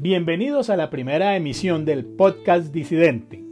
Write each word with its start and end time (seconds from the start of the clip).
Bienvenidos 0.00 0.70
a 0.70 0.76
la 0.76 0.90
primera 0.90 1.34
emisión 1.34 1.84
del 1.84 2.04
podcast 2.04 2.72
Disidente. 2.72 3.44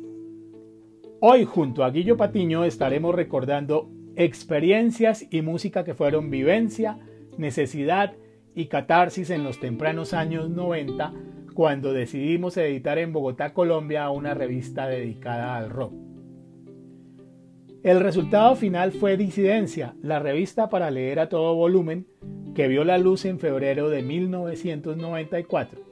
Hoy 1.18 1.44
junto 1.44 1.82
a 1.82 1.90
Guillo 1.90 2.16
Patiño 2.16 2.62
estaremos 2.62 3.16
recordando 3.16 3.90
experiencias 4.14 5.26
y 5.28 5.42
música 5.42 5.82
que 5.82 5.94
fueron 5.94 6.30
vivencia, 6.30 7.00
necesidad 7.36 8.12
y 8.54 8.66
catarsis 8.66 9.30
en 9.30 9.42
los 9.42 9.58
tempranos 9.58 10.14
años 10.14 10.48
90 10.48 11.12
cuando 11.52 11.92
decidimos 11.92 12.56
editar 12.58 12.98
en 12.98 13.12
Bogotá, 13.12 13.52
Colombia, 13.52 14.08
una 14.10 14.32
revista 14.32 14.86
dedicada 14.86 15.56
al 15.56 15.68
rock. 15.68 15.94
El 17.82 17.98
resultado 17.98 18.54
final 18.54 18.92
fue 18.92 19.16
Disidencia, 19.16 19.96
la 20.00 20.20
revista 20.20 20.68
para 20.68 20.92
leer 20.92 21.18
a 21.18 21.28
todo 21.28 21.56
volumen, 21.56 22.06
que 22.54 22.68
vio 22.68 22.84
la 22.84 22.98
luz 22.98 23.24
en 23.24 23.40
febrero 23.40 23.90
de 23.90 24.02
1994. 24.02 25.85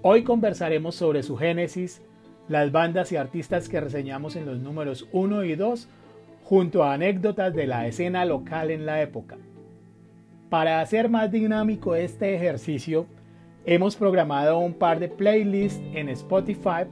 Hoy 0.00 0.22
conversaremos 0.22 0.94
sobre 0.94 1.24
su 1.24 1.36
génesis, 1.36 2.02
las 2.48 2.70
bandas 2.70 3.10
y 3.10 3.16
artistas 3.16 3.68
que 3.68 3.80
reseñamos 3.80 4.36
en 4.36 4.46
los 4.46 4.60
números 4.60 5.08
1 5.10 5.42
y 5.42 5.56
2, 5.56 5.88
junto 6.44 6.84
a 6.84 6.94
anécdotas 6.94 7.52
de 7.52 7.66
la 7.66 7.86
escena 7.88 8.24
local 8.24 8.70
en 8.70 8.86
la 8.86 9.02
época. 9.02 9.36
Para 10.50 10.80
hacer 10.80 11.08
más 11.08 11.32
dinámico 11.32 11.96
este 11.96 12.36
ejercicio, 12.36 13.06
hemos 13.66 13.96
programado 13.96 14.60
un 14.60 14.74
par 14.74 15.00
de 15.00 15.08
playlists 15.08 15.82
en 15.92 16.08
Spotify 16.10 16.84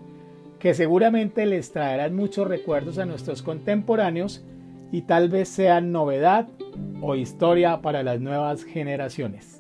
que 0.58 0.74
seguramente 0.74 1.46
les 1.46 1.70
traerán 1.70 2.16
muchos 2.16 2.48
recuerdos 2.48 2.98
a 2.98 3.06
nuestros 3.06 3.40
contemporáneos 3.40 4.44
y 4.90 5.02
tal 5.02 5.28
vez 5.28 5.48
sean 5.48 5.92
novedad 5.92 6.48
o 7.00 7.14
historia 7.14 7.80
para 7.82 8.02
las 8.02 8.20
nuevas 8.20 8.64
generaciones. 8.64 9.55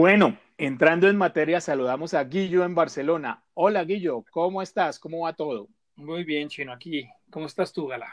Bueno, 0.00 0.38
entrando 0.56 1.10
en 1.10 1.18
materia, 1.18 1.60
saludamos 1.60 2.14
a 2.14 2.24
Guillo 2.24 2.64
en 2.64 2.74
Barcelona. 2.74 3.44
Hola 3.52 3.84
Guillo, 3.84 4.24
¿cómo 4.30 4.62
estás? 4.62 4.98
¿Cómo 4.98 5.24
va 5.24 5.34
todo? 5.34 5.68
Muy 5.96 6.24
bien, 6.24 6.48
Chino, 6.48 6.72
aquí. 6.72 7.06
¿Cómo 7.30 7.44
estás 7.44 7.70
tú, 7.70 7.86
Gala? 7.86 8.06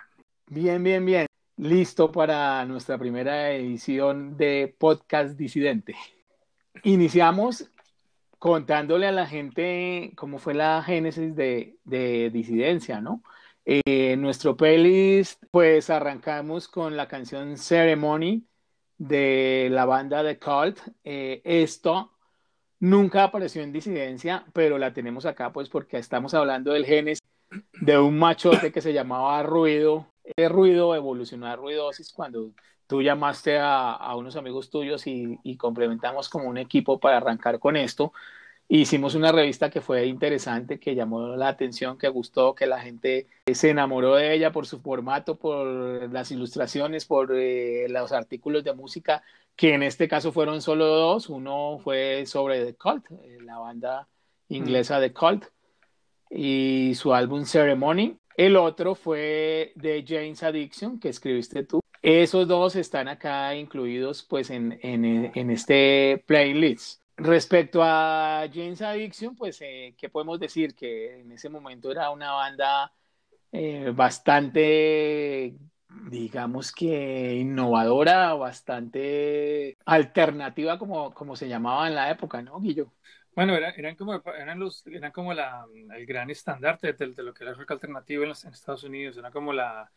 Bien, 0.48 0.84
bien, 0.84 1.06
bien. 1.06 1.28
Listo 1.56 2.12
para 2.12 2.66
nuestra 2.66 2.98
primera 2.98 3.54
edición 3.54 4.36
de 4.36 4.76
Podcast 4.78 5.38
Disidente. 5.38 5.96
Iniciamos 6.84 7.72
contándole 8.38 9.08
a 9.08 9.14
la 9.14 9.26
gente 9.26 10.12
cómo 10.18 10.40
fue 10.40 10.56
la 10.56 10.84
génesis 10.84 11.38
de, 11.38 11.78
disidencia, 12.34 13.00
¿no? 13.00 13.24
En 13.64 13.82
eh, 13.86 14.18
nuestro 14.18 14.58
playlist, 14.58 15.42
pues 15.52 15.90
arrancamos 15.90 16.68
con 16.68 16.98
la 16.98 17.08
canción 17.08 17.58
Ceremony 17.58 18.46
de 18.98 19.70
la 19.72 19.86
banda 19.86 20.24
de 20.24 20.40
Cult. 20.40 20.80
Eh, 21.04 21.42
esto 21.44 22.12
nunca 22.80 23.24
apareció 23.24 23.62
en 23.62 23.72
disidencia, 23.72 24.46
pero 24.54 24.78
la 24.78 24.94
tenemos 24.94 25.26
acá 25.26 25.52
pues 25.52 25.70
porque 25.70 25.98
estamos 25.98 26.34
hablando 26.34 26.74
del 26.74 26.86
genes 26.86 27.22
de 27.82 27.98
un 27.98 28.18
machote 28.20 28.72
que 28.72 28.82
se 28.82 28.94
llamaba 28.94 29.42
Ruido. 29.44 30.08
El 30.36 30.50
ruido 30.50 30.94
evolucionó 30.96 31.48
a 31.48 31.56
ruidosis 31.56 32.12
cuando 32.12 32.52
tú 32.88 33.02
llamaste 33.02 33.58
a, 33.60 34.16
unos 34.16 34.36
amigos 34.36 34.70
tuyos 34.70 35.08
y, 35.08 35.40
y, 35.44 35.58
complementamos 35.58 36.30
como 36.30 36.48
un 36.48 36.58
equipo 36.58 37.00
para 37.00 37.18
arrancar 37.18 37.60
con 37.60 37.76
esto. 37.76 38.14
Hicimos 38.70 39.16
una 39.16 39.32
revista 39.32 39.70
que 39.70 39.80
fue 39.80 40.08
interesante, 40.08 40.78
que 40.78 40.94
llamó 40.94 41.38
la 41.38 41.48
atención, 41.48 41.98
que 41.98 42.10
gustó, 42.10 42.54
que 42.54 42.68
la 42.68 42.82
gente 42.82 43.28
se 43.54 43.70
enamoró 43.70 44.16
de 44.16 44.34
ella 44.34 44.52
por 44.52 44.68
su 44.68 44.82
formato, 44.82 45.38
por 45.38 46.12
las 46.12 46.32
ilustraciones, 46.32 47.06
por 47.06 47.32
eh, 47.34 47.88
los 47.88 48.12
artículos 48.12 48.66
de 48.66 48.74
música, 48.74 49.24
que 49.56 49.74
en 49.74 49.84
este 49.84 50.10
caso 50.10 50.34
fueron 50.34 50.62
solo 50.62 50.86
dos. 50.86 51.30
Uno 51.30 51.80
fue 51.82 52.26
sobre 52.26 52.66
The 52.66 52.76
Cult, 52.76 53.06
eh, 53.10 53.38
la 53.42 53.58
banda 53.58 54.10
inglesa 54.50 55.00
The 55.00 55.14
Cult, 55.14 55.46
y 56.30 56.92
su 56.96 57.14
álbum 57.14 57.46
Ceremony. 57.46 58.18
El 58.36 58.58
otro 58.58 58.96
fue 58.96 59.72
de 59.76 60.04
James 60.06 60.44
Addiction, 60.44 61.00
que 61.00 61.08
escribiste 61.08 61.64
tú. 61.64 61.80
Esos 62.02 62.48
dos 62.50 62.76
están 62.76 63.08
acá 63.08 63.56
incluidos 63.56 64.24
pues 64.24 64.50
en, 64.50 64.78
en, 64.82 65.32
en 65.34 65.52
este 65.52 66.22
playlist. 66.28 67.02
Respecto 67.18 67.82
a 67.84 68.48
James 68.54 68.80
Addiction, 68.80 69.36
pues, 69.36 69.60
eh, 69.62 69.96
¿qué 69.98 70.08
podemos 70.08 70.40
decir? 70.40 70.76
Que 70.76 71.22
en 71.22 71.32
ese 71.32 71.50
momento 71.50 71.92
era 71.92 72.12
una 72.12 72.32
banda 72.32 72.94
eh, 73.52 73.92
bastante, 73.96 75.56
digamos 76.12 76.72
que 76.72 77.34
innovadora, 77.34 78.36
bastante 78.36 79.78
alternativa, 79.86 80.78
como, 80.78 81.12
como 81.12 81.36
se 81.36 81.50
llamaba 81.50 81.88
en 81.88 81.96
la 81.96 82.12
época, 82.12 82.44
¿no, 82.44 82.60
Guillo? 82.60 82.94
Bueno, 83.34 83.56
eran, 83.56 83.96
como, 83.96 84.22
eran, 84.40 84.60
los, 84.60 84.86
eran 84.86 85.12
como 85.12 85.34
la, 85.34 85.66
el 85.96 86.06
gran 86.06 86.30
estandarte 86.30 86.94
de, 86.94 87.24
lo 87.24 87.34
que 87.34 87.44
era 87.44 87.52
el 87.52 87.58
rock 87.58 87.72
alternativo 87.72 88.24
en, 88.24 88.30
los, 88.30 88.46
Estados 88.46 88.84
Unidos, 88.84 89.18
era 89.18 89.32
como 89.32 89.54
la, 89.54 89.92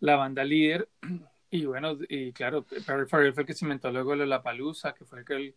la 0.00 0.16
banda 0.16 0.42
líder. 0.44 0.88
Y 1.54 1.66
bueno, 1.66 1.98
y 2.08 2.32
claro, 2.32 2.64
Perry 2.64 3.04
Farrell 3.06 3.34
fue 3.34 3.42
el 3.42 3.46
que 3.46 3.52
se 3.52 3.66
inventó 3.66 3.90
luego 3.90 4.16
la 4.16 4.42
Palusa, 4.42 4.94
que 4.94 5.04
fue 5.04 5.18
el 5.18 5.24
que 5.26 5.34
el 5.34 5.54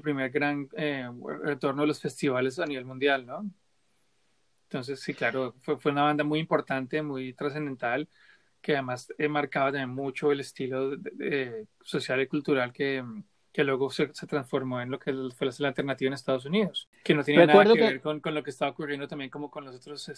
primer 0.00 0.30
gran 0.30 0.68
eh, 0.76 1.08
retorno 1.42 1.82
de 1.82 1.88
los 1.88 2.00
festivales 2.00 2.58
a 2.58 2.66
nivel 2.66 2.84
mundial, 2.84 3.26
¿no? 3.26 3.44
Entonces, 4.64 5.00
sí, 5.00 5.14
claro, 5.14 5.54
fue, 5.60 5.78
fue 5.78 5.92
una 5.92 6.02
banda 6.02 6.24
muy 6.24 6.40
importante, 6.40 7.02
muy 7.02 7.32
trascendental, 7.32 8.08
que 8.60 8.72
además 8.72 9.12
eh, 9.18 9.28
marcaba 9.28 9.70
también 9.70 9.90
mucho 9.90 10.32
el 10.32 10.40
estilo 10.40 10.96
social 11.82 12.20
y 12.20 12.26
cultural 12.26 12.72
que, 12.72 13.04
que 13.52 13.62
luego 13.62 13.90
se, 13.90 14.12
se, 14.14 14.26
transformó 14.26 14.80
en 14.80 14.90
lo 14.90 14.98
que 14.98 15.12
fue 15.36 15.48
la 15.58 15.68
alternativa 15.68 16.08
en 16.08 16.14
Estados 16.14 16.46
Unidos, 16.46 16.88
que 17.04 17.14
no 17.14 17.22
tiene 17.22 17.46
nada 17.46 17.64
que, 17.64 17.80
ver 17.80 18.00
con, 18.00 18.20
con, 18.20 18.34
lo 18.34 18.42
que 18.42 18.50
estaba 18.50 18.72
ocurriendo 18.72 19.06
también 19.06 19.30
como 19.30 19.50
con 19.50 19.64
los 19.64 19.76
otros 19.76 20.08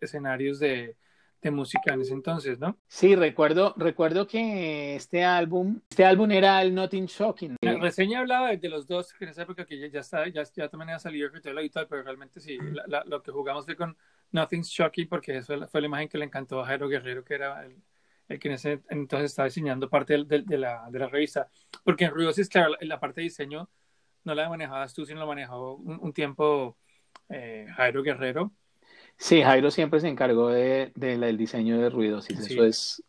escenarios 0.00 0.58
de, 0.58 0.96
de 1.42 1.50
música 1.50 1.92
en 1.92 2.02
ese 2.02 2.14
entonces, 2.14 2.58
¿no? 2.60 2.78
Sí, 2.86 3.16
recuerdo, 3.16 3.74
recuerdo 3.76 4.26
que 4.28 4.94
este 4.94 5.24
álbum, 5.24 5.80
este 5.90 6.04
álbum 6.04 6.30
era 6.30 6.62
el 6.62 6.72
Nothing 6.72 7.06
Shocking. 7.06 7.56
La 7.60 7.74
reseña 7.78 8.20
hablaba 8.20 8.54
de, 8.54 8.68
los 8.68 8.86
dos, 8.86 9.12
que 9.12 9.24
en 9.24 9.30
esa 9.30 9.42
época 9.42 9.66
que 9.66 9.78
ya, 9.78 9.88
ya, 9.88 10.00
está, 10.00 10.28
ya, 10.28 10.44
ya 10.44 10.68
también 10.68 10.90
había 10.90 11.00
salido 11.00 11.28
y 11.62 11.70
tal, 11.70 11.88
pero 11.88 12.02
realmente 12.04 12.40
sí, 12.40 12.58
lo 13.06 13.22
que 13.22 13.32
jugamos 13.32 13.64
fue 13.64 13.74
con 13.74 13.96
Nothing 14.30 14.62
Shocking 14.62 15.08
porque 15.08 15.38
eso 15.38 15.66
fue 15.66 15.80
la 15.80 15.88
imagen 15.88 16.08
que 16.08 16.18
le 16.18 16.24
encantó 16.26 16.60
a 16.60 16.66
Jairo 16.66 16.88
Guerrero, 16.88 17.24
que 17.24 17.34
era 17.34 17.64
el, 17.66 17.76
el 18.28 18.38
que 18.38 18.48
en 18.48 18.54
ese 18.54 18.82
entonces 18.88 19.32
estaba 19.32 19.46
diseñando 19.46 19.90
parte 19.90 20.16
de, 20.24 20.42
de, 20.42 20.58
la, 20.58 20.88
de 20.90 20.98
la 20.98 21.08
revista. 21.08 21.48
Porque 21.82 22.04
en 22.04 22.12
Ruidosis, 22.12 22.48
claro, 22.48 22.76
la, 22.80 23.00
parte 23.00 23.20
de 23.20 23.24
diseño 23.24 23.68
no 24.22 24.34
la 24.36 24.48
manejabas 24.48 24.94
tú, 24.94 25.04
sino 25.04 25.18
la 25.18 25.26
manejaba 25.26 25.72
un, 25.72 26.12
tiempo 26.12 26.78
eh, 27.28 27.66
Jairo 27.76 28.04
Guerrero 28.04 28.52
Sí, 29.22 29.40
Jairo 29.40 29.70
siempre 29.70 30.00
se 30.00 30.08
encargó 30.08 30.48
de, 30.48 30.90
del 30.96 31.36
diseño 31.36 31.78
de 31.78 31.90
ruidos 31.90 32.28
y 32.28 32.32
eso 32.32 32.64
es 32.64 33.04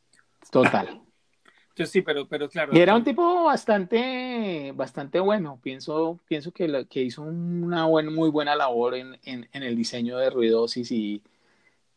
total. 0.51 1.01
Yo 1.75 1.87
sí, 1.87 2.03
pero, 2.03 2.27
pero 2.27 2.47
claro. 2.47 2.71
Y 2.71 2.79
era 2.79 2.95
un 2.95 3.03
tipo 3.03 3.45
bastante, 3.45 4.71
bastante 4.75 5.19
bueno. 5.19 5.59
Pienso, 5.59 6.19
pienso 6.27 6.51
que, 6.51 6.85
que 6.87 7.01
hizo 7.01 7.23
una 7.23 7.87
muy 7.87 8.29
buena 8.29 8.55
labor 8.55 8.93
en, 8.93 9.19
en, 9.23 9.49
en, 9.51 9.63
el 9.63 9.75
diseño 9.75 10.19
de 10.19 10.29
ruidosis 10.29 10.91
y, 10.91 11.23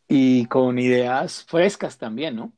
y 0.08 0.46
con 0.46 0.78
ideas 0.78 1.44
frescas 1.44 1.98
también, 1.98 2.36
¿no? 2.36 2.54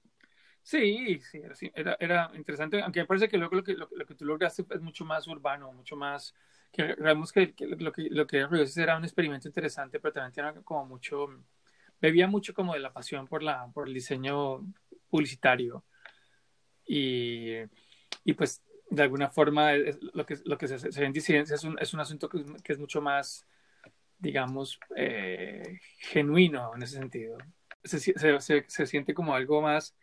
Sí, 0.63 1.21
sí, 1.23 1.43
era, 1.75 1.97
era 1.99 2.31
interesante, 2.37 2.81
aunque 2.83 3.01
me 3.01 3.07
parece 3.07 3.29
que 3.29 3.37
luego 3.37 3.57
lo 3.57 3.65
que, 3.65 3.73
lo, 3.73 3.89
que 3.89 4.15
tú 4.15 4.25
lograste 4.25 4.65
es 4.71 4.81
mucho 4.81 5.05
más 5.05 5.27
urbano, 5.27 5.73
mucho 5.73 5.97
más, 5.97 6.37
que 6.71 6.95
vemos 6.95 7.33
que, 7.33 7.53
lo 7.59 7.91
que 7.91 8.03
lo 8.11 8.27
que 8.27 8.47
era 8.77 8.97
un 8.97 9.05
experimento 9.05 9.49
interesante, 9.49 9.99
pero 9.99 10.13
también 10.13 10.33
tenía 10.33 10.63
como 10.63 10.85
mucho, 10.85 11.27
bebía 12.01 12.27
mucho 12.27 12.55
como 12.55 12.75
de 12.75 12.81
la 12.81 12.93
pasión 12.93 13.27
por, 13.27 13.43
la, 13.43 13.69
por 13.73 13.89
el 13.89 13.95
diseño 13.95 14.65
publicitario 15.11 15.85
y, 16.87 17.55
y 18.25 18.33
pues 18.35 18.63
de 18.91 19.03
alguna 19.03 19.29
forma 19.29 19.73
lo 20.15 20.25
que, 20.25 20.39
lo 20.45 20.57
que 20.57 20.69
se, 20.69 20.79
se 20.79 21.01
ve 21.01 21.07
en 21.07 21.13
disidencia 21.13 21.55
es 21.57 21.65
un, 21.65 21.79
es 21.79 21.93
un 21.93 22.01
asunto 22.01 22.29
que, 22.29 22.45
que, 22.63 22.73
es 22.73 22.79
mucho 22.79 23.03
más, 23.03 23.47
digamos, 24.19 24.81
eh, 24.97 25.81
genuino 25.99 26.73
en 26.75 26.83
ese 26.83 26.97
sentido. 26.97 27.37
Se, 27.85 28.01
se, 28.01 28.65
se, 28.67 28.87
siente 28.87 29.15
como 29.15 29.35
algo 29.35 29.61
más, 29.61 29.95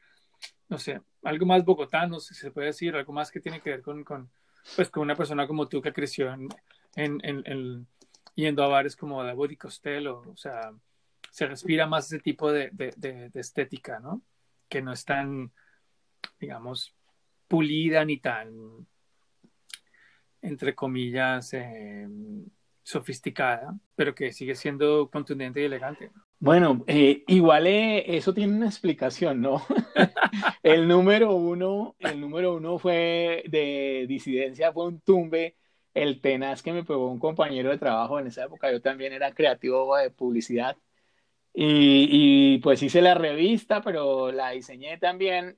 no 0.69 0.77
sé, 0.77 1.01
algo 1.23 1.45
más 1.45 1.65
bogotano, 1.65 2.19
si 2.19 2.35
se 2.35 2.51
puede 2.51 2.67
decir, 2.67 2.95
algo 2.95 3.11
más 3.11 3.31
que 3.31 3.39
tiene 3.39 3.59
que 3.59 3.71
ver 3.71 3.81
con, 3.81 4.03
con 4.03 4.29
pues 4.75 4.89
con 4.89 5.03
una 5.03 5.15
persona 5.15 5.47
como 5.47 5.67
tú 5.67 5.81
que 5.81 5.93
creció 5.93 6.31
en, 6.33 6.47
en, 6.95 7.19
en, 7.23 7.87
yendo 8.33 8.63
a 8.63 8.67
bares 8.67 8.95
como 8.95 9.23
Davide 9.23 9.53
y 9.53 9.57
Costello, 9.57 10.23
o 10.27 10.37
sea, 10.37 10.71
se 11.35 11.47
respira 11.47 11.85
más 11.85 12.05
ese 12.05 12.19
tipo 12.19 12.49
de, 12.49 12.69
de, 12.71 13.29
estética, 13.33 13.99
¿no? 13.99 14.21
Que 14.69 14.81
no 14.81 14.93
es 14.93 15.03
tan, 15.03 15.51
digamos, 16.39 16.95
pulida 17.49 18.05
ni 18.05 18.19
tan, 18.19 18.87
entre 20.41 20.73
comillas, 20.73 21.53
eh, 21.53 22.07
sofisticada, 22.83 23.77
pero 23.97 24.15
que 24.15 24.31
sigue 24.31 24.55
siendo 24.55 25.09
contundente 25.09 25.59
y 25.59 25.65
elegante. 25.65 26.09
Bueno, 26.39 26.85
eh, 26.87 27.25
igual 27.27 27.67
eh, 27.67 28.15
eso 28.15 28.33
tiene 28.33 28.55
una 28.55 28.67
explicación, 28.67 29.41
¿no? 29.41 29.61
el 30.63 30.87
número 30.87 31.35
uno, 31.35 31.97
el 31.99 32.21
número 32.21 32.55
uno 32.55 32.79
fue 32.79 33.43
de 33.49 34.05
disidencia, 34.07 34.71
fue 34.71 34.87
un 34.87 35.01
tumbe, 35.01 35.57
el 35.93 36.21
tenaz 36.21 36.63
que 36.63 36.71
me 36.71 36.85
pegó 36.85 37.11
un 37.11 37.19
compañero 37.19 37.71
de 37.71 37.77
trabajo 37.77 38.21
en 38.21 38.27
esa 38.27 38.45
época, 38.45 38.71
yo 38.71 38.81
también 38.81 39.11
era 39.11 39.33
creativo 39.33 39.97
de 39.97 40.11
publicidad, 40.11 40.77
y, 41.57 42.57
pues 42.59 42.83
hice 42.83 43.01
la 43.01 43.13
revista, 43.15 43.81
pero 43.81 44.31
la 44.31 44.51
diseñé 44.51 44.97
también 44.97 45.57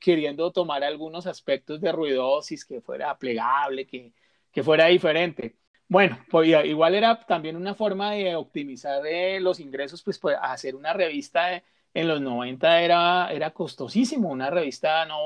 queriendo 0.00 0.50
tomar 0.52 0.82
algunos 0.82 1.26
aspectos 1.26 1.80
de 1.80 1.92
ruidosis, 1.92 2.64
que 2.64 2.80
fuera 2.80 3.16
plegable, 3.18 3.86
que, 3.86 4.12
que 4.50 4.62
fuera 4.64 4.86
diferente. 4.86 5.56
Bueno, 5.88 6.18
pues 6.30 6.48
igual 6.66 6.94
era 6.94 7.20
también 7.20 7.56
una 7.56 7.74
forma 7.74 8.12
de 8.12 8.34
optimizar 8.36 9.06
eh, 9.06 9.40
los 9.40 9.60
ingresos, 9.60 10.02
pues, 10.02 10.18
pues, 10.18 10.36
hacer 10.42 10.74
una 10.74 10.92
revista 10.92 11.62
en 11.94 12.08
los 12.08 12.20
90 12.20 12.82
era, 12.82 13.32
era 13.32 13.52
costosísimo, 13.52 14.28
una 14.30 14.50
revista 14.50 15.06
no, 15.06 15.18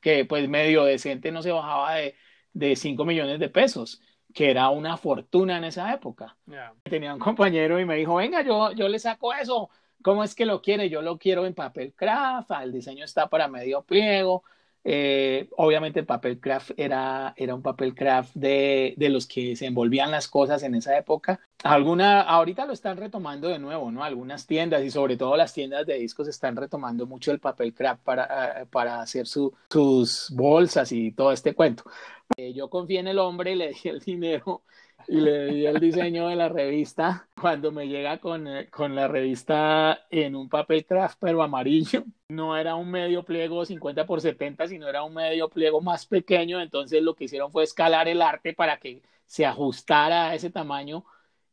que 0.00 0.24
pues 0.24 0.48
medio 0.48 0.84
decente 0.84 1.30
no 1.32 1.42
se 1.42 1.52
bajaba 1.52 1.94
de, 1.96 2.14
de 2.52 2.76
5 2.76 3.04
millones 3.04 3.38
de 3.40 3.48
pesos, 3.48 4.00
que 4.32 4.50
era 4.50 4.68
una 4.70 4.96
fortuna 4.96 5.58
en 5.58 5.64
esa 5.64 5.92
época. 5.92 6.36
Tenía 6.82 7.14
un 7.14 7.20
compañero 7.20 7.80
y 7.80 7.84
me 7.84 7.96
dijo, 7.96 8.16
venga, 8.16 8.42
yo, 8.42 8.72
yo 8.72 8.88
le 8.88 8.98
saco 8.98 9.32
eso, 9.32 9.70
¿cómo 10.02 10.24
es 10.24 10.34
que 10.34 10.46
lo 10.46 10.60
quiere? 10.62 10.88
Yo 10.88 11.02
lo 11.02 11.18
quiero 11.18 11.46
en 11.46 11.54
papel 11.54 11.94
craft, 11.94 12.50
el 12.62 12.72
diseño 12.72 13.04
está 13.04 13.28
para 13.28 13.48
medio 13.48 13.82
pliego, 13.82 14.44
eh, 14.82 15.48
obviamente 15.56 16.00
el 16.00 16.06
papel 16.06 16.40
craft 16.40 16.72
era, 16.76 17.34
era 17.36 17.54
un 17.54 17.62
papel 17.62 17.94
craft 17.94 18.34
de, 18.34 18.94
de, 18.96 19.08
los 19.10 19.26
que 19.26 19.54
se 19.56 19.66
envolvían 19.66 20.10
las 20.10 20.26
cosas 20.28 20.62
en 20.62 20.74
esa 20.74 20.96
época. 20.96 21.40
Alguna, 21.62 22.22
ahorita 22.22 22.64
lo 22.64 22.72
están 22.72 22.96
retomando 22.96 23.48
de 23.48 23.58
nuevo, 23.58 23.90
¿no? 23.90 24.02
Algunas 24.02 24.46
tiendas 24.46 24.82
y 24.82 24.90
sobre 24.90 25.18
todo 25.18 25.36
las 25.36 25.52
tiendas 25.52 25.86
de 25.86 25.98
discos 25.98 26.28
están 26.28 26.56
retomando 26.56 27.06
mucho 27.06 27.30
el 27.30 27.40
papel 27.40 27.74
craft 27.74 28.02
para, 28.02 28.62
eh, 28.62 28.66
para 28.66 29.00
hacer 29.02 29.26
su, 29.26 29.54
sus 29.68 30.30
bolsas 30.34 30.92
y 30.92 31.12
todo 31.12 31.32
este 31.32 31.54
cuento. 31.54 31.84
Eh, 32.36 32.54
yo 32.54 32.70
confié 32.70 33.00
en 33.00 33.08
el 33.08 33.18
hombre 33.18 33.56
le 33.56 33.70
di 33.72 33.88
el 33.90 34.00
dinero 34.00 34.62
y 35.10 35.20
le 35.20 35.46
di 35.46 35.66
el 35.66 35.80
diseño 35.80 36.28
de 36.28 36.36
la 36.36 36.48
revista. 36.48 37.28
Cuando 37.40 37.72
me 37.72 37.88
llega 37.88 38.18
con, 38.18 38.46
eh, 38.46 38.70
con, 38.70 38.94
la 38.94 39.08
revista 39.08 40.06
en 40.08 40.36
un 40.36 40.48
papel 40.48 40.86
craft, 40.86 41.18
pero 41.20 41.42
amarillo, 41.42 42.04
no 42.28 42.56
era 42.56 42.76
un 42.76 42.88
medio 42.92 43.24
pliego 43.24 43.64
50 43.64 44.06
por 44.06 44.20
70, 44.20 44.68
sino 44.68 44.88
era 44.88 45.02
un 45.02 45.12
medio 45.12 45.48
pliego 45.48 45.80
más 45.80 46.06
pequeño. 46.06 46.60
Entonces 46.60 47.02
lo 47.02 47.16
que 47.16 47.24
hicieron 47.24 47.50
fue 47.50 47.64
escalar 47.64 48.06
el 48.06 48.22
arte 48.22 48.54
para 48.54 48.78
que 48.78 49.02
se 49.26 49.44
ajustara 49.44 50.28
a 50.28 50.34
ese 50.36 50.50
tamaño 50.50 51.04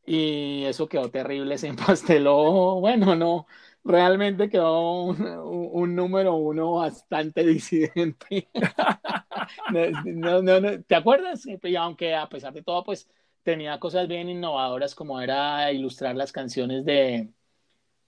y 0.05 0.63
eso 0.65 0.87
quedó 0.87 1.09
terrible, 1.09 1.57
se 1.57 1.67
empasteló. 1.69 2.75
Bueno, 2.79 3.15
no, 3.15 3.47
realmente 3.83 4.49
quedó 4.49 5.05
un, 5.05 5.95
número 5.95 6.35
uno 6.35 6.73
bastante 6.75 7.43
disidente. 7.43 8.49
no, 10.05 10.43
no, 10.43 10.61
no, 10.61 10.81
¿Te 10.83 10.95
acuerdas? 10.95 11.47
Y 11.47 11.75
aunque 11.75 12.13
a 12.13 12.29
pesar 12.29 12.53
de 12.53 12.61
todo, 12.61 12.83
pues 12.83 13.09
tenía 13.47 13.79
cosas 13.79 14.09
bien 14.09 14.27
innovadoras 14.27 14.93
como 14.93 15.21
era 15.21 15.71
ilustrar 15.71 16.17
las 16.17 16.33
canciones 16.33 16.83
de, 16.83 17.29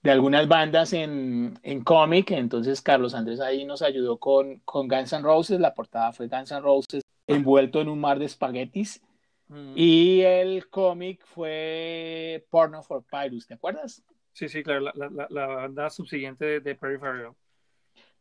de 0.02 0.10
algunas 0.10 0.46
bandas 0.46 0.92
en, 0.92 1.58
en 1.62 1.82
cómic. 1.82 2.32
Entonces 2.32 2.82
Carlos 2.82 3.14
Andrés 3.14 3.40
ahí 3.40 3.64
nos 3.64 3.80
ayudó 3.80 4.18
con, 4.18 4.58
con 4.66 4.86
Guns 4.86 5.14
N' 5.14 5.22
Roses. 5.22 5.58
La 5.58 5.72
portada 5.72 6.12
fue 6.12 6.28
Guns 6.28 6.50
N' 6.50 6.60
Roses 6.60 7.02
envuelto 7.26 7.80
en 7.80 7.88
un 7.88 7.98
mar 7.98 8.18
de 8.18 8.26
espaguetis. 8.26 9.00
Mm. 9.48 9.72
Y 9.76 10.20
el 10.20 10.68
cómic 10.68 11.24
fue 11.24 12.44
Porno 12.50 12.82
for 12.82 13.02
Pyrus, 13.10 13.46
¿te 13.46 13.54
acuerdas? 13.54 14.02
Sí, 14.34 14.46
sí, 14.46 14.62
claro, 14.62 14.80
la, 14.80 14.92
la, 14.94 15.26
la 15.30 15.46
banda 15.46 15.88
subsiguiente 15.88 16.44
de, 16.44 16.60
de 16.60 16.74
Peripheral. 16.74 17.32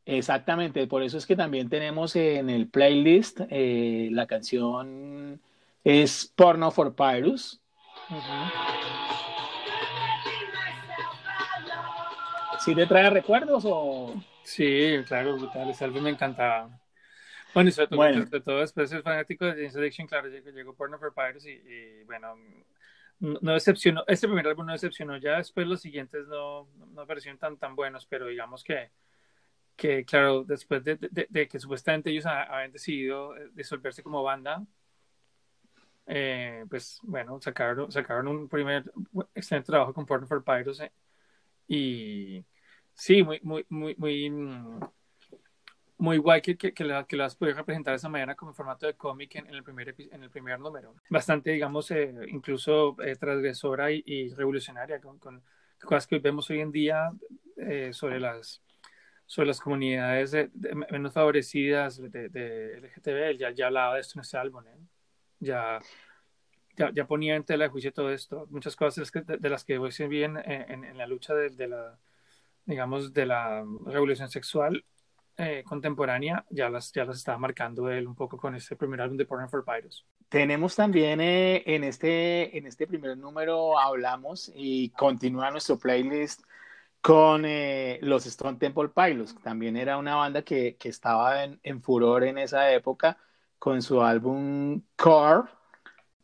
Exactamente, 0.05 0.87
por 0.87 1.03
eso 1.03 1.17
es 1.17 1.25
que 1.25 1.35
también 1.35 1.67
tenemos 1.67 2.15
en 2.15 2.49
el 2.49 2.69
playlist 2.69 3.41
eh, 3.49 4.07
la 4.13 4.25
canción 4.25 5.41
es 5.89 6.31
Porno 6.35 6.71
for 6.71 6.95
Pyrus. 6.95 7.61
¿Sí 12.59 12.75
te 12.75 12.85
trae 12.85 13.09
recuerdos 13.09 13.63
o...? 13.65 14.13
Sí, 14.43 14.97
claro, 15.07 15.37
brutal, 15.37 15.69
ese 15.69 15.85
álbum 15.85 16.03
me 16.03 16.09
encantaba. 16.09 16.69
Bueno, 17.53 17.69
y 17.69 17.71
sobre 17.71 17.87
todo, 17.87 18.41
todo 18.41 18.59
después 18.59 18.91
el 18.91 19.01
fanático 19.01 19.45
de 19.45 19.53
James 19.53 19.75
Addiction, 19.75 20.07
claro, 20.07 20.27
llegó, 20.27 20.49
llegó 20.49 20.75
Porno 20.75 20.99
for 20.99 21.13
Pyrus 21.13 21.45
y, 21.45 22.03
bueno, 22.05 22.35
no 23.19 23.53
decepcionó, 23.53 24.03
este 24.07 24.27
primer 24.27 24.47
álbum 24.47 24.65
no 24.65 24.73
decepcionó, 24.73 25.17
ya 25.17 25.37
después 25.37 25.67
los 25.67 25.81
siguientes 25.81 26.27
no, 26.27 26.67
no 26.93 27.07
parecieron 27.07 27.39
tan, 27.39 27.57
tan 27.57 27.75
buenos, 27.75 28.05
pero 28.05 28.27
digamos 28.27 28.63
que, 28.63 28.91
que 29.75 30.05
claro, 30.05 30.43
después 30.43 30.83
de, 30.83 30.97
de, 30.97 31.27
de 31.29 31.47
que 31.47 31.59
supuestamente 31.59 32.11
ellos 32.11 32.25
habían 32.25 32.71
decidido 32.71 33.35
eh, 33.35 33.49
disolverse 33.53 34.03
como 34.03 34.23
banda, 34.23 34.63
eh, 36.11 36.65
pues 36.67 36.99
bueno, 37.03 37.39
sacaron, 37.39 37.91
sacaron 37.91 38.27
un 38.27 38.49
primer 38.49 38.91
excelente 39.35 39.67
trabajo 39.67 39.93
con 39.93 40.07
Porno 40.07 40.25
for 40.25 40.43
Pyros 40.43 40.79
eh, 40.79 40.91
y 41.67 42.43
sí, 42.95 43.21
muy, 43.21 43.39
muy, 43.43 43.63
muy, 43.69 43.95
muy, 43.95 44.27
mm, 44.27 44.79
muy 45.99 46.17
guay 46.17 46.41
que, 46.41 46.57
que, 46.57 46.73
que, 46.73 46.83
la, 46.83 47.05
que 47.05 47.15
las 47.15 47.35
pude 47.35 47.53
representar 47.53 47.93
esa 47.93 48.09
mañana 48.09 48.33
como 48.33 48.53
formato 48.53 48.87
de 48.87 48.95
cómic 48.95 49.35
en, 49.35 49.53
el 49.53 49.63
primer, 49.63 49.93
en 49.99 50.23
el 50.23 50.31
primer 50.31 50.59
número. 50.59 50.95
Bastante, 51.11 51.51
digamos, 51.51 51.91
eh, 51.91 52.11
incluso 52.29 52.95
transgresora 53.19 53.91
y, 53.91 54.33
revolucionaria 54.33 54.99
con, 54.99 55.19
con, 55.19 55.43
cosas 55.79 56.07
que 56.07 56.17
vemos 56.17 56.49
hoy 56.49 56.61
en 56.61 56.71
día 56.71 57.11
sobre 57.91 58.19
las 58.19 58.63
sobre 59.27 59.49
las 59.49 59.59
comunidades 59.59 60.35
menos 60.91 61.13
favorecidas 61.13 62.01
de, 62.01 62.29
de 62.29 62.79
LGTB, 62.79 63.37
ya, 63.37 63.51
ya 63.51 63.67
hablaba 63.67 63.93
de 63.93 64.01
esto 64.01 64.17
en 64.17 64.21
ese 64.21 64.37
álbum, 64.37 64.65
¿eh? 64.65 64.75
Ya, 65.39 65.79
ya, 66.75 66.91
ya, 66.93 67.05
ponía 67.07 67.35
en 67.35 67.43
tela 67.43 67.65
de 67.65 67.69
juicio 67.69 67.93
todo 67.93 68.11
esto, 68.11 68.47
muchas 68.49 68.75
cosas 68.75 69.11
de, 69.11 69.49
las 69.49 69.63
que 69.63 69.77
hoy 69.77 69.91
se 69.91 70.07
bien 70.07 70.37
en, 70.37 70.83
en, 70.83 70.97
la 70.97 71.07
lucha 71.07 71.33
de, 71.33 71.67
la, 71.67 71.99
digamos, 72.65 73.13
de 73.13 73.25
la 73.25 73.65
revolución 73.85 74.29
sexual 74.29 74.85
eh, 75.41 75.63
contemporánea, 75.65 76.45
ya 76.49 76.69
las, 76.69 76.91
ya 76.91 77.05
las 77.05 77.15
estaba 77.15 77.37
marcando 77.37 77.89
él 77.89 78.07
un 78.07 78.15
poco 78.15 78.37
con 78.37 78.55
este 78.55 78.75
primer 78.75 78.99
álbum 78.99 79.15
de 79.15 79.25
Porn 79.25 79.49
for 79.49 79.63
Pyros. 79.63 80.05
Tenemos 80.27 80.75
también 80.75 81.21
eh, 81.21 81.63
en, 81.65 81.85
este, 81.85 82.57
en 82.57 82.67
este 82.67 82.85
primer 82.87 83.17
número 83.17 83.79
hablamos 83.79 84.51
y 84.53 84.89
continúa 84.89 85.49
nuestro 85.49 85.79
playlist 85.79 86.43
con 86.99 87.45
eh, 87.45 87.99
los 88.01 88.25
Stone 88.25 88.57
Temple 88.57 88.89
Pilots. 88.89 89.33
También 89.41 89.77
era 89.77 89.97
una 89.97 90.15
banda 90.15 90.41
que, 90.41 90.75
que 90.75 90.89
estaba 90.89 91.45
en, 91.45 91.57
en, 91.63 91.81
furor 91.81 92.25
en 92.25 92.37
esa 92.37 92.73
época 92.73 93.17
con 93.59 93.81
su 93.81 94.01
álbum 94.01 94.81
Core. 94.95 95.49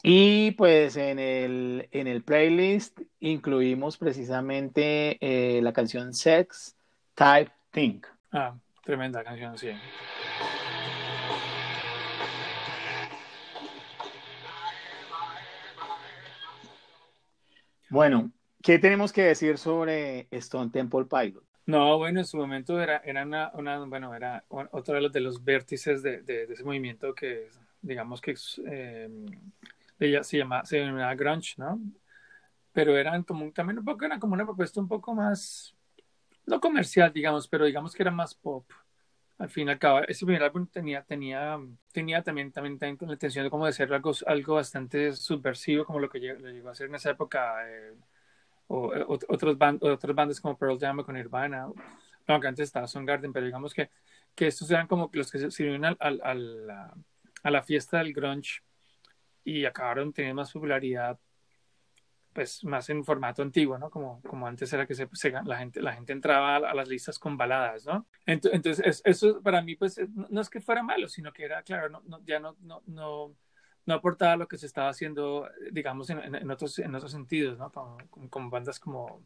Y 0.01 0.51
pues 0.51 0.97
en 0.97 1.19
el, 1.19 1.89
en 1.91 2.07
el 2.07 2.23
playlist 2.23 3.01
incluimos 3.19 3.97
precisamente 3.97 5.17
eh, 5.19 5.61
la 5.61 5.73
canción 5.73 6.13
Sex 6.13 6.75
Type 7.15 7.51
Thing. 7.71 8.01
Ah, 8.31 8.55
tremenda 8.83 9.23
canción, 9.23 9.57
sí. 9.57 9.69
Bueno, 17.89 18.31
¿qué 18.61 18.77
tenemos 18.77 19.13
que 19.13 19.23
decir 19.23 19.57
sobre 19.57 20.27
Stone 20.31 20.69
Temple 20.69 21.05
Pilot? 21.05 21.43
No, 21.67 21.97
bueno, 21.97 22.19
en 22.19 22.25
su 22.25 22.37
momento 22.37 22.79
era, 22.79 22.97
era 22.97 23.23
una, 23.23 23.51
una 23.55 23.79
bueno, 23.85 24.13
era 24.13 24.43
otro 24.49 25.09
de 25.09 25.19
los, 25.19 25.43
vértices 25.43 26.03
de, 26.03 26.21
de, 26.21 26.43
ese 26.43 26.63
movimiento 26.63 27.15
que, 27.15 27.49
digamos 27.81 28.21
que 28.21 28.35
eh, 28.67 29.09
se, 29.99 30.37
llama, 30.37 30.63
se 30.63 30.79
llamaba 30.79 31.15
grunge, 31.15 31.55
¿no? 31.57 31.79
Pero 32.71 32.95
eran 32.95 33.23
como, 33.23 33.51
también 33.51 33.79
un 33.79 33.85
poco, 33.85 34.05
era 34.05 34.19
como 34.19 34.33
una 34.35 34.45
propuesta 34.45 34.79
un 34.79 34.87
poco 34.87 35.15
más, 35.15 35.75
no 36.45 36.59
comercial, 36.59 37.11
digamos, 37.11 37.47
pero 37.47 37.65
digamos 37.65 37.95
que 37.95 38.03
era 38.03 38.11
más 38.11 38.35
pop. 38.35 38.69
Al 39.37 39.49
fin 39.49 39.67
y 39.67 39.71
al 39.71 39.79
cabo, 39.79 40.01
ese 40.07 40.25
primer 40.25 40.43
álbum 40.43 40.67
tenía, 40.67 41.03
tenía, 41.03 41.59
tenía 41.91 42.21
también, 42.23 42.51
también, 42.51 42.77
también 42.77 42.97
la 43.09 43.13
intención 43.13 43.43
de 43.43 43.49
como 43.49 43.65
de 43.65 43.73
ser 43.73 43.91
algo, 43.93 44.11
algo 44.27 44.55
bastante 44.55 45.13
subversivo, 45.13 45.83
como 45.85 45.99
lo 45.99 46.09
que 46.09 46.19
llegó, 46.19 46.47
llegó 46.47 46.69
a 46.69 46.75
ser 46.75 46.87
en 46.89 46.95
esa 46.95 47.11
época. 47.11 47.67
Eh, 47.67 47.95
o, 48.67 48.93
eh, 48.93 49.05
otros, 49.07 49.57
band, 49.57 49.83
otras 49.83 50.15
bandas 50.15 50.39
como 50.39 50.57
Pearl 50.57 50.79
Jam 50.79 51.03
con 51.03 51.15
Nirvana, 51.15 51.67
aunque 52.27 52.47
antes 52.47 52.63
estaba 52.63 52.87
Garden 53.05 53.33
pero 53.33 53.45
digamos 53.45 53.73
que, 53.73 53.89
que 54.33 54.47
estos 54.47 54.69
eran 54.71 54.87
como 54.87 55.09
los 55.13 55.31
que 55.31 55.39
se 55.39 55.51
sirvieron 55.51 55.85
al, 55.85 55.97
al, 55.99 56.21
al, 56.23 56.69
a 57.43 57.51
la 57.51 57.63
fiesta 57.63 57.99
del 57.99 58.13
grunge 58.13 58.61
y 59.43 59.65
acabaron 59.65 60.11
teniendo 60.11 60.41
más 60.41 60.51
popularidad 60.51 61.19
pues 62.35 62.65
más 62.65 62.89
en 62.89 63.05
formato 63.05 63.41
antiguo, 63.41 63.77
¿no? 63.77 63.89
Como, 63.89 64.21
como 64.23 64.45
antes 64.45 64.71
era 64.73 64.85
que 64.85 64.93
se, 64.93 65.07
la, 65.45 65.57
gente, 65.57 65.81
la 65.81 65.93
gente 65.93 66.11
entraba 66.11 66.57
a, 66.57 66.73
las 66.75 66.89
listas 66.89 67.17
con 67.17 67.37
baladas, 67.37 67.85
¿no? 67.85 68.05
Entonces, 68.25 69.01
eso 69.05 69.41
para 69.41 69.61
mí, 69.61 69.77
pues, 69.77 70.01
no 70.29 70.41
es 70.41 70.49
que 70.49 70.59
fuera 70.59 70.83
malo, 70.83 71.07
sino 71.07 71.31
que 71.31 71.45
era, 71.45 71.63
claro, 71.63 71.87
no, 71.87 72.03
no, 72.05 72.21
ya 72.25 72.41
no, 72.41 72.57
no, 72.59 72.83
no, 72.87 73.33
no 73.85 73.93
aportaba 73.93 74.35
lo 74.35 74.47
que 74.47 74.57
se 74.57 74.65
estaba 74.65 74.89
haciendo, 74.89 75.47
digamos, 75.71 76.09
en, 76.09 76.35
en 76.35 76.51
otros, 76.51 76.79
en 76.79 76.93
otros 76.95 77.11
sentidos, 77.11 77.57
¿no? 77.57 77.71
Con, 78.29 78.49
bandas 78.49 78.79
como, 78.79 79.21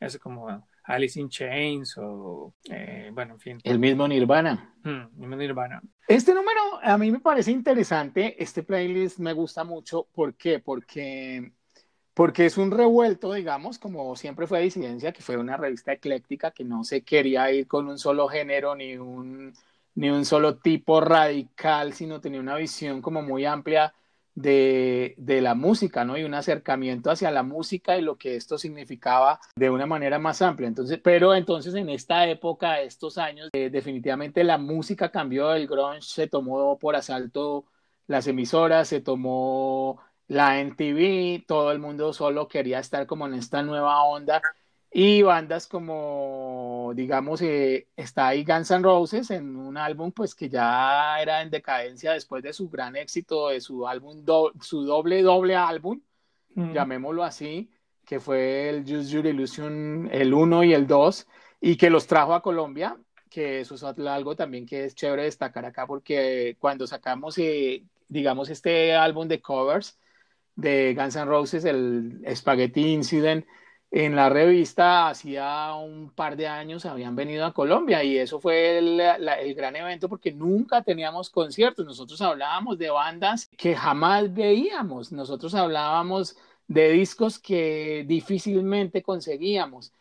eso, 0.00 0.18
como 0.18 0.66
Alice 0.84 1.20
in 1.20 1.28
Chains 1.28 1.96
o, 1.98 2.54
eh, 2.70 3.10
bueno, 3.12 3.34
en 3.34 3.40
fin. 3.40 3.60
El 3.62 3.78
mismo 3.78 4.06
Nirvana. 4.08 4.74
Mm, 4.82 4.88
el 4.88 5.16
mismo 5.16 5.36
Nirvana. 5.36 5.82
Este 6.08 6.34
número 6.34 6.60
a 6.82 6.98
mí 6.98 7.10
me 7.10 7.20
parece 7.20 7.52
interesante, 7.52 8.42
este 8.42 8.62
playlist 8.62 9.18
me 9.18 9.32
gusta 9.32 9.64
mucho, 9.64 10.08
¿por 10.12 10.34
qué? 10.34 10.58
Porque 10.58 11.52
porque 12.14 12.44
es 12.44 12.58
un 12.58 12.70
revuelto, 12.70 13.32
digamos, 13.32 13.78
como 13.78 14.14
siempre 14.16 14.46
fue 14.46 14.60
Disidencia, 14.60 15.12
que 15.12 15.22
fue 15.22 15.38
una 15.38 15.56
revista 15.56 15.92
ecléctica 15.92 16.50
que 16.50 16.62
no 16.62 16.84
se 16.84 17.02
quería 17.02 17.50
ir 17.50 17.66
con 17.66 17.88
un 17.88 17.98
solo 17.98 18.28
género 18.28 18.74
ni 18.74 18.98
un, 18.98 19.54
ni 19.94 20.10
un 20.10 20.24
solo 20.24 20.58
tipo 20.58 21.00
radical, 21.00 21.92
sino 21.92 22.20
tenía 22.20 22.40
una 22.40 22.56
visión 22.56 23.02
como 23.02 23.22
muy 23.22 23.44
amplia 23.44 23.94
de, 24.34 25.14
de, 25.18 25.42
la 25.42 25.54
música, 25.54 26.04
¿no? 26.04 26.16
Y 26.16 26.24
un 26.24 26.34
acercamiento 26.34 27.10
hacia 27.10 27.30
la 27.30 27.42
música 27.42 27.98
y 27.98 28.02
lo 28.02 28.16
que 28.16 28.36
esto 28.36 28.56
significaba 28.56 29.40
de 29.56 29.68
una 29.70 29.86
manera 29.86 30.18
más 30.18 30.40
amplia. 30.40 30.68
Entonces, 30.68 30.98
pero 31.02 31.34
entonces 31.34 31.74
en 31.74 31.90
esta 31.90 32.26
época, 32.26 32.80
estos 32.80 33.18
años, 33.18 33.50
eh, 33.52 33.68
definitivamente 33.70 34.42
la 34.44 34.58
música 34.58 35.10
cambió, 35.10 35.52
el 35.52 35.66
grunge 35.66 36.02
se 36.02 36.28
tomó 36.28 36.78
por 36.78 36.96
asalto 36.96 37.66
las 38.06 38.26
emisoras, 38.26 38.88
se 38.88 39.00
tomó 39.00 40.00
la 40.28 40.60
NTV, 40.60 41.44
todo 41.46 41.72
el 41.72 41.78
mundo 41.78 42.12
solo 42.14 42.48
quería 42.48 42.78
estar 42.78 43.06
como 43.06 43.26
en 43.26 43.34
esta 43.34 43.62
nueva 43.62 44.02
onda 44.04 44.40
y 44.94 45.22
bandas 45.22 45.66
como, 45.66 46.92
digamos, 46.94 47.40
eh, 47.40 47.88
está 47.96 48.28
ahí 48.28 48.44
Guns 48.44 48.70
N' 48.70 48.82
Roses 48.82 49.30
en 49.30 49.56
un 49.56 49.78
álbum 49.78 50.12
pues 50.12 50.34
que 50.34 50.50
ya 50.50 51.18
era 51.20 51.40
en 51.40 51.48
decadencia 51.48 52.12
después 52.12 52.42
de 52.42 52.52
su 52.52 52.68
gran 52.68 52.94
éxito 52.96 53.48
de 53.48 53.62
su 53.62 53.88
álbum, 53.88 54.22
su 54.60 54.84
doble, 54.84 55.22
doble 55.22 55.56
álbum, 55.56 56.00
llamémoslo 56.54 57.24
así, 57.24 57.70
que 58.04 58.20
fue 58.20 58.68
el 58.68 58.84
Just 58.86 59.10
Your 59.10 59.24
Illusion, 59.26 60.10
el 60.12 60.34
1 60.34 60.64
y 60.64 60.74
el 60.74 60.86
2, 60.86 61.26
y 61.62 61.76
que 61.76 61.88
los 61.88 62.06
trajo 62.06 62.34
a 62.34 62.42
Colombia, 62.42 62.98
que 63.30 63.60
eso 63.60 63.76
es 63.76 63.82
algo 63.82 64.36
también 64.36 64.66
que 64.66 64.84
es 64.84 64.94
chévere 64.94 65.22
destacar 65.22 65.64
acá, 65.64 65.86
porque 65.86 66.58
cuando 66.58 66.86
sacamos, 66.86 67.38
eh, 67.38 67.82
digamos, 68.08 68.50
este 68.50 68.94
álbum 68.94 69.26
de 69.26 69.40
covers, 69.40 69.98
de 70.54 70.94
Guns 70.94 71.16
N' 71.16 71.24
Roses, 71.24 71.64
el 71.64 72.22
Spaghetti 72.34 72.92
Incident, 72.92 73.46
en 73.94 74.16
la 74.16 74.30
revista 74.30 75.10
hacía 75.10 75.74
un 75.74 76.08
par 76.08 76.34
de 76.34 76.48
años 76.48 76.86
habían 76.86 77.14
venido 77.14 77.44
a 77.44 77.52
Colombia 77.52 78.02
y 78.02 78.16
eso 78.16 78.40
fue 78.40 78.78
el, 78.78 78.98
el, 78.98 79.54
gran 79.54 79.76
evento 79.76 80.08
porque 80.08 80.32
nunca 80.32 80.82
teníamos 80.82 81.28
conciertos. 81.28 81.84
Nosotros 81.84 82.18
hablábamos 82.22 82.78
de 82.78 82.88
bandas 82.88 83.50
que 83.54 83.76
jamás 83.76 84.32
veíamos, 84.32 85.12
nosotros 85.12 85.54
hablábamos 85.54 86.38
de 86.68 86.90
discos 86.90 87.38
que 87.38 88.04
difícilmente 88.08 89.02
conseguíamos. 89.02 89.92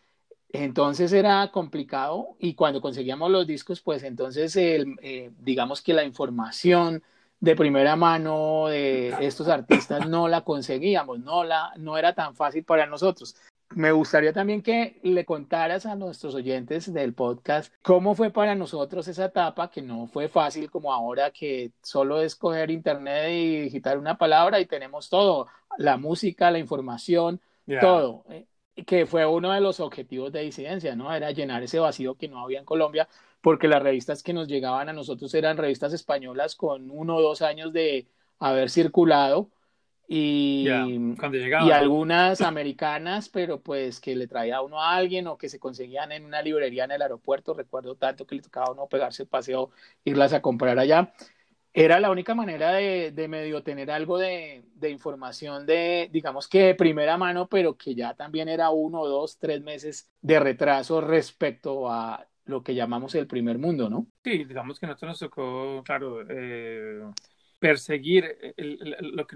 Entonces 0.54 1.12
era 1.12 1.52
complicado 1.52 2.38
y 2.40 2.54
cuando 2.54 2.80
conseguíamos 2.80 3.30
los 3.30 3.46
discos, 3.46 3.82
pues 3.82 4.04
entonces 4.04 4.56
el, 4.56 4.96
eh, 5.02 5.32
digamos 5.40 5.82
que 5.82 5.94
la 5.94 6.06
información 6.06 7.04
de 7.42 7.56
primera 7.58 7.98
mano 7.98 8.68
de 8.68 9.14
estos 9.20 9.50
artistas 9.50 10.08
no 10.08 10.30
la 10.30 10.42
conseguíamos, 10.46 11.20
no, 11.20 11.44
la, 11.44 11.74
no 11.78 11.98
era 11.98 12.14
tan 12.14 12.36
fácil 12.36 12.64
para 12.64 12.86
nosotros. 12.86 13.36
Me 13.76 13.92
gustaría 13.92 14.34
también 14.34 14.62
que 14.62 15.00
le 15.04 15.24
contaras 15.24 15.86
a 15.86 15.96
nuestros 15.96 16.36
oyentes 16.36 16.92
del 16.94 17.14
podcast 17.14 17.74
cómo 17.82 18.16
fue 18.16 18.30
para 18.30 18.54
nosotros 18.54 19.08
esa 19.08 19.26
etapa, 19.26 19.70
que 19.70 19.82
no 19.82 20.08
fue 20.08 20.28
fácil 20.28 20.70
como 20.70 20.92
ahora 20.94 21.32
que 21.32 21.72
solo 21.82 22.22
es 22.22 22.36
coger 22.36 22.70
internet 22.70 23.30
y 23.30 23.62
digitar 23.62 23.98
una 23.98 24.18
palabra 24.18 24.60
y 24.60 24.66
tenemos 24.66 25.10
todo, 25.10 25.48
la 25.78 25.98
música, 25.98 26.52
la 26.52 26.60
información, 26.60 27.40
todo 27.80 28.26
eh, 28.30 28.46
que 28.86 29.06
fue 29.06 29.26
uno 29.26 29.52
de 29.52 29.62
los 29.62 29.80
objetivos 29.80 30.32
de 30.34 30.42
disidencia, 30.42 30.96
¿no? 30.96 31.14
Era 31.14 31.32
llenar 31.32 31.64
ese 31.64 31.80
vacío 31.80 32.16
que 32.16 32.28
no 32.28 32.44
había 32.44 32.60
en 32.60 32.66
Colombia 32.66 33.08
porque 33.42 33.68
las 33.68 33.82
revistas 33.82 34.22
que 34.22 34.34
nos 34.34 34.48
llegaban 34.48 34.90
a 34.90 34.94
nosotros 34.94 35.34
eran 35.34 35.58
revistas 35.58 35.94
españolas 35.94 36.56
con 36.56 36.92
uno 36.92 37.16
o 37.16 37.22
dos 37.22 37.42
años 37.42 37.72
de 37.72 38.08
haber 38.40 38.70
circulado 38.70 39.50
y, 40.14 40.68
y 40.68 41.72
algunas 41.72 42.42
americanas, 42.42 43.30
pero 43.30 43.62
pues 43.62 44.02
que 44.02 44.14
le 44.14 44.28
traía 44.28 44.62
uno 44.62 44.82
a 44.82 44.94
alguien 44.94 45.26
o 45.28 45.38
que 45.38 45.48
se 45.48 45.58
conseguían 45.58 46.12
en 46.12 46.26
una 46.26 46.42
librería 46.42 46.84
en 46.84 46.92
el 46.92 47.02
aeropuerto. 47.02 47.54
Recuerdo 47.54 47.96
tanto 47.96 48.28
que 48.28 48.36
le 48.36 48.42
tocaba 48.42 48.66
a 48.66 48.72
uno 48.72 48.88
pegarse 48.88 49.24
el 49.24 49.30
paseo, 49.30 49.72
irlas 50.04 50.34
a 50.34 50.42
comprar 50.42 50.78
allá. 50.80 51.14
Era 51.74 52.02
la 52.02 52.12
única 52.12 52.36
manera 52.36 52.74
de, 52.74 53.12
de 53.12 53.28
medio 53.30 53.64
tener 53.64 53.90
algo 53.90 54.18
de, 54.18 54.66
de, 54.76 54.90
información 54.90 55.66
de, 55.66 56.10
digamos 56.12 56.50
que 56.50 56.64
de 56.64 56.76
primera 56.76 57.16
mano, 57.16 57.48
pero 57.48 57.78
que 57.78 57.96
ya 57.96 58.14
también 58.14 58.50
era 58.50 58.70
uno, 58.70 59.06
dos, 59.06 59.38
tres 59.38 59.62
meses 59.62 60.12
de 60.22 60.42
retraso 60.42 61.00
respecto 61.00 61.90
a 61.90 62.28
lo 62.44 62.64
que 62.64 62.76
llamamos 62.76 63.16
el 63.16 63.28
primer 63.28 63.58
mundo, 63.58 63.90
¿no? 63.90 64.08
Sí, 64.26 64.44
digamos 64.44 64.78
que 64.78 64.88
nosotros 64.88 65.12
nos 65.12 65.20
tocó, 65.20 65.82
claro, 65.86 66.22
eh, 66.30 67.02
perseguir 67.62 68.56
lo, 68.58 69.28
que 69.28 69.36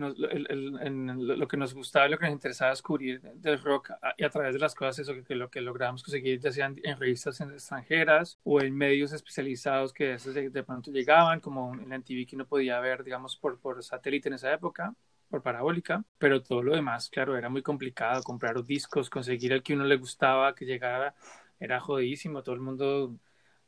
nos, 1.57 1.73
gustaba, 1.75 2.07
lo 2.07 2.17
que 2.17 2.25
nos 2.25 2.33
interesaba 2.33 2.71
descubrir 2.71 3.21
del 3.21 3.61
rock 3.61 3.91
y 4.17 4.23
a 4.23 4.31
través 4.31 4.51
de 4.51 4.59
las 4.59 4.73
cosas, 4.73 4.97
eso 4.97 5.13
que, 5.23 5.35
lo 5.35 5.51
que 5.51 5.61
logramos 5.61 6.01
conseguir, 6.01 6.39
ya 6.39 6.51
sean 6.51 6.75
en 6.83 6.99
revistas 6.99 7.39
extranjeras 7.39 8.39
o 8.43 8.61
en 8.61 8.75
medios 8.75 9.13
especializados 9.13 9.93
que 9.93 10.17
de, 10.17 10.49
de 10.49 10.63
pronto 10.63 10.89
llegaban, 10.89 11.39
como 11.39 11.75
en 11.75 11.87
la 11.87 11.99
TV 11.99 12.25
que 12.25 12.35
no 12.35 12.47
podía 12.47 12.79
ver, 12.79 13.03
digamos, 13.03 13.37
por, 13.37 13.59
por 13.59 13.83
satélite 13.83 14.29
en 14.29 14.33
esa 14.33 14.51
época 14.51 14.95
por 15.29 15.43
parabólica, 15.43 16.03
pero 16.17 16.41
todo 16.41 16.63
lo 16.63 16.75
demás, 16.75 17.09
claro, 17.11 17.37
era 17.37 17.49
muy 17.49 17.61
complicado, 17.61 18.23
comprar 18.23 18.63
discos, 18.63 19.07
conseguir 19.07 19.53
el 19.53 19.61
que 19.61 19.73
uno 19.75 19.83
le 19.83 19.97
gustaba, 19.97 20.55
que 20.55 20.65
llegara 20.65 21.13
era 21.59 21.79
jodidísimo, 21.79 22.41
todo 22.41 22.55
el 22.55 22.61
mundo, 22.61 23.15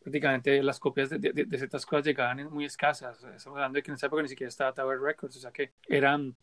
prácticamente 0.07 0.63
las 0.63 0.79
copias 0.79 1.09
de, 1.09 1.19
de, 1.19 1.57
ciertas 1.57 1.85
cosas 1.85 2.05
llegaban 2.05 2.49
muy 2.49 2.63
escasas, 2.63 3.21
estamos 3.35 3.57
hablando 3.57 3.75
de 3.75 3.83
que 3.83 3.91
en 3.91 3.95
esa 3.95 4.07
época 4.07 4.21
ni 4.21 4.29
siquiera 4.29 4.47
estaba 4.47 4.73
Tower 4.73 5.01
Records, 5.01 5.35
o 5.35 5.39
sea 5.41 5.51
que 5.51 5.73
eran 5.85 6.33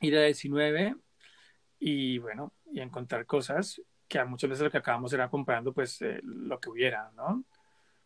ir 0.00 0.16
a 0.16 0.22
19 0.22 0.96
y 1.80 2.16
bueno, 2.16 2.54
y 2.72 2.80
encontrar 2.80 3.26
cosas 3.26 3.82
que 4.08 4.18
a 4.18 4.24
muchas 4.24 4.48
veces 4.48 4.64
lo 4.64 4.70
que 4.70 4.78
acabamos 4.78 5.12
era 5.12 5.28
comprando 5.28 5.74
pues 5.74 6.00
eh, 6.00 6.20
lo 6.22 6.58
que 6.58 6.70
hubiera, 6.70 7.10
¿no? 7.14 7.44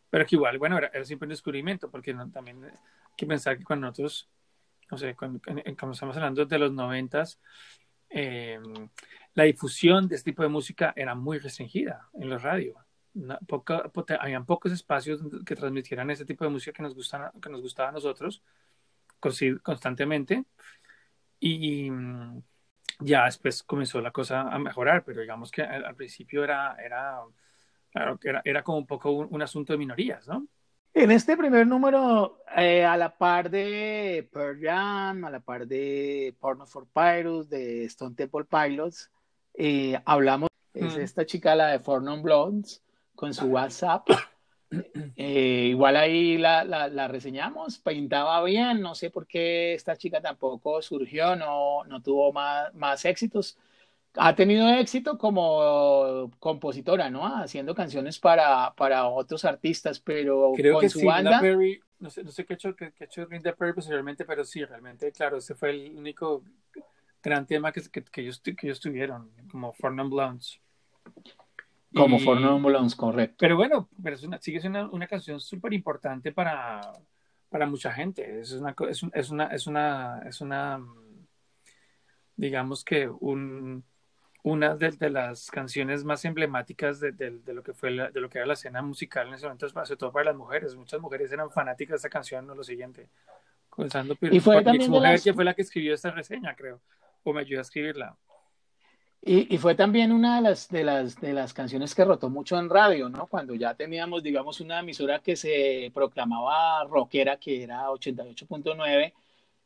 Pero 0.09 0.25
que 0.25 0.35
igual, 0.35 0.57
bueno, 0.57 0.77
era, 0.77 1.05
siempre 1.05 1.27
un 1.27 1.29
descubrimiento, 1.29 1.89
porque 1.89 2.13
también 2.33 2.65
hay 2.65 2.71
que 3.15 3.25
pensar 3.25 3.57
que 3.57 3.63
cuando 3.63 3.87
nosotros, 3.87 4.29
no 4.91 4.97
sé, 4.97 5.15
cuando, 5.15 5.39
estamos 5.63 6.03
hablando 6.03 6.45
de 6.45 6.59
los 6.59 6.73
noventas, 6.73 7.39
eh, 8.09 8.59
la 9.33 9.45
difusión 9.45 10.09
de 10.09 10.15
este 10.15 10.31
tipo 10.31 10.43
de 10.43 10.49
música 10.49 10.91
era 10.93 11.15
muy 11.15 11.39
restringida 11.39 12.09
en 12.15 12.29
radio. 13.13 14.19
habían 14.19 14.45
pocos 14.45 14.71
espacios 14.71 15.21
que 15.45 15.55
transmitieran 15.55 16.09
ese 16.09 16.25
tipo 16.25 16.43
de 16.43 16.51
música 16.51 16.73
que 16.73 16.83
nos, 16.83 16.95
gustan, 16.95 17.31
que 17.41 17.49
nos 17.49 17.61
gustaba 17.61 17.89
a 17.89 17.93
nosotros 17.93 18.41
constantemente. 19.61 20.45
Y 21.39 21.89
mm, 21.89 22.41
ya 22.99 23.25
después 23.25 23.63
comenzó 23.63 24.01
la 24.01 24.11
cosa 24.11 24.41
a 24.41 24.59
mejorar, 24.59 25.03
pero 25.03 25.21
digamos 25.21 25.51
que 25.51 25.61
al, 25.61 25.95
principio 25.95 26.43
era, 26.43 26.75
era, 26.83 27.21
era, 27.93 28.41
era 28.43 28.63
como 28.63 28.77
un 28.79 28.87
poco 28.87 29.11
un, 29.11 29.41
asunto 29.41 29.73
de 29.73 29.79
minorías, 29.79 30.27
¿no? 30.27 30.47
En 30.95 31.09
este 31.09 31.35
primer 31.35 31.65
número, 31.65 32.43
eh, 32.55 32.85
a 32.85 32.95
la 32.95 33.17
par 33.17 33.49
de 33.49 34.29
Pearl 34.31 34.59
Jam, 34.61 35.25
a 35.25 35.31
la 35.31 35.39
par 35.39 35.65
de 35.65 36.35
Porno 36.39 36.67
for 36.67 36.85
Pirates, 36.85 37.49
de 37.49 37.85
Stone 37.85 38.13
Temple 38.15 38.45
Pilots, 38.45 39.09
eh, 39.55 39.99
hablamos, 40.05 40.49
es 40.73 40.95
mm. 40.95 41.01
esta 41.01 41.25
chica, 41.25 41.55
la 41.55 41.69
de 41.69 41.79
Four 41.79 42.03
Non 42.03 42.21
Blondes, 42.21 42.83
con 43.23 43.33
su 43.33 43.45
WhatsApp. 43.45 44.05
Eh, 45.15 45.67
igual 45.69 45.95
ahí 45.95 46.37
la, 46.37 46.65
la, 46.65 47.07
reseñamos, 47.07 47.77
pintaba 47.77 48.43
bien, 48.43 48.81
no 48.81 48.95
sé 48.95 49.11
por 49.11 49.27
qué 49.27 49.75
esta 49.75 49.95
chica 49.95 50.19
tampoco 50.19 50.81
surgió, 50.81 51.37
no, 51.37 51.85
no 51.85 52.01
tuvo 52.01 52.33
más, 52.33 52.73
más 52.73 53.05
éxitos. 53.05 53.57
Ha 54.15 54.35
tenido 54.35 54.67
éxito 54.67 55.17
como 55.17 56.31
compositora, 56.39 57.09
¿no? 57.09 57.25
Haciendo 57.25 57.73
canciones 57.73 58.19
para, 58.19 58.73
para 58.75 59.07
otros 59.07 59.45
artistas, 59.45 60.01
pero 60.01 60.51
Creo 60.55 60.79
con 60.79 60.89
su 60.89 61.05
banda... 61.05 61.39
no 61.99 62.09
sé, 62.09 62.23
no 62.23 62.31
sé 62.31 62.43
qué 62.43 62.53
ha 62.53 62.55
hecho, 62.55 62.75
qué, 62.75 62.91
ha 62.99 63.03
hecho 63.05 63.25
Linda 63.27 63.55
Perry 63.55 63.73
posteriormente, 63.73 64.25
pero 64.25 64.43
sí, 64.43 64.65
realmente, 64.65 65.13
claro, 65.13 65.37
ese 65.37 65.55
fue 65.55 65.69
el 65.69 65.95
único 65.95 66.43
gran 67.23 67.45
tema 67.45 67.71
que, 67.71 67.81
que, 67.89 68.03
que, 68.03 68.21
ellos, 68.21 68.41
que 68.41 68.57
ellos 68.63 68.81
tuvieron, 68.81 69.31
como 69.49 69.71
For 69.71 69.93
Non 69.93 70.09
Blondes. 70.09 70.59
Como 71.95 72.19
For 72.19 72.39
Non 72.39 72.63
Blondes, 72.63 72.95
correcto. 72.95 73.37
Pero 73.39 73.55
bueno, 73.55 73.89
pero 74.01 74.15
es 74.15 74.23
una, 74.23 74.39
sigue 74.41 74.59
siendo 74.59 74.79
una, 74.79 74.89
una 74.89 75.07
canción 75.07 75.39
súper 75.39 75.73
importante 75.73 76.31
para, 76.31 76.91
para 77.49 77.65
mucha 77.67 77.91
gente. 77.91 78.39
Es 78.39 78.51
una, 78.53 78.75
es, 78.89 79.03
es, 79.13 79.29
una, 79.29 79.47
es 79.47 79.67
una, 79.67 80.21
es 80.25 80.41
una, 80.41 80.83
digamos 82.35 82.83
que 82.83 83.07
un, 83.07 83.83
una 84.43 84.75
de, 84.75 84.91
de, 84.91 85.09
las 85.09 85.51
canciones 85.51 86.03
más 86.03 86.25
emblemáticas 86.25 86.99
de, 86.99 87.11
de, 87.11 87.39
de, 87.39 87.53
lo 87.53 87.63
que 87.63 87.73
fue 87.73 87.91
la, 87.91 88.09
de 88.11 88.19
lo 88.19 88.29
que 88.29 88.39
era 88.39 88.47
la 88.47 88.53
escena 88.53 88.81
musical 88.81 89.27
en 89.27 89.35
ese 89.35 89.45
momento, 89.45 89.69
sobre 89.69 89.97
todo 89.97 90.11
para 90.11 90.25
las 90.25 90.35
mujeres. 90.35 90.75
Muchas 90.75 90.99
mujeres 90.99 91.31
eran 91.31 91.51
fanáticas 91.51 91.93
de 91.93 91.95
esta 91.97 92.09
canción 92.09 92.49
o 92.49 92.55
lo 92.55 92.63
siguiente 92.63 93.09
Comenzando 93.73 94.15
y 94.21 94.39
fue 94.39 94.61
también 94.61 94.91
mujer 94.91 95.19
que 95.19 95.33
fue 95.33 95.43
la 95.43 95.55
que 95.55 95.63
escribió 95.63 95.95
esta 95.95 96.11
reseña, 96.11 96.55
creo, 96.55 96.79
o 97.23 97.33
me 97.33 97.41
ayudó 97.41 97.59
a 97.59 97.63
escribirla. 97.63 98.15
Y, 99.25 99.57
fue 99.57 99.73
también 99.75 100.11
una 100.11 100.35
de 100.35 100.41
las, 100.41 100.67
de, 100.69 100.83
las, 100.83 101.19
de 101.21 101.31
las 101.31 101.53
canciones 101.53 101.95
que 101.95 102.03
rotó 102.03 102.29
mucho 102.29 102.57
en 102.59 102.69
radio, 102.69 103.07
¿no? 103.07 103.27
Cuando 103.27 103.55
ya 103.55 103.73
teníamos, 103.73 104.21
digamos, 104.21 104.59
una 104.59 104.79
emisora 104.81 105.19
que 105.19 105.37
se 105.37 105.91
proclamaba 105.93 106.83
rockera, 106.83 107.37
que 107.37 107.63
era 107.63 107.89
88.9, 107.89 109.13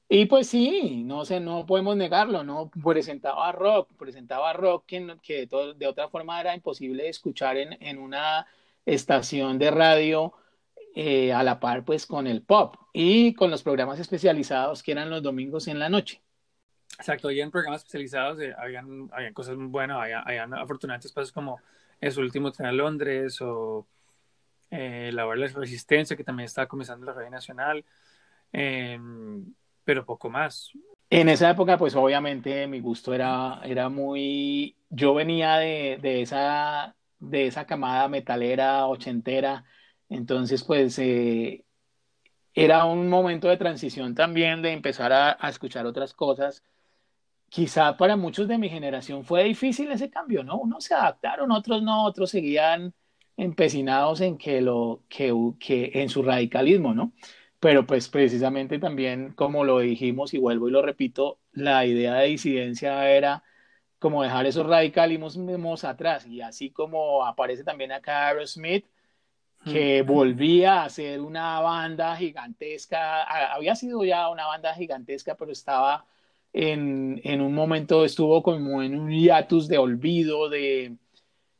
y 0.10 0.26
pues 0.26 0.48
sí, 0.48 1.04
no 1.06 1.26
sé, 1.26 1.40
no 1.40 1.66
podemos 1.66 1.98
negarlo, 1.98 2.44
¿no? 2.44 2.70
Presentaba 2.84 3.52
rock, 3.52 3.90
presentaba 3.98 4.54
rock 4.54 4.86
que, 4.86 5.18
que 5.24 5.48
de, 5.48 5.74
de, 5.76 5.88
otra 5.88 6.08
forma 6.10 6.40
era 6.40 6.56
imposible 6.56 7.10
escuchar 7.10 7.58
en, 7.58 7.78
en 7.82 7.98
una 7.98 8.46
estación 8.86 9.58
de 9.60 9.72
radio 9.72 10.34
eh, 10.96 11.34
a 11.34 11.44
la 11.44 11.60
par 11.60 11.86
pues 11.86 12.06
con 12.08 12.28
el 12.28 12.42
pop 12.44 12.76
y 12.94 13.34
con 13.36 13.52
los 13.52 13.64
programas 13.64 14.00
especializados 14.00 14.84
que 14.84 14.94
eran 14.94 15.10
los 15.10 15.24
domingos 15.24 15.68
en 15.68 15.80
la 15.80 15.90
noche. 15.90 16.22
Exacto, 16.98 17.30
y 17.32 17.42
en 17.42 17.52
programas 17.52 17.82
especializados 17.82 18.40
eh, 18.40 18.54
habían, 18.58 19.10
habían, 19.12 19.34
cosas 19.34 19.56
buenas, 19.58 19.98
habían, 19.98 20.54
afortunadamente 20.54 21.08
espacios 21.08 21.32
como 21.32 21.60
el 22.02 22.18
último 22.20 22.52
tren 22.52 22.68
a 22.68 22.72
Londres 22.72 23.40
o 23.42 23.88
eh, 24.72 25.12
La 25.14 25.26
Hora 25.28 25.42
de 25.42 25.48
Resistencia, 25.50 26.18
que 26.18 26.24
también 26.24 26.46
estaba 26.46 26.68
comenzando 26.68 27.06
la 27.06 27.14
radio 27.14 27.30
nacional. 27.30 27.86
Eh, 28.52 29.00
pero 29.88 30.06
poco 30.06 30.30
más. 30.30 30.74
En 31.10 31.30
esa 31.30 31.50
época, 31.50 31.78
pues 31.78 31.96
obviamente 31.96 32.68
mi 32.68 32.82
gusto 32.82 33.14
era, 33.14 33.62
era 33.64 33.88
muy, 33.88 34.76
yo 34.90 35.14
venía 35.14 35.56
de, 35.56 35.98
de 36.02 36.22
esa, 36.22 36.94
de 37.20 37.48
esa 37.48 37.66
camada 37.66 38.10
metalera 38.10 38.86
ochentera, 38.88 39.64
entonces 40.10 40.66
pues 40.66 41.00
eh, 41.00 41.64
era 42.54 42.84
un 42.84 43.08
momento 43.08 43.48
de 43.48 43.56
transición 43.56 44.14
también, 44.14 44.62
de 44.62 44.74
empezar 44.74 45.14
a, 45.14 45.38
a, 45.40 45.50
escuchar 45.50 45.86
otras 45.86 46.14
cosas. 46.14 46.62
Quizá 47.50 47.96
para 47.98 48.16
muchos 48.18 48.48
de 48.48 48.58
mi 48.58 48.70
generación 48.70 49.24
fue 49.24 49.44
difícil 49.44 49.92
ese 49.92 50.10
cambio, 50.10 50.44
¿no? 50.44 50.58
Unos 50.58 50.84
se 50.84 50.94
adaptaron, 50.94 51.52
otros 51.52 51.82
no, 51.82 52.06
otros 52.06 52.30
seguían 52.30 52.94
empecinados 53.38 54.22
en 54.22 54.38
que 54.38 54.62
lo, 54.62 55.04
que, 55.08 55.34
que 55.60 55.92
en 55.94 56.10
su 56.10 56.24
radicalismo, 56.24 56.94
¿no? 56.94 57.14
pero 57.60 57.86
pues 57.86 58.08
precisamente 58.10 58.80
también, 58.80 59.34
como 59.34 59.64
lo 59.64 59.80
dijimos 59.80 60.34
y 60.34 60.38
vuelvo 60.38 60.68
y 60.68 60.72
lo 60.72 60.82
repito, 60.82 61.40
la 61.54 61.86
idea 61.86 62.16
de 62.16 62.28
disidencia 62.28 63.10
era 63.10 63.44
como 64.00 64.24
dejar 64.24 64.46
esos 64.46 64.66
radicalismos 64.68 65.84
atrás 65.84 66.28
y 66.28 66.42
así 66.42 66.70
como 66.72 67.26
aparece 67.26 67.64
también 67.64 67.92
acá 67.92 68.28
Aerosmith, 68.28 68.86
que 69.66 70.02
volvía 70.04 70.84
a 70.84 70.90
ser 70.90 71.20
una 71.20 71.60
banda 71.60 72.16
gigantesca, 72.16 73.24
había 73.54 73.76
sido 73.76 74.04
ya 74.06 74.30
una 74.30 74.46
banda 74.48 74.74
gigantesca, 74.76 75.36
pero 75.36 75.52
estaba 75.52 76.06
en, 76.58 77.22
en 77.24 77.42
un 77.42 77.54
momento, 77.54 78.04
estuvo 78.04 78.42
como 78.42 78.82
en 78.82 79.00
un 79.00 79.12
hiatus 79.12 79.68
de 79.68 79.78
olvido, 79.78 80.50
de, 80.50 80.98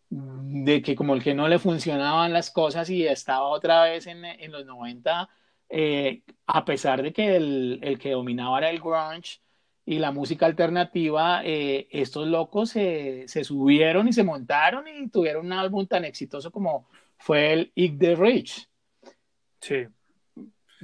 de 0.10 0.82
que 0.82 0.96
como 0.96 1.14
el 1.14 1.22
que 1.24 1.36
no 1.36 1.48
le 1.48 1.60
funcionaban 1.60 2.34
las 2.34 2.50
cosas 2.50 2.90
y 2.90 3.06
estaba 3.06 3.48
otra 3.48 3.84
vez 3.84 4.08
en, 4.08 4.26
en 4.26 4.52
los 4.52 4.66
90 4.66 5.30
eh, 5.70 6.24
a 6.48 6.66
pesar 6.66 7.04
de 7.04 7.14
que 7.14 7.36
el, 7.36 7.80
el, 7.84 8.00
que 8.00 8.12
dominaba 8.12 8.58
era 8.58 8.70
el 8.70 8.80
grunge 8.80 9.42
y 9.86 10.00
la 10.00 10.12
música 10.12 10.46
alternativa, 10.46 11.42
eh, 11.44 11.88
estos 11.92 12.28
locos 12.28 12.70
se, 12.72 13.28
se, 13.28 13.44
subieron 13.44 14.08
y 14.08 14.14
se 14.14 14.24
montaron 14.24 14.88
y 14.88 15.10
tuvieron 15.10 15.46
un 15.46 15.54
álbum 15.54 15.86
tan 15.86 16.06
exitoso 16.06 16.52
como 16.52 16.88
fue 17.18 17.54
el 17.54 17.72
Ig 17.76 18.00
the 18.00 18.16
Rich. 18.16 18.68
Sí. 19.62 19.88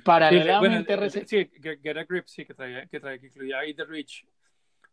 Paralelamente. 0.04 0.96
Bueno, 0.96 1.10
sí, 1.10 1.50
Get 1.62 1.98
a 1.98 2.04
Grip, 2.04 2.26
sí, 2.28 2.46
que, 2.46 2.54
traía, 2.54 2.86
que, 2.88 3.00
traía, 3.00 3.20
que 3.20 3.28
incluía 3.28 3.66
Ig 3.66 3.76
the 3.76 3.86
Rich. 3.86 4.26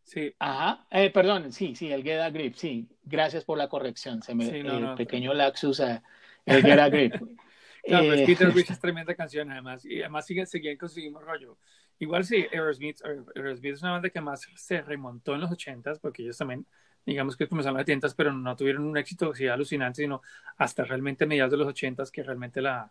Sí. 0.02 0.34
Ajá, 0.38 0.86
eh, 0.90 1.10
perdón, 1.10 1.52
sí, 1.52 1.74
sí, 1.74 1.92
el 1.92 2.02
Get 2.02 2.20
a 2.20 2.30
Grip, 2.30 2.54
sí. 2.54 2.88
Gracias 3.02 3.44
por 3.44 3.56
la 3.56 3.68
corrección. 3.68 4.22
Se 4.22 4.34
me, 4.34 4.44
sí, 4.46 4.62
no, 4.62 4.76
el 4.76 4.82
no, 4.82 4.94
pequeño 4.94 5.30
pero... 5.30 5.38
laxus, 5.38 5.80
el 5.80 6.62
Get 6.62 6.78
a 6.78 6.88
Grip. 6.88 7.14
No, 7.88 8.00
pero 8.00 8.26
Peter 8.26 8.48
eh, 8.48 8.50
Rich 8.50 8.70
es 8.72 8.78
tremenda 8.78 9.14
canción, 9.14 9.50
además. 9.50 9.86
Y 9.86 10.00
además 10.00 10.26
siguen, 10.26 10.46
siguen 10.46 10.76
conseguimos 10.76 11.24
rollo. 11.24 11.56
Igual 11.98 12.24
sí, 12.24 12.46
Aerosmith, 12.52 12.98
Aerosmith 13.34 13.74
es 13.74 13.82
una 13.82 13.92
banda 13.92 14.10
que 14.10 14.20
más 14.20 14.46
se 14.54 14.80
remontó 14.80 15.34
en 15.34 15.40
los 15.42 15.50
80s, 15.50 15.98
porque 16.00 16.22
ellos 16.22 16.36
también, 16.38 16.66
digamos 17.04 17.36
que 17.36 17.46
comenzaron 17.46 17.78
en 17.78 17.86
los 17.86 18.10
70s, 18.10 18.14
pero 18.16 18.32
no 18.32 18.56
tuvieron 18.56 18.84
un 18.84 18.96
éxito 18.96 19.32
así 19.32 19.46
alucinante, 19.48 20.02
sino 20.02 20.22
hasta 20.56 20.84
realmente 20.84 21.26
mediados 21.26 21.50
de 21.52 21.58
los 21.58 21.68
80s 21.68 22.10
que 22.10 22.22
realmente 22.22 22.62
la 22.62 22.90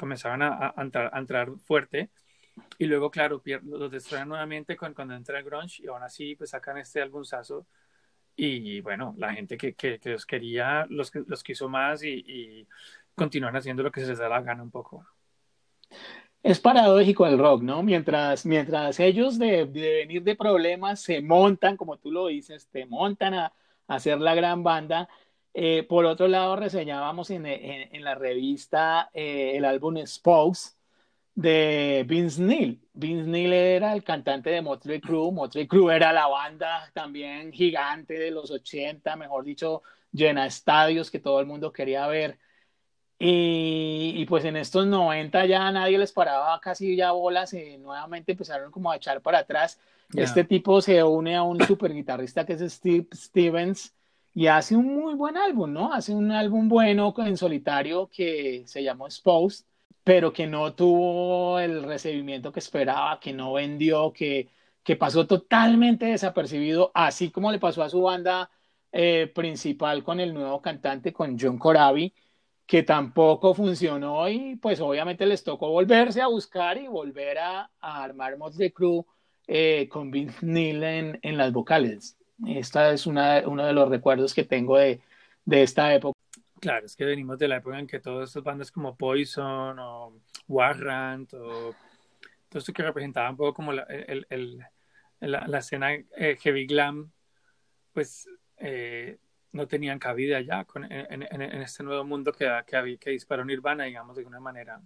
comenzaban 0.00 0.42
a, 0.42 0.72
a, 0.74 0.82
entrar, 0.82 1.10
a 1.12 1.18
entrar, 1.18 1.50
fuerte. 1.58 2.10
Y 2.78 2.86
luego, 2.86 3.10
claro, 3.10 3.42
los 3.64 3.90
destruyen 3.90 4.28
nuevamente 4.28 4.76
cuando, 4.76 4.96
cuando 4.96 5.14
entra 5.14 5.38
el 5.38 5.44
grunge 5.44 5.82
y 5.82 5.86
aún 5.86 6.02
así 6.02 6.34
pues 6.34 6.50
sacan 6.50 6.78
este 6.78 7.00
álbumzazo. 7.00 7.66
Y 8.36 8.80
bueno, 8.80 9.14
la 9.18 9.34
gente 9.34 9.56
que, 9.58 9.74
que, 9.74 9.98
que 9.98 10.10
los 10.10 10.24
quería, 10.24 10.86
los, 10.88 11.12
los 11.26 11.42
quiso 11.42 11.68
más 11.68 12.02
y, 12.02 12.24
y 12.26 12.66
continúan 13.14 13.54
haciendo 13.54 13.82
lo 13.82 13.92
que 13.92 14.00
se 14.00 14.08
les 14.08 14.18
da 14.18 14.28
la 14.28 14.40
gana 14.40 14.62
un 14.62 14.70
poco. 14.70 15.06
Es 16.42 16.58
paradójico 16.58 17.26
el 17.26 17.38
rock, 17.38 17.62
¿no? 17.62 17.82
Mientras, 17.82 18.46
mientras 18.46 18.98
ellos 18.98 19.38
de, 19.38 19.66
de 19.66 19.94
venir 19.94 20.22
de 20.22 20.36
problemas 20.36 21.00
se 21.02 21.20
montan, 21.20 21.76
como 21.76 21.98
tú 21.98 22.10
lo 22.10 22.28
dices, 22.28 22.66
te 22.68 22.86
montan 22.86 23.34
a, 23.34 23.46
a 23.46 23.94
hacer 23.94 24.18
la 24.18 24.34
gran 24.34 24.62
banda. 24.62 25.06
Eh, 25.52 25.84
por 25.88 26.04
otro 26.04 26.28
lado, 26.28 26.56
reseñábamos 26.56 27.30
en, 27.30 27.46
en, 27.46 27.94
en 27.94 28.04
la 28.04 28.14
revista 28.14 29.10
eh, 29.12 29.52
el 29.56 29.64
álbum 29.64 29.96
Spokes 30.06 30.76
de 31.34 32.04
Vince 32.06 32.40
Neil. 32.40 32.80
Vince 32.92 33.28
Neil 33.28 33.52
era 33.52 33.92
el 33.92 34.04
cantante 34.04 34.50
de 34.50 34.62
Motley 34.62 35.00
Crue. 35.00 35.32
Motley 35.32 35.66
Crue 35.66 35.96
era 35.96 36.12
la 36.12 36.26
banda 36.26 36.90
también 36.92 37.52
gigante 37.52 38.14
de 38.14 38.30
los 38.30 38.50
80, 38.50 39.16
mejor 39.16 39.44
dicho, 39.44 39.82
llena 40.12 40.46
estadios 40.46 41.10
que 41.10 41.18
todo 41.18 41.40
el 41.40 41.46
mundo 41.46 41.72
quería 41.72 42.06
ver. 42.06 42.38
Y, 43.18 44.14
y, 44.16 44.24
pues 44.24 44.46
en 44.46 44.56
estos 44.56 44.86
90 44.86 45.44
ya 45.44 45.70
nadie 45.70 45.98
les 45.98 46.10
paraba 46.10 46.58
casi 46.58 46.96
ya 46.96 47.12
bolas 47.12 47.52
y 47.52 47.76
nuevamente 47.76 48.32
empezaron 48.32 48.70
como 48.70 48.90
a 48.90 48.96
echar 48.96 49.20
para 49.20 49.40
atrás. 49.40 49.78
Yeah. 50.10 50.24
Este 50.24 50.44
tipo 50.44 50.80
se 50.80 51.02
une 51.04 51.36
a 51.36 51.42
un 51.42 51.60
super 51.66 51.92
guitarrista 51.92 52.46
que 52.46 52.54
es 52.54 52.72
Steve 52.72 53.06
Stevens 53.14 53.94
y 54.34 54.46
hace 54.46 54.76
un 54.76 54.94
muy 54.94 55.14
buen 55.14 55.36
álbum, 55.36 55.72
¿no? 55.72 55.92
Hace 55.92 56.14
un 56.14 56.30
álbum 56.32 56.68
bueno 56.68 57.14
en 57.18 57.36
solitario 57.36 58.08
que 58.08 58.62
se 58.66 58.82
llamó 58.82 59.06
Exposed, 59.06 59.64
pero 60.04 60.32
que 60.32 60.46
no 60.46 60.74
tuvo 60.74 61.58
el 61.58 61.82
recibimiento 61.82 62.52
que 62.52 62.60
esperaba, 62.60 63.20
que 63.20 63.32
no 63.32 63.52
vendió, 63.54 64.12
que, 64.12 64.48
que 64.82 64.96
pasó 64.96 65.26
totalmente 65.26 66.06
desapercibido, 66.06 66.90
así 66.94 67.30
como 67.30 67.52
le 67.52 67.58
pasó 67.58 67.82
a 67.82 67.88
su 67.88 68.02
banda 68.02 68.50
eh, 68.92 69.30
principal 69.34 70.02
con 70.04 70.20
el 70.20 70.34
nuevo 70.34 70.60
cantante, 70.62 71.12
con 71.12 71.38
John 71.38 71.58
Corabi 71.58 72.12
que 72.70 72.84
tampoco 72.84 73.52
funcionó 73.52 74.28
y 74.28 74.54
pues 74.54 74.80
obviamente 74.80 75.26
les 75.26 75.42
tocó 75.42 75.70
volverse 75.70 76.22
a 76.22 76.28
buscar 76.28 76.78
y 76.78 76.86
volver 76.86 77.36
a, 77.38 77.68
armar 77.80 78.38
de 78.52 78.72
crew 78.72 79.04
eh, 79.48 79.88
con 79.90 80.12
Vince 80.12 80.46
Neil 80.46 80.80
en, 80.84 81.36
las 81.36 81.52
vocales. 81.52 82.16
Esta 82.46 82.92
es 82.92 83.06
una, 83.06 83.42
uno 83.46 83.64
de 83.66 83.72
los 83.72 83.88
recuerdos 83.88 84.34
que 84.34 84.44
tengo 84.44 84.78
de, 84.78 85.00
de, 85.44 85.62
esta 85.62 85.94
época. 85.94 86.18
Claro, 86.60 86.86
es 86.86 86.96
que 86.96 87.04
venimos 87.04 87.38
de 87.38 87.48
la 87.48 87.56
época 87.56 87.78
en 87.78 87.86
que 87.86 88.00
todas 88.00 88.30
estas 88.30 88.42
bandas 88.42 88.70
como 88.70 88.96
Poison 88.96 89.78
o 89.78 90.14
Warrant 90.48 91.32
o 91.34 91.74
todo 92.48 92.58
esto 92.58 92.72
que 92.72 92.82
representaba 92.82 93.30
un 93.30 93.36
poco 93.36 93.54
como 93.54 93.72
la, 93.72 93.82
el, 93.84 94.26
el, 94.30 94.58
la, 95.20 95.46
la 95.46 95.58
escena 95.58 95.92
eh, 95.92 96.36
heavy 96.40 96.66
glam, 96.66 97.10
pues 97.92 98.28
eh, 98.58 99.18
no 99.52 99.66
tenían 99.66 99.98
cabida 99.98 100.40
ya 100.40 100.64
con, 100.64 100.84
en, 100.84 101.22
en, 101.22 101.42
en, 101.42 101.62
este 101.62 101.82
nuevo 101.82 102.04
mundo 102.04 102.32
que, 102.32 102.48
que, 102.66 102.76
había, 102.76 102.96
que 102.96 103.10
disparó 103.10 103.44
Nirvana, 103.44 103.84
digamos, 103.84 104.16
de 104.16 104.20
alguna 104.20 104.40
manera. 104.40 104.80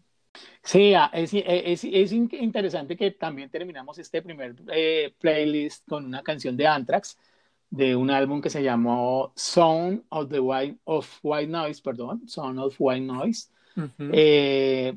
Sí, 0.62 0.95
ah, 0.95 1.11
es, 1.12 1.31
es, 1.33 1.85
es 1.85 2.12
interesante 2.12 2.97
que 2.97 3.12
también 3.12 3.51
terminamos 3.51 3.99
este 3.99 4.23
primer 4.23 4.55
eh, 4.73 5.14
playlist 5.19 5.87
con 5.88 6.05
una 6.05 6.23
canción 6.23 6.57
de 6.57 6.67
Anthrax, 6.67 7.19
de 7.74 7.96
un 7.96 8.08
álbum 8.08 8.40
que 8.40 8.50
se 8.50 8.62
llamó 8.62 9.32
Sound 9.34 10.04
of 10.10 10.30
the 10.30 10.38
White, 10.38 10.78
of 10.84 11.18
White 11.22 11.48
Noise, 11.48 11.82
perdón, 11.82 12.28
Sound 12.28 12.60
of 12.60 12.76
White 12.78 13.04
Noise, 13.04 13.48
uh 13.76 13.80
-huh. 13.80 14.10
eh, 14.12 14.96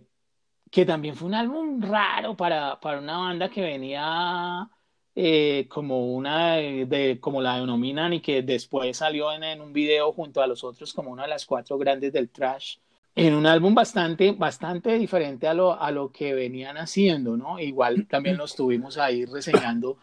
que 0.70 0.86
también 0.86 1.16
fue 1.16 1.28
un 1.28 1.34
álbum 1.34 1.82
raro 1.82 2.36
para, 2.36 2.80
para 2.80 3.00
una 3.00 3.18
banda 3.18 3.50
que 3.50 3.62
venía 3.62 4.70
eh, 5.16 5.66
como 5.68 6.14
una 6.14 6.58
de, 6.58 6.86
de, 6.86 7.20
como 7.20 7.42
la 7.42 7.60
denominan 7.60 8.14
y 8.14 8.22
que 8.22 8.44
después 8.44 8.96
salió 8.98 9.32
en, 9.34 9.44
en, 9.44 9.60
un 9.60 9.74
video 9.74 10.12
junto 10.14 10.44
a 10.44 10.48
los 10.48 10.64
otros 10.64 10.94
como 10.94 11.10
una 11.10 11.24
de 11.24 11.30
las 11.30 11.48
cuatro 11.48 11.80
grandes 11.80 12.14
del 12.14 12.30
trash 12.30 12.78
en 13.16 13.34
un 13.34 13.48
álbum 13.48 13.74
bastante 13.74 14.34
bastante 14.34 15.00
diferente 15.00 15.48
a 15.48 15.56
lo, 15.56 15.82
a 15.82 15.90
lo 15.90 16.12
que 16.12 16.36
venían 16.36 16.78
haciendo 16.78 17.36
no 17.36 17.58
igual 17.60 18.06
también 18.08 18.38
lo 18.38 18.46
estuvimos 18.46 19.00
ahí 19.00 19.26
reseñando 19.26 19.98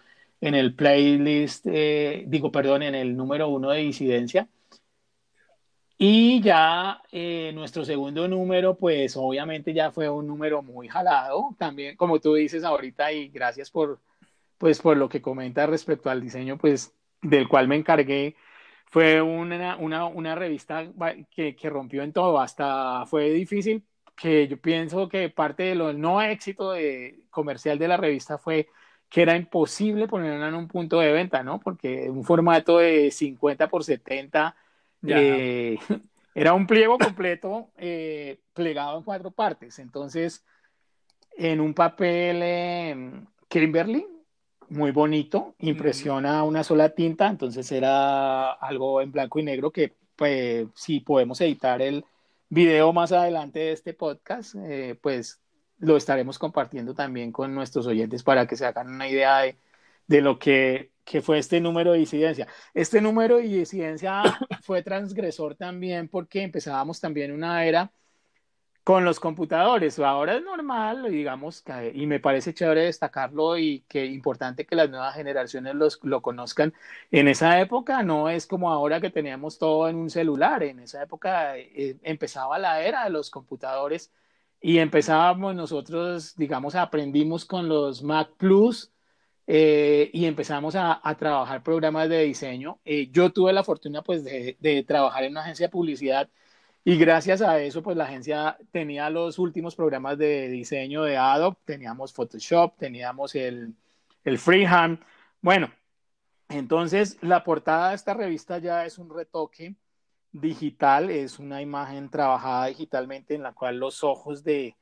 en 0.45 0.55
el 0.55 0.75
playlist 0.75 1.67
eh, 1.67 2.25
digo 2.27 2.53
perdón 2.53 2.83
en 2.83 2.95
el 2.95 3.17
número 3.17 3.49
uno 3.49 3.71
de 3.71 3.81
disidencia 3.81 4.47
Y 5.97 6.41
ya 6.43 7.01
eh, 7.13 7.53
nuestro 7.55 7.85
segundo 7.85 8.27
número, 8.29 8.77
pues 8.77 9.17
obviamente 9.17 9.73
ya 9.73 9.91
fue 9.93 10.09
un 10.11 10.27
número 10.27 10.61
muy 10.63 10.89
jalado, 10.89 11.55
también 11.59 11.97
como 11.97 12.19
tú 12.21 12.35
dices 12.35 12.65
ahorita 12.65 13.13
y 13.13 13.29
gracias 13.29 13.71
por, 13.71 14.01
pues, 14.59 14.81
por 14.81 14.97
lo 14.97 15.09
que 15.09 15.23
comentas 15.23 15.69
respecto 15.69 16.11
al 16.11 16.21
diseño, 16.21 16.59
pues 16.59 16.93
del 17.23 17.49
cual 17.49 17.69
me 17.69 17.77
encargué. 17.77 18.37
Fue 18.87 19.23
una, 19.23 19.77
una, 19.77 20.07
una 20.07 20.35
revista 20.35 20.87
que, 21.35 21.57
que, 21.57 21.71
rompió 21.71 22.03
en 22.03 22.13
todo, 22.13 22.41
hasta 22.41 23.07
fue 23.07 23.31
difícil, 23.31 23.85
que 24.17 24.47
yo 24.49 24.59
pienso 24.61 25.09
que 25.09 25.31
parte 25.31 25.65
de 25.65 25.75
lo 25.75 25.93
no 25.93 26.21
éxito 26.23 26.73
de, 26.73 27.25
comercial 27.31 27.79
de 27.79 27.89
la 27.89 27.97
revista 27.97 28.39
fue 28.39 28.69
que 29.15 29.23
era 29.23 29.37
imposible 29.37 30.09
ponerla 30.09 30.49
en 30.49 30.57
un 30.57 30.67
punto 30.67 30.99
de 30.99 31.13
venta, 31.13 31.45
¿no? 31.45 31.61
Porque 31.61 32.11
un 32.11 32.25
formato 32.25 32.79
de 32.79 33.13
50 33.13 33.69
por 33.69 33.85
70 33.85 34.57
eh, 35.07 35.79
era 36.35 36.53
un 36.53 36.67
pliego 36.67 36.99
completo 36.99 37.69
eh, 37.77 38.41
plegado 38.53 38.99
en 38.99 39.05
cuatro 39.05 39.31
partes. 39.31 39.79
Entonces, 39.79 40.45
en 41.37 41.61
un 41.61 41.75
papel 41.75 42.41
eh, 42.43 43.13
Kimberly, 43.47 44.05
muy 44.71 44.91
bonito, 44.91 45.55
impresiona 45.61 46.43
una 46.43 46.65
sola 46.65 46.89
tinta, 46.89 47.29
entonces 47.29 47.71
era 47.71 48.51
algo 48.51 49.01
en 49.01 49.13
blanco 49.13 49.39
y 49.39 49.45
negro 49.45 49.71
que, 49.71 49.93
pues, 50.17 50.67
si 50.75 50.99
podemos 50.99 51.41
editar 51.41 51.81
el 51.81 52.05
video 52.49 52.93
más 52.93 53.13
adelante 53.13 53.61
de 53.61 53.73
este 53.75 53.95
podcast, 53.95 54.57
eh, 54.57 54.99
pues 55.01 55.41
lo 55.85 55.97
estaremos 55.97 56.39
compartiendo 56.39 56.95
también 56.95 57.33
con 57.33 57.55
nuestros 57.55 57.87
oyentes 57.87 58.23
para 58.23 58.47
que 58.47 58.57
se 58.57 58.67
hagan 58.67 58.89
una 58.89 59.09
idea 59.09 59.41
de, 59.41 59.57
de 60.07 60.21
lo 60.21 60.39
que, 60.39 60.91
que, 61.05 61.23
fue 61.23 61.39
este 61.39 61.61
número 61.61 61.93
de 61.93 61.99
disidencia. 61.99 62.49
Este 62.75 63.01
número 63.01 63.37
de 63.37 63.45
disidencia 63.45 64.23
fue 64.63 64.83
transgresor 64.83 65.55
también 65.57 66.09
porque 66.09 66.43
empezábamos 66.43 67.01
también 67.01 67.33
una 67.33 67.65
era 67.65 67.93
con 68.85 69.05
los 69.05 69.19
computadores. 69.19 69.99
Ahora 69.99 70.37
es 70.37 70.43
normal, 70.45 71.11
digamos, 71.11 71.65
y 71.95 72.07
me 72.07 72.21
parece 72.21 72.55
chévere 72.55 72.83
destacarlo 72.83 73.59
y 73.59 73.81
que 73.89 74.05
importante 74.05 74.67
que 74.67 74.77
las 74.77 74.91
nuevas 74.91 75.15
generaciones 75.15 75.75
los, 75.75 75.99
lo 76.05 76.21
conozcan. 76.23 76.75
En 77.11 77.29
esa 77.29 77.61
época 77.61 78.03
no 78.03 78.29
es 78.29 78.47
como 78.47 78.71
ahora 78.71 79.01
que 79.01 79.11
teníamos 79.11 79.59
todo 79.59 79.89
en 79.89 79.97
un 79.97 80.11
celular. 80.11 80.63
En 80.63 80.81
esa 80.81 81.03
época 81.03 81.57
eh, 81.59 81.97
empezaba 82.03 82.59
la 82.59 82.83
era 82.83 83.05
de 83.05 83.11
los 83.11 83.31
computadores 83.31 84.13
y 84.65 84.79
empezábamos 84.79 85.55
nosotros, 85.55 86.35
digamos, 86.37 86.75
aprendimos 86.75 87.45
con 87.45 87.69
los 87.69 88.03
Mac 88.03 88.31
Plus. 88.39 88.91
Eh, 89.47 90.11
y 90.15 90.25
empezamos 90.25 90.75
a, 90.75 91.07
a, 91.07 91.17
trabajar 91.19 91.63
programas 91.63 92.09
de 92.09 92.23
diseño. 92.23 92.81
Eh, 92.87 93.11
yo 93.11 93.31
tuve 93.31 93.53
la 93.53 93.63
fortuna 93.63 94.01
pues 94.03 94.25
de, 94.25 94.57
de 94.61 94.83
trabajar 94.83 95.25
en 95.25 95.33
una 95.33 95.43
agencia 95.43 95.67
de 95.67 95.71
publicidad 95.71 96.31
y 96.83 96.97
gracias 96.97 97.43
a 97.43 97.61
eso, 97.61 97.83
pues 97.83 97.95
la 97.99 98.05
agencia 98.05 98.57
tenía 98.73 99.11
los 99.11 99.39
últimos 99.39 99.77
programas 99.77 100.17
de 100.17 100.49
diseño 100.49 101.03
de 101.03 101.19
Adobe, 101.19 101.59
teníamos 101.67 102.15
Photoshop, 102.15 102.79
teníamos 102.79 103.35
el, 103.35 103.75
el 104.25 104.39
Freehand. 104.39 104.99
Bueno, 105.43 105.71
entonces 106.49 107.19
la 107.21 107.45
portada 107.45 107.91
de 107.91 107.97
esta 107.97 108.15
revista 108.15 108.59
ya 108.59 108.87
es 108.87 108.97
un 108.97 109.11
retoque 109.15 109.77
digital, 110.35 111.11
es 111.11 111.39
una 111.39 111.63
imagen 111.63 112.11
trabajada 112.11 112.67
digitalmente 112.67 113.35
en 113.35 113.43
la 113.43 113.53
cual 113.53 113.79
los 113.79 114.05
ojos 114.05 114.43
de 114.45 114.77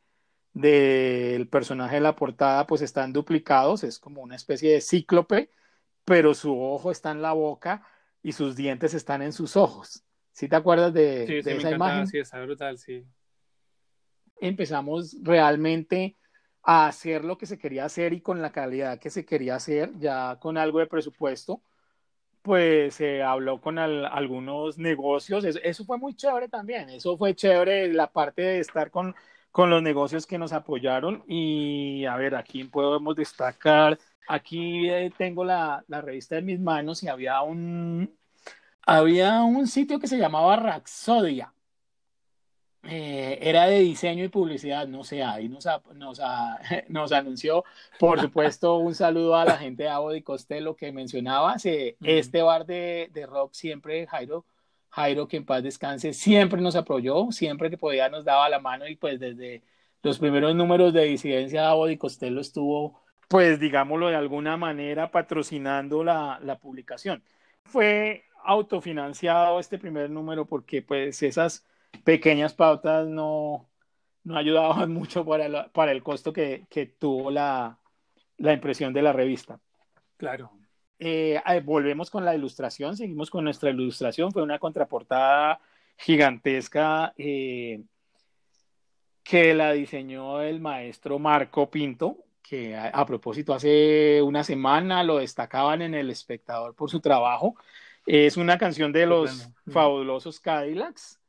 del 0.54 1.48
personaje 1.48 1.94
de 1.94 2.02
la 2.02 2.14
portada 2.14 2.66
pues 2.66 2.82
están 2.82 3.12
duplicados, 3.12 3.84
es 3.84 3.98
como 3.98 4.20
una 4.20 4.36
especie 4.36 4.72
de 4.72 4.80
cíclope, 4.82 5.50
pero 6.04 6.34
su 6.34 6.60
ojo 6.60 6.90
está 6.90 7.10
en 7.10 7.22
la 7.22 7.32
boca 7.32 7.86
y 8.22 8.32
sus 8.32 8.54
dientes 8.54 8.92
están 8.92 9.22
en 9.22 9.32
sus 9.32 9.56
ojos. 9.56 10.04
¿Sí 10.32 10.48
te 10.48 10.56
acuerdas 10.56 10.92
de, 10.92 11.26
sí, 11.26 11.42
de 11.42 11.56
esa 11.56 11.70
imagen? 11.70 12.06
Sí, 12.06 12.18
está 12.18 12.42
brutal, 12.42 12.78
sí. 12.78 13.04
Empezamos 14.40 15.16
realmente 15.22 16.16
a 16.62 16.86
hacer 16.86 17.24
lo 17.24 17.38
que 17.38 17.46
se 17.46 17.58
quería 17.58 17.84
hacer 17.84 18.12
y 18.12 18.20
con 18.20 18.42
la 18.42 18.52
calidad 18.52 18.98
que 18.98 19.10
se 19.10 19.24
quería 19.24 19.56
hacer, 19.56 19.90
ya 19.98 20.38
con 20.38 20.58
algo 20.58 20.80
de 20.80 20.86
presupuesto, 20.86 21.62
pues 22.42 22.94
se 22.96 23.22
habló 23.22 23.60
con 23.60 23.78
al, 23.78 24.04
algunos 24.06 24.78
negocios, 24.78 25.44
eso, 25.44 25.58
eso, 25.62 25.84
fue 25.84 25.98
muy 25.98 26.14
chévere 26.14 26.48
también, 26.48 26.90
eso 26.90 27.16
fue 27.16 27.34
chévere 27.34 27.92
la 27.92 28.12
parte 28.12 28.42
de 28.42 28.60
estar 28.60 28.90
con, 28.90 29.14
con 29.50 29.70
los 29.70 29.82
negocios 29.82 30.26
que 30.26 30.38
nos 30.38 30.52
apoyaron 30.52 31.24
y 31.28 32.04
a 32.06 32.16
ver, 32.16 32.34
aquí 32.34 32.64
podemos 32.64 33.16
destacar, 33.16 33.98
aquí 34.26 34.88
eh, 34.90 35.12
tengo 35.16 35.44
la, 35.44 35.84
la 35.88 36.00
revista 36.00 36.38
en 36.38 36.46
mis 36.46 36.60
manos 36.60 37.02
y 37.02 37.08
había 37.08 37.42
un, 37.42 38.16
había 38.82 39.42
un 39.42 39.66
sitio 39.66 39.98
que 40.00 40.08
se 40.08 40.18
llamaba 40.18 40.56
Raxodia. 40.56 41.54
Eh, 42.84 43.38
era 43.40 43.66
de 43.66 43.78
diseño 43.78 44.24
y 44.24 44.28
publicidad, 44.28 44.88
no 44.88 45.04
sé, 45.04 45.22
ahí 45.22 45.48
nos, 45.48 45.66
nos, 45.94 46.20
nos, 46.88 47.12
anunció, 47.12 47.64
por 47.98 48.20
supuesto, 48.20 48.76
un 48.78 48.94
saludo 48.96 49.36
a 49.36 49.44
la 49.44 49.56
gente 49.56 49.84
de 49.84 49.88
Abo 49.88 50.12
y 50.14 50.22
Costello 50.22 50.74
que 50.74 50.90
mencionabas, 50.90 51.64
eh, 51.66 51.96
este 52.02 52.42
bar 52.42 52.66
de, 52.66 53.08
de, 53.12 53.26
rock 53.26 53.52
siempre, 53.54 54.06
Jairo, 54.08 54.44
Jairo, 54.90 55.28
que 55.28 55.36
en 55.36 55.46
paz 55.46 55.62
descanse, 55.62 56.12
siempre 56.12 56.60
nos 56.60 56.74
apoyó, 56.74 57.30
siempre 57.30 57.70
que 57.70 57.78
podía 57.78 58.08
nos 58.08 58.24
daba 58.24 58.48
la 58.48 58.58
mano 58.58 58.88
y 58.88 58.96
pues 58.96 59.20
desde 59.20 59.62
los 60.02 60.18
primeros 60.18 60.54
números 60.56 60.92
de 60.92 61.04
disidencia 61.04 61.68
Abo 61.70 61.88
y 61.88 61.96
Costello 61.96 62.40
estuvo, 62.40 63.00
pues 63.28 63.60
digámoslo 63.60 64.08
de 64.08 64.16
alguna 64.16 64.56
manera, 64.56 65.10
patrocinando 65.12 66.02
la, 66.02 66.40
la 66.42 66.58
publicación. 66.58 67.22
Fue 67.64 68.24
autofinanciado 68.44 69.60
este 69.60 69.78
primer 69.78 70.10
número 70.10 70.46
porque 70.46 70.82
pues 70.82 71.22
esas 71.22 71.64
pequeñas 72.04 72.54
pautas 72.54 73.06
no, 73.06 73.68
no 74.24 74.36
ayudaban 74.36 74.92
mucho 74.92 75.24
para, 75.24 75.68
para 75.68 75.92
el 75.92 76.02
costo 76.02 76.32
que, 76.32 76.66
que 76.68 76.86
tuvo 76.86 77.30
la, 77.30 77.78
la, 78.38 78.52
impresión 78.52 78.92
de 78.92 79.02
la 79.02 79.12
revista. 79.12 79.60
Claro. 80.16 80.50
Eh, 80.98 81.40
volvemos 81.64 82.10
con 82.10 82.24
la 82.24 82.34
ilustración, 82.34 82.96
seguimos 82.96 83.28
con 83.28 83.44
nuestra 83.44 83.70
ilustración, 83.70 84.30
fue 84.30 84.42
una 84.42 84.60
contraportada 84.60 85.60
gigantesca 85.96 87.12
eh, 87.18 87.82
que 89.24 89.54
la 89.54 89.72
diseñó 89.72 90.40
el 90.42 90.60
maestro 90.60 91.18
Marco 91.18 91.70
Pinto, 91.70 92.18
que 92.40 92.76
a, 92.76 92.88
a 92.88 93.04
propósito 93.04 93.52
hace 93.52 94.22
una 94.22 94.44
semana 94.44 95.02
lo 95.02 95.18
destacaban 95.18 95.82
en 95.82 95.94
El 95.94 96.10
Espectador 96.10 96.74
por 96.74 96.88
su 96.88 97.00
trabajo. 97.00 97.56
Es 98.06 98.36
una 98.36 98.58
canción 98.58 98.92
de 98.92 99.06
los 99.06 99.48
fabulosos 99.68 100.40
Cadillacs, 100.40 101.21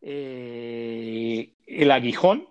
eh, 0.00 1.52
El 1.66 1.90
Aguijón, 1.90 2.48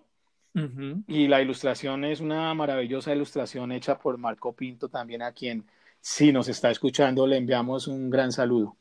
y 1.07 1.27
la 1.27 1.41
ilustración 1.41 2.03
es 2.03 2.19
una 2.19 2.53
maravillosa 2.53 3.15
ilustración 3.15 3.71
hecha 3.71 3.97
por 3.97 4.17
Marco 4.17 4.51
Pinto, 4.51 4.89
también 4.89 5.21
a 5.21 5.31
quien, 5.31 5.65
si 6.01 6.33
nos 6.33 6.49
está 6.49 6.69
escuchando, 6.69 7.25
le 7.25 7.37
enviamos 7.37 7.87
un 7.87 8.09
gran 8.09 8.33
saludo. 8.33 8.75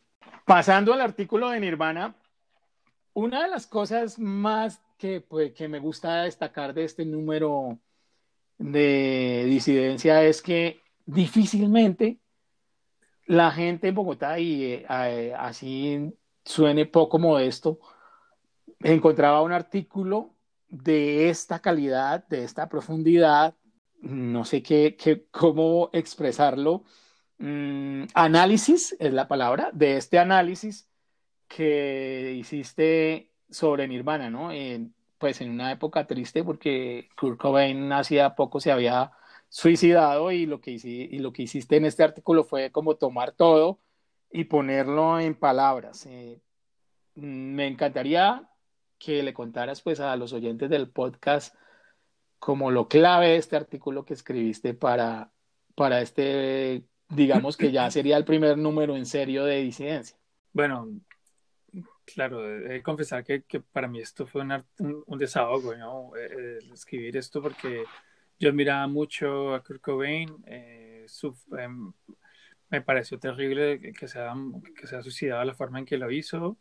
Pasando 0.44 0.92
al 0.92 1.00
artículo 1.00 1.50
de 1.50 1.61
Nirvana, 1.61 2.16
una 3.12 3.44
de 3.44 3.50
las 3.50 3.66
cosas 3.68 4.18
más 4.18 4.81
que, 4.96 5.20
pues, 5.20 5.52
que 5.52 5.68
me 5.68 5.78
gusta 5.78 6.22
destacar 6.22 6.74
de 6.74 6.85
este 6.85 7.04
número 7.04 7.78
de 8.57 9.44
disidencia 9.46 10.24
es 10.24 10.42
que 10.42 10.81
difícilmente 11.07 12.18
la 13.26 13.52
gente 13.52 13.88
en 13.88 13.94
Bogotá, 13.94 14.40
y 14.40 14.64
eh, 14.64 14.87
eh, 14.88 15.35
así 15.38 16.12
suene 16.44 16.87
poco 16.87 17.18
modesto, 17.18 17.78
encontraba 18.80 19.42
un 19.42 19.52
artículo 19.52 20.34
de 20.68 21.28
esta 21.30 21.60
calidad, 21.60 22.26
de 22.28 22.44
esta 22.44 22.68
profundidad, 22.68 23.54
no 24.00 24.44
sé 24.44 24.62
qué, 24.62 24.96
qué 24.96 25.26
cómo 25.30 25.90
expresarlo, 25.92 26.84
mm, 27.38 28.04
análisis 28.14 28.96
es 28.98 29.12
la 29.12 29.28
palabra, 29.28 29.70
de 29.72 29.96
este 29.96 30.18
análisis 30.18 30.88
que 31.48 32.34
hiciste 32.38 33.32
sobre 33.50 33.88
Nirvana, 33.88 34.30
¿no? 34.30 34.50
pues 35.18 35.40
en 35.40 35.50
una 35.50 35.72
época 35.72 36.06
triste 36.06 36.44
porque 36.44 37.08
Kurt 37.18 37.38
Cobain 37.40 37.92
hacía 37.92 38.34
poco 38.36 38.60
se 38.60 38.70
había 38.70 39.12
suicidado 39.48 40.30
y 40.32 40.46
lo, 40.46 40.60
que 40.60 40.72
y 40.72 41.18
lo 41.18 41.32
que 41.32 41.42
hiciste 41.42 41.76
en 41.76 41.86
este 41.86 42.04
artículo 42.04 42.44
fue 42.44 42.70
como 42.70 42.96
tomar 42.96 43.32
todo 43.32 43.80
y 44.30 44.44
ponerlo 44.44 45.18
en 45.20 45.34
palabras. 45.34 46.06
Eh, 46.06 46.40
me 47.14 47.66
encantaría 47.66 48.48
que 48.98 49.22
le 49.22 49.34
contaras 49.34 49.82
pues 49.82 50.00
a 50.00 50.16
los 50.16 50.32
oyentes 50.32 50.70
del 50.70 50.90
podcast 50.90 51.54
como 52.38 52.70
lo 52.70 52.88
clave 52.88 53.28
de 53.28 53.37
este 53.37 53.56
artículo 53.56 54.04
que 54.04 54.14
escribiste 54.14 54.74
para, 54.74 55.32
para 55.74 56.00
este, 56.00 56.84
digamos 57.08 57.56
que 57.56 57.72
ya 57.72 57.90
sería 57.90 58.16
el 58.16 58.24
primer 58.24 58.58
número 58.58 58.96
en 58.96 59.06
serio 59.06 59.44
de 59.44 59.62
disidencia. 59.62 60.16
Bueno, 60.52 60.88
claro, 62.04 62.46
he 62.46 62.68
de 62.68 62.82
confesar 62.82 63.24
que, 63.24 63.42
para 63.72 63.88
mí 63.88 64.00
esto 64.00 64.26
fue 64.26 64.42
un, 64.42 64.64
un, 65.06 65.18
desahogo, 65.18 65.74
¿no? 65.74 66.16
Eh, 66.16 66.30
eh, 66.30 66.58
escribir 66.72 67.16
esto 67.16 67.42
porque 67.42 67.84
yo 68.38 68.50
admiraba 68.50 68.87
mucho 68.87 69.54
a 69.54 69.62
Kurt 69.62 69.80
Cobain, 69.80 70.28
eh, 70.46 71.06
eh, 71.58 71.68
me 72.70 72.80
pareció 72.82 73.18
terrible 73.18 73.80
que 73.92 74.08
se, 74.08 74.20
haya, 74.20 74.34
que 74.76 74.87
se 74.87 74.94
haya 74.94 75.02
suicidado 75.02 75.44
la 75.44 75.54
forma 75.54 75.80
en 75.80 75.87
que 75.87 75.98
lo 75.98 76.11
hizo. 76.11 76.56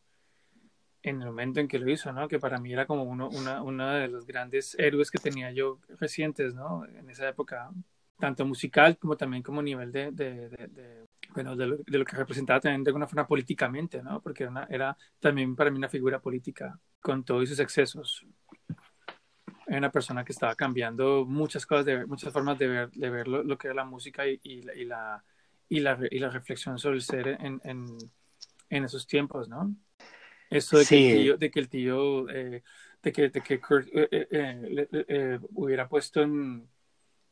En 1.10 1.22
el 1.22 1.28
momento 1.28 1.60
en 1.60 1.68
que 1.68 1.80
lo 1.80 1.90
hizo, 1.90 2.12
¿no? 2.12 2.28
Que 2.28 2.40
para 2.40 2.60
mí 2.60 2.74
era 2.74 2.86
como 2.86 3.04
uno, 3.04 3.30
una, 3.30 3.96
de 3.96 4.10
los 4.10 4.26
grandes 4.26 4.76
héroes 4.78 5.10
que 5.10 5.20
tenía 5.20 5.52
yo 5.52 5.80
recientes, 6.00 6.54
¿no? 6.54 6.86
En 6.86 7.10
esa 7.10 7.30
época, 7.30 7.72
tanto 8.20 8.46
musical 8.46 8.98
como 8.98 9.16
también 9.16 9.42
como 9.42 9.62
nivel 9.62 9.92
de, 9.92 10.12
de, 10.12 10.50
de, 10.50 11.06
bueno, 11.34 11.56
de 11.56 11.66
lo, 11.66 11.78
de 11.78 11.98
lo, 11.98 12.06
que 12.06 12.18
representaba 12.18 12.60
también 12.60 12.84
de 12.84 12.90
alguna 12.90 13.08
forma 13.08 13.26
políticamente, 13.26 14.04
¿no? 14.04 14.22
Porque 14.22 14.44
era, 14.44 14.52
una, 14.52 14.68
era 14.70 14.98
también 15.20 15.56
para 15.56 15.72
mí 15.72 15.78
una 15.78 15.88
figura 15.88 16.20
política 16.20 16.78
con 17.00 17.24
todos 17.24 17.48
sus 17.48 17.60
excesos. 17.60 18.26
Era 19.66 19.78
una 19.78 19.92
persona 19.92 20.26
que 20.26 20.34
estaba 20.34 20.56
cambiando 20.56 21.26
muchas 21.26 21.66
cosas, 21.66 21.86
de, 21.86 22.06
muchas 22.06 22.34
formas 22.34 22.58
de 22.58 22.68
ver, 22.68 22.92
de 22.92 23.10
ver 23.10 23.28
lo, 23.30 23.58
que 23.58 23.68
era 23.68 23.76
la 23.76 23.86
música 23.86 24.28
y, 24.28 24.62
la, 24.62 24.76
y, 25.70 25.80
la, 25.80 26.00
y 26.12 26.20
la 26.20 26.30
reflexión 26.30 26.78
sobre 26.80 26.98
el 26.98 27.02
ser 27.02 27.28
en, 27.28 27.62
en 27.64 28.84
esos 28.84 29.08
tiempos, 29.08 29.48
¿no? 29.48 29.74
Eso 30.50 30.78
de, 30.78 30.86
sí. 30.86 30.96
que, 30.96 31.12
el 31.12 31.18
tío, 31.18 31.38
de 31.38 31.52
que 31.52 31.60
el 31.60 31.70
tío, 31.70 32.30
eh, 32.30 32.64
de 33.04 33.12
que, 33.12 33.30
de 33.30 33.42
que 33.42 33.60
Kurt 33.60 33.88
eh, 33.94 34.28
eh, 34.32 34.88
eh 34.92 35.40
hubiera 35.54 35.88
puesto 35.88 36.22
en, 36.22 36.70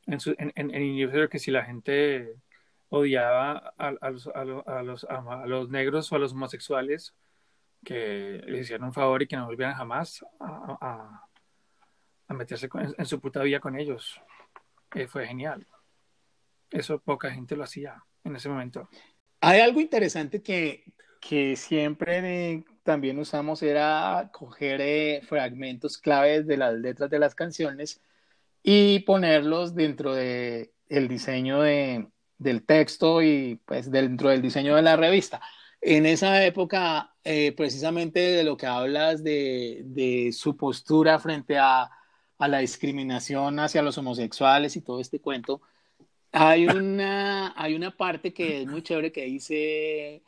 en, 0.06 0.20
su, 0.20 0.36
en, 0.38 0.52
en, 0.56 0.74
en 0.74 1.30
que 1.30 1.40
si 1.40 1.52
la 1.52 1.64
gente 1.64 2.36
odiaba 2.90 3.74
a, 3.78 3.88
a, 3.88 4.10
los, 4.10 4.28
a, 4.28 4.46
los, 4.46 4.68
a, 4.68 4.84
los, 4.84 5.04
a, 5.06 5.46
los, 5.46 5.70
negros 5.70 6.12
o 6.12 6.16
a 6.16 6.20
los 6.20 6.34
homosexuales, 6.34 7.16
que 7.84 8.42
les 8.46 8.62
hicieran 8.62 8.88
un 8.88 8.94
favor 8.94 9.22
y 9.22 9.28
que 9.28 9.36
no 9.36 9.46
volvieran 9.46 9.76
jamás 9.76 10.26
a, 10.40 11.28
a 12.28 12.34
meterse 12.34 12.70
con, 12.70 12.94
en 12.98 13.06
su 13.06 13.20
puta 13.20 13.42
vida 13.44 13.60
con 13.60 13.78
ellos. 13.78 14.20
fue 15.08 15.28
genial. 15.28 15.68
Eso 16.70 17.00
poca 17.00 17.32
gente 17.32 17.56
lo 17.56 17.64
hacía 17.64 18.04
en 18.24 18.36
ese 18.36 18.50
momento. 18.50 18.90
Hay 19.42 19.60
algo 19.60 19.80
interesante 19.80 20.42
que, 20.42 20.84
que 21.22 21.56
siempre 21.56 22.66
también 22.86 23.20
usamos 23.20 23.64
era 23.64 24.30
coger 24.32 24.80
eh, 24.82 25.22
fragmentos 25.28 25.98
claves 25.98 26.48
de 26.48 26.58
las 26.58 26.76
letras 26.76 27.10
de 27.10 27.20
las 27.20 27.36
canciones 27.36 28.02
y 28.64 29.00
ponerlos 29.00 29.76
dentro 29.76 30.14
de 30.14 30.72
el 30.88 31.08
diseño 31.08 31.62
de, 31.62 32.08
del 32.38 32.64
texto 32.66 33.22
y 33.24 33.60
pues 33.66 33.92
dentro 33.92 34.30
del 34.30 34.42
diseño 34.42 34.76
de 34.76 34.84
la 34.84 34.96
revista. 34.96 35.42
En 35.82 36.06
esa 36.06 36.46
época, 36.46 37.16
eh, 37.24 37.54
precisamente 37.54 38.20
de 38.20 38.44
lo 38.44 38.58
que 38.58 38.68
hablas 38.68 39.24
de, 39.24 39.82
de 39.86 40.32
su 40.32 40.56
postura 40.56 41.20
frente 41.20 41.58
a, 41.58 41.90
a, 42.38 42.48
la 42.48 42.60
discriminación 42.60 43.60
hacia 43.60 43.82
los 43.82 43.98
homosexuales 43.98 44.76
y 44.76 44.82
todo 44.82 45.00
este 45.02 45.20
cuento, 45.20 45.62
hay 46.32 46.68
una, 46.68 47.54
hay 47.58 47.76
una 47.76 47.96
parte 47.98 48.34
que 48.34 48.62
es 48.62 48.68
muy 48.68 48.84
chévere 48.84 49.12
que 49.12 49.26
dice 49.26 50.24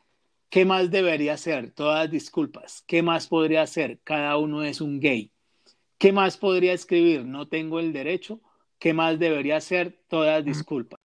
¿Qué 0.49 0.65
más 0.65 0.89
debería 0.89 1.33
hacer? 1.33 1.71
Todas 1.71 2.09
disculpas. 2.09 2.83
¿Qué 2.87 3.01
más 3.01 3.27
podría 3.27 3.61
hacer? 3.61 3.99
Cada 4.03 4.37
uno 4.37 4.63
es 4.63 4.81
un 4.81 4.99
gay. 4.99 5.31
¿Qué 5.97 6.11
más 6.11 6.37
podría 6.37 6.73
escribir? 6.73 7.25
No 7.25 7.47
tengo 7.47 7.79
el 7.79 7.91
derecho. 7.91 8.39
¿Qué 8.79 8.93
más 8.93 9.19
debería 9.19 9.57
hacer? 9.57 9.99
Todas 10.07 10.43
disculpas. 10.45 10.99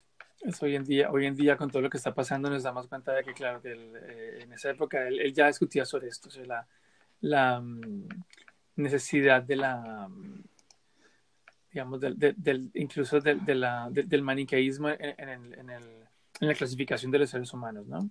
Es 0.41 0.61
hoy 0.63 0.75
en 0.75 0.85
día, 0.85 1.11
hoy 1.11 1.25
en 1.25 1.35
día 1.35 1.57
con 1.57 1.69
todo 1.69 1.81
lo 1.81 1.89
que 1.89 1.97
está 1.97 2.13
pasando 2.13 2.49
nos 2.49 2.63
damos 2.63 2.87
cuenta 2.87 3.13
de 3.13 3.23
que 3.23 3.33
claro 3.33 3.61
que 3.61 3.73
él, 3.73 3.93
eh, 4.01 4.39
en 4.43 4.53
esa 4.53 4.69
época 4.69 5.05
él, 5.05 5.19
él, 5.19 5.33
ya 5.33 5.47
discutía 5.47 5.83
sobre 5.83 6.07
esto, 6.07 6.29
sobre 6.29 6.47
la, 6.47 6.65
la 7.19 7.59
um, 7.59 8.07
necesidad 8.77 9.43
de 9.43 9.57
la 9.57 10.07
um, 10.07 10.41
digamos 11.71 11.99
del, 11.99 12.17
del, 12.17 12.35
del 12.37 12.71
incluso 12.73 13.19
del, 13.19 13.43
de 13.43 13.55
la, 13.55 13.89
del 13.91 14.21
maniqueísmo 14.21 14.89
en, 14.89 14.97
en, 15.17 15.29
el, 15.29 15.59
en, 15.59 15.69
el, 15.69 15.83
en 16.39 16.47
la 16.47 16.53
clasificación 16.53 17.11
de 17.11 17.19
los 17.19 17.29
seres 17.29 17.53
humanos, 17.53 17.85
¿no? 17.85 18.07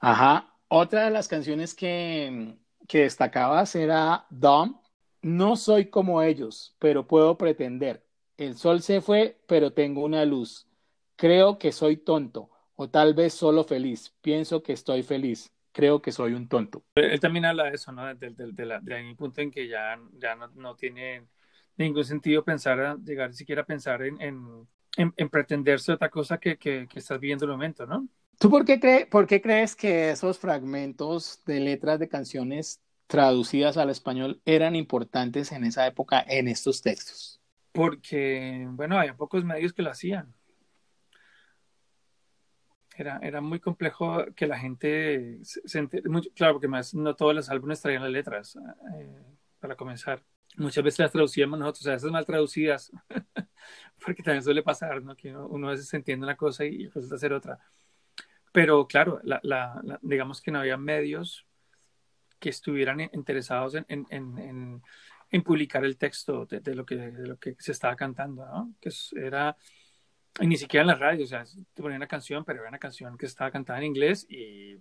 Ajá, 0.00 0.52
otra 0.68 1.04
de 1.04 1.10
las 1.10 1.28
canciones 1.28 1.74
que, 1.74 2.56
que 2.86 3.00
destacabas 3.00 3.74
era 3.74 4.26
Dumb. 4.30 4.80
No 5.20 5.56
soy 5.56 5.86
como 5.90 6.22
ellos, 6.22 6.76
pero 6.78 7.06
puedo 7.06 7.36
pretender. 7.36 8.06
El 8.36 8.56
sol 8.56 8.82
se 8.82 9.00
fue, 9.00 9.40
pero 9.46 9.72
tengo 9.72 10.04
una 10.04 10.24
luz. 10.24 10.68
Creo 11.16 11.58
que 11.58 11.72
soy 11.72 11.96
tonto, 11.96 12.50
o 12.76 12.88
tal 12.88 13.14
vez 13.14 13.34
solo 13.34 13.64
feliz. 13.64 14.14
Pienso 14.20 14.62
que 14.62 14.72
estoy 14.72 15.02
feliz. 15.02 15.50
Creo 15.72 16.00
que 16.00 16.12
soy 16.12 16.34
un 16.34 16.48
tonto. 16.48 16.84
Él 16.94 17.18
también 17.18 17.44
habla 17.44 17.64
de 17.64 17.74
eso, 17.74 17.90
¿no? 17.90 18.06
De, 18.14 18.30
de, 18.30 18.52
de, 18.52 18.78
de 18.80 19.10
un 19.10 19.16
punto 19.16 19.40
en 19.40 19.50
que 19.50 19.66
ya, 19.66 19.96
no, 20.54 20.76
tiene 20.76 21.26
ningún 21.76 22.04
sentido 22.04 22.44
pensar, 22.44 22.98
llegar 23.00 23.32
siquiera 23.34 23.62
a 23.62 23.66
pensar 23.66 24.02
en, 24.02 24.20
en, 24.20 24.68
en, 24.96 25.12
en 25.16 25.28
pretenderse 25.28 25.92
otra 25.92 26.08
cosa 26.08 26.38
que, 26.38 26.56
que, 26.56 26.86
que 26.88 26.98
estás 26.98 27.18
viviendo 27.18 27.44
el 27.44 27.52
momento, 27.52 27.86
¿no? 27.86 28.08
¿Tú 28.38 28.50
por 28.50 28.64
qué, 28.64 28.78
cre 28.78 29.04
por 29.06 29.26
qué 29.26 29.42
crees 29.42 29.74
que 29.74 30.10
esos 30.10 30.38
fragmentos 30.38 31.42
de 31.44 31.58
letras 31.58 31.98
de 31.98 32.08
canciones 32.08 32.80
traducidas 33.08 33.76
al 33.76 33.90
español 33.90 34.40
eran 34.44 34.76
importantes 34.76 35.50
en 35.50 35.64
esa 35.64 35.84
época 35.88 36.24
en 36.26 36.46
estos 36.46 36.80
textos? 36.80 37.40
Porque, 37.72 38.64
bueno, 38.70 38.96
había 38.96 39.16
pocos 39.16 39.44
medios 39.44 39.72
que 39.72 39.82
lo 39.82 39.90
hacían. 39.90 40.32
Era, 42.96 43.18
era 43.22 43.40
muy 43.40 43.58
complejo 43.58 44.24
que 44.36 44.46
la 44.46 44.58
gente 44.58 45.40
se, 45.42 45.60
se 45.66 45.82
muy, 46.08 46.30
claro, 46.30 46.54
porque 46.54 46.68
más 46.68 46.94
no 46.94 47.16
todos 47.16 47.34
los 47.34 47.48
álbumes 47.48 47.80
traían 47.80 48.02
las 48.02 48.12
letras, 48.12 48.56
eh, 48.94 49.22
para 49.58 49.74
comenzar. 49.74 50.22
Muchas 50.56 50.82
veces 50.84 51.00
las 51.00 51.12
traducíamos 51.12 51.58
nosotros, 51.58 51.84
sea, 51.84 51.94
esas 51.94 52.10
mal 52.10 52.24
traducidas, 52.24 52.92
porque 54.04 54.22
también 54.22 54.42
suele 54.44 54.62
pasar, 54.62 55.02
¿no? 55.02 55.16
Que 55.16 55.30
uno, 55.30 55.46
uno 55.48 55.68
a 55.68 55.70
veces 55.72 55.92
entiende 55.94 56.24
una 56.24 56.36
cosa 56.36 56.64
y 56.64 56.86
resulta 56.86 57.18
ser 57.18 57.32
otra 57.32 57.58
pero 58.52 58.86
claro, 58.86 59.20
la, 59.22 59.40
la, 59.42 59.80
la, 59.82 59.98
digamos 60.02 60.40
que 60.40 60.50
no 60.50 60.60
había 60.60 60.76
medios 60.76 61.46
que 62.38 62.50
estuvieran 62.50 63.00
interesados 63.00 63.74
en, 63.74 63.86
en, 63.88 64.06
en, 64.10 64.82
en 65.30 65.42
publicar 65.42 65.84
el 65.84 65.96
texto 65.96 66.46
de, 66.46 66.60
de, 66.60 66.74
lo 66.74 66.86
que, 66.86 66.96
de 66.96 67.26
lo 67.26 67.38
que 67.38 67.56
se 67.58 67.72
estaba 67.72 67.96
cantando, 67.96 68.46
¿no? 68.46 68.74
Que 68.80 68.90
era, 69.16 69.56
y 70.40 70.46
ni 70.46 70.56
siquiera 70.56 70.82
en 70.82 70.88
la 70.88 70.94
radio, 70.94 71.24
o 71.24 71.28
sea, 71.28 71.44
te 71.44 71.82
ponían 71.82 71.98
una 71.98 72.06
canción, 72.06 72.44
pero 72.44 72.60
era 72.60 72.68
una 72.68 72.78
canción 72.78 73.16
que 73.18 73.26
estaba 73.26 73.50
cantada 73.50 73.78
en 73.80 73.86
inglés 73.86 74.26
y 74.28 74.76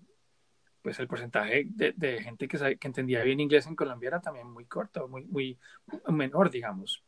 pues 0.82 1.00
el 1.00 1.08
porcentaje 1.08 1.66
de, 1.70 1.94
de 1.98 2.22
gente 2.22 2.48
que, 2.48 2.58
sabe, 2.58 2.78
que 2.78 2.88
entendía 2.88 3.24
bien 3.24 3.40
inglés 3.40 3.68
en 3.68 3.76
Colombia 3.76 4.08
era 4.08 4.22
también 4.22 4.50
muy 4.50 4.66
corto, 4.66 5.08
muy, 5.08 5.26
muy 5.26 5.58
menor, 6.08 6.50
digamos. 6.50 7.04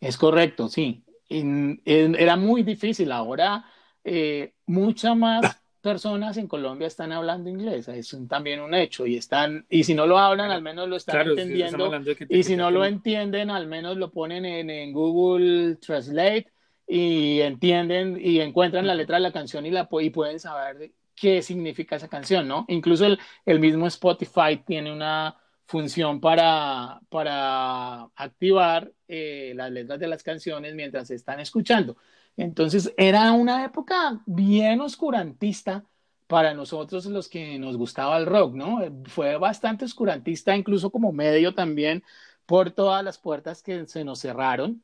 Es 0.00 0.18
correcto, 0.18 0.68
sí. 0.68 1.04
En, 1.28 1.80
en, 1.84 2.14
era 2.14 2.36
muy 2.36 2.62
difícil. 2.62 3.12
Ahora, 3.12 3.64
eh, 4.02 4.54
mucha 4.66 5.14
más 5.14 5.40
personas 5.80 6.36
en 6.36 6.46
Colombia 6.46 6.86
están 6.86 7.12
hablando 7.12 7.50
inglés, 7.50 7.88
es 7.88 8.12
un, 8.12 8.28
también 8.28 8.60
un 8.60 8.74
hecho, 8.74 9.06
y 9.06 9.16
están, 9.16 9.66
y 9.68 9.84
si 9.84 9.94
no 9.94 10.06
lo 10.06 10.18
hablan, 10.18 10.50
al 10.50 10.62
menos 10.62 10.88
lo 10.88 10.96
están 10.96 11.14
claro, 11.14 11.30
entendiendo, 11.30 11.90
y 12.28 12.42
si 12.42 12.56
no 12.56 12.70
lo 12.70 12.84
entienden, 12.84 13.50
al 13.50 13.66
menos 13.66 13.96
lo 13.96 14.10
ponen 14.10 14.44
en, 14.44 14.70
en, 14.70 14.92
Google 14.92 15.76
Translate 15.76 16.52
y 16.86 17.40
entienden 17.40 18.18
y 18.20 18.40
encuentran 18.40 18.86
la 18.86 18.94
letra 18.94 19.16
de 19.16 19.22
la 19.22 19.32
canción 19.32 19.66
y, 19.66 19.70
la, 19.70 19.88
y 20.00 20.10
pueden 20.10 20.38
saber 20.38 20.92
qué 21.14 21.42
significa 21.42 21.96
esa 21.96 22.08
canción, 22.08 22.48
¿no? 22.48 22.64
Incluso 22.68 23.06
el, 23.06 23.18
el 23.44 23.60
mismo 23.60 23.86
Spotify 23.86 24.62
tiene 24.64 24.92
una 24.92 25.36
función 25.70 26.20
para, 26.20 27.00
para 27.08 28.02
activar 28.16 28.90
eh, 29.06 29.52
las 29.54 29.70
letras 29.70 30.00
de 30.00 30.08
las 30.08 30.22
canciones 30.22 30.74
mientras 30.74 31.08
se 31.08 31.14
están 31.14 31.38
escuchando. 31.38 31.96
Entonces 32.36 32.92
era 32.96 33.32
una 33.32 33.64
época 33.64 34.22
bien 34.26 34.80
oscurantista 34.80 35.84
para 36.26 36.54
nosotros 36.54 37.06
los 37.06 37.28
que 37.28 37.58
nos 37.58 37.76
gustaba 37.76 38.16
el 38.16 38.26
rock, 38.26 38.54
¿no? 38.54 38.80
Fue 39.06 39.36
bastante 39.36 39.84
oscurantista, 39.84 40.56
incluso 40.56 40.90
como 40.90 41.12
medio 41.12 41.54
también, 41.54 42.04
por 42.46 42.70
todas 42.70 43.04
las 43.04 43.18
puertas 43.18 43.62
que 43.62 43.86
se 43.86 44.04
nos 44.04 44.20
cerraron 44.20 44.82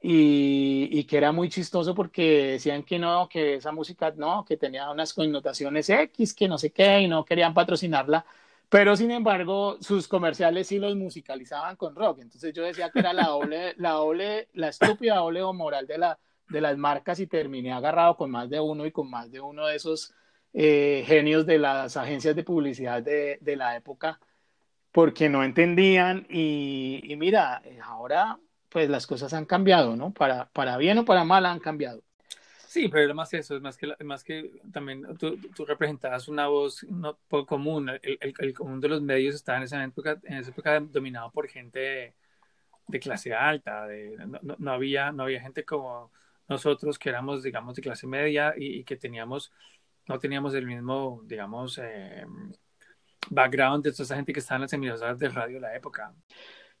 y, 0.00 0.88
y, 0.92 1.04
que 1.04 1.16
era 1.16 1.32
muy 1.32 1.48
chistoso 1.48 1.94
porque 1.94 2.52
decían 2.52 2.82
que 2.84 2.98
no, 2.98 3.28
que 3.28 3.54
esa 3.56 3.72
música 3.72 4.12
no, 4.16 4.44
que 4.44 4.56
tenía 4.56 4.90
unas 4.90 5.14
connotaciones 5.14 5.88
X, 5.90 6.34
que 6.34 6.48
no 6.48 6.58
sé 6.58 6.72
qué, 6.72 7.00
y 7.00 7.08
no 7.08 7.24
querían 7.24 7.54
patrocinarla, 7.54 8.24
pero 8.68 8.96
sin 8.96 9.10
embargo 9.10 9.78
sus 9.80 10.08
comerciales 10.08 10.68
sí 10.68 10.78
los 10.78 10.94
musicalizaban 10.96 11.76
con 11.76 11.94
rock. 11.94 12.20
Entonces 12.20 12.52
yo 12.54 12.62
decía 12.64 12.90
que 12.90 13.00
era 13.00 13.12
la 13.12 13.28
doble, 13.28 13.74
la 13.78 13.92
doble, 13.92 14.48
la 14.54 14.68
estúpida 14.68 15.16
doble 15.16 15.42
moral 15.52 15.86
de 15.86 15.98
la 15.98 16.18
de 16.48 16.60
las 16.60 16.76
marcas 16.76 17.20
y 17.20 17.26
terminé 17.26 17.72
agarrado 17.72 18.16
con 18.16 18.30
más 18.30 18.48
de 18.50 18.60
uno 18.60 18.86
y 18.86 18.92
con 18.92 19.10
más 19.10 19.30
de 19.30 19.40
uno 19.40 19.66
de 19.66 19.76
esos 19.76 20.14
eh, 20.52 21.04
genios 21.06 21.46
de 21.46 21.58
las 21.58 21.96
agencias 21.96 22.36
de 22.36 22.44
publicidad 22.44 23.02
de, 23.02 23.38
de, 23.40 23.56
la 23.56 23.76
época 23.76 24.20
porque 24.92 25.28
no 25.28 25.42
entendían 25.42 26.26
y, 26.30 27.14
mira, 27.18 27.60
eh, 27.64 27.80
ahora 27.82 28.38
pues 28.68 28.88
las 28.88 29.06
cosas 29.06 29.32
han 29.34 29.44
cambiado, 29.44 29.96
¿no? 29.96 30.12
Para, 30.12 30.48
para 30.50 30.76
bien 30.76 30.98
o 30.98 31.04
para 31.04 31.24
mal 31.24 31.46
han 31.46 31.58
cambiado. 31.58 32.02
Sí, 32.68 32.88
pero 32.88 33.08
es 33.08 33.14
más 33.14 33.32
eso, 33.34 33.56
es 33.56 33.62
más 33.62 33.76
que, 33.76 33.92
más 34.04 34.24
que 34.24 34.50
también 34.72 35.16
tú, 35.16 35.36
representabas 35.66 36.28
una 36.28 36.46
voz 36.48 36.84
no 36.84 37.18
poco 37.28 37.46
común, 37.46 37.88
el, 37.88 38.34
el, 38.38 38.54
común 38.54 38.80
de 38.80 38.88
los 38.88 39.02
medios 39.02 39.34
estaba 39.34 39.58
en 39.58 39.64
esa 39.64 39.82
época, 39.82 40.20
en 40.24 40.38
esa 40.38 40.50
época 40.50 40.80
dominado 40.80 41.30
por 41.32 41.48
gente 41.48 41.78
de, 41.78 42.14
de 42.86 43.00
clase 43.00 43.32
alta, 43.34 43.86
de, 43.86 44.16
no, 44.42 44.56
no, 44.58 44.72
había, 44.72 45.12
no 45.12 45.24
había 45.24 45.40
gente 45.40 45.64
como 45.64 46.12
nosotros 46.48 46.98
que 46.98 47.08
éramos, 47.10 47.42
digamos, 47.42 47.74
de 47.76 47.82
clase 47.82 48.06
media 48.06 48.54
y, 48.56 48.80
y 48.80 48.84
que 48.84 48.96
teníamos, 48.96 49.52
no 50.08 50.18
teníamos 50.18 50.54
el 50.54 50.66
mismo, 50.66 51.22
digamos, 51.24 51.78
eh, 51.82 52.26
background 53.30 53.84
de 53.84 53.92
toda 53.92 54.04
esa 54.04 54.16
gente 54.16 54.32
que 54.32 54.40
estaba 54.40 54.56
en 54.56 54.62
las 54.62 54.72
emisoras 54.72 55.18
de 55.18 55.28
radio 55.28 55.54
de 55.56 55.60
la 55.60 55.76
época. 55.76 56.14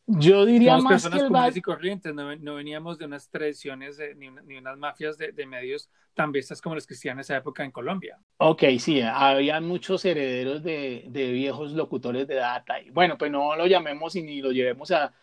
Yo 0.06 0.44
diría 0.44 0.72
Somos 0.72 0.84
más 0.84 0.92
personas 0.92 1.20
que 1.20 1.26
el 1.26 1.28
comunes 1.28 1.56
y 1.56 1.62
corrientes, 1.62 2.14
no, 2.14 2.34
no 2.36 2.54
veníamos 2.56 2.98
de 2.98 3.06
unas 3.06 3.30
tradiciones 3.30 3.96
de- 3.96 4.14
ni, 4.14 4.28
una- 4.28 4.42
ni 4.42 4.56
unas 4.58 4.76
mafias 4.78 5.16
de, 5.18 5.32
de 5.32 5.46
medios 5.46 5.90
tan 6.14 6.30
vistas 6.32 6.60
como 6.60 6.74
las 6.74 6.86
que 6.86 6.94
existían 6.94 7.16
en 7.16 7.20
esa 7.20 7.36
época 7.36 7.64
en 7.64 7.70
Colombia. 7.70 8.18
Ok, 8.38 8.64
sí, 8.78 9.00
había 9.00 9.60
muchos 9.60 10.04
herederos 10.04 10.62
de, 10.62 11.04
de 11.08 11.32
viejos 11.32 11.72
locutores 11.72 12.26
de 12.26 12.34
data. 12.34 12.80
Y 12.80 12.90
bueno, 12.90 13.16
pues 13.16 13.30
no 13.30 13.56
lo 13.56 13.66
llamemos 13.66 14.16
y 14.16 14.22
ni 14.22 14.42
lo 14.42 14.50
llevemos 14.52 14.90
a, 14.90 15.14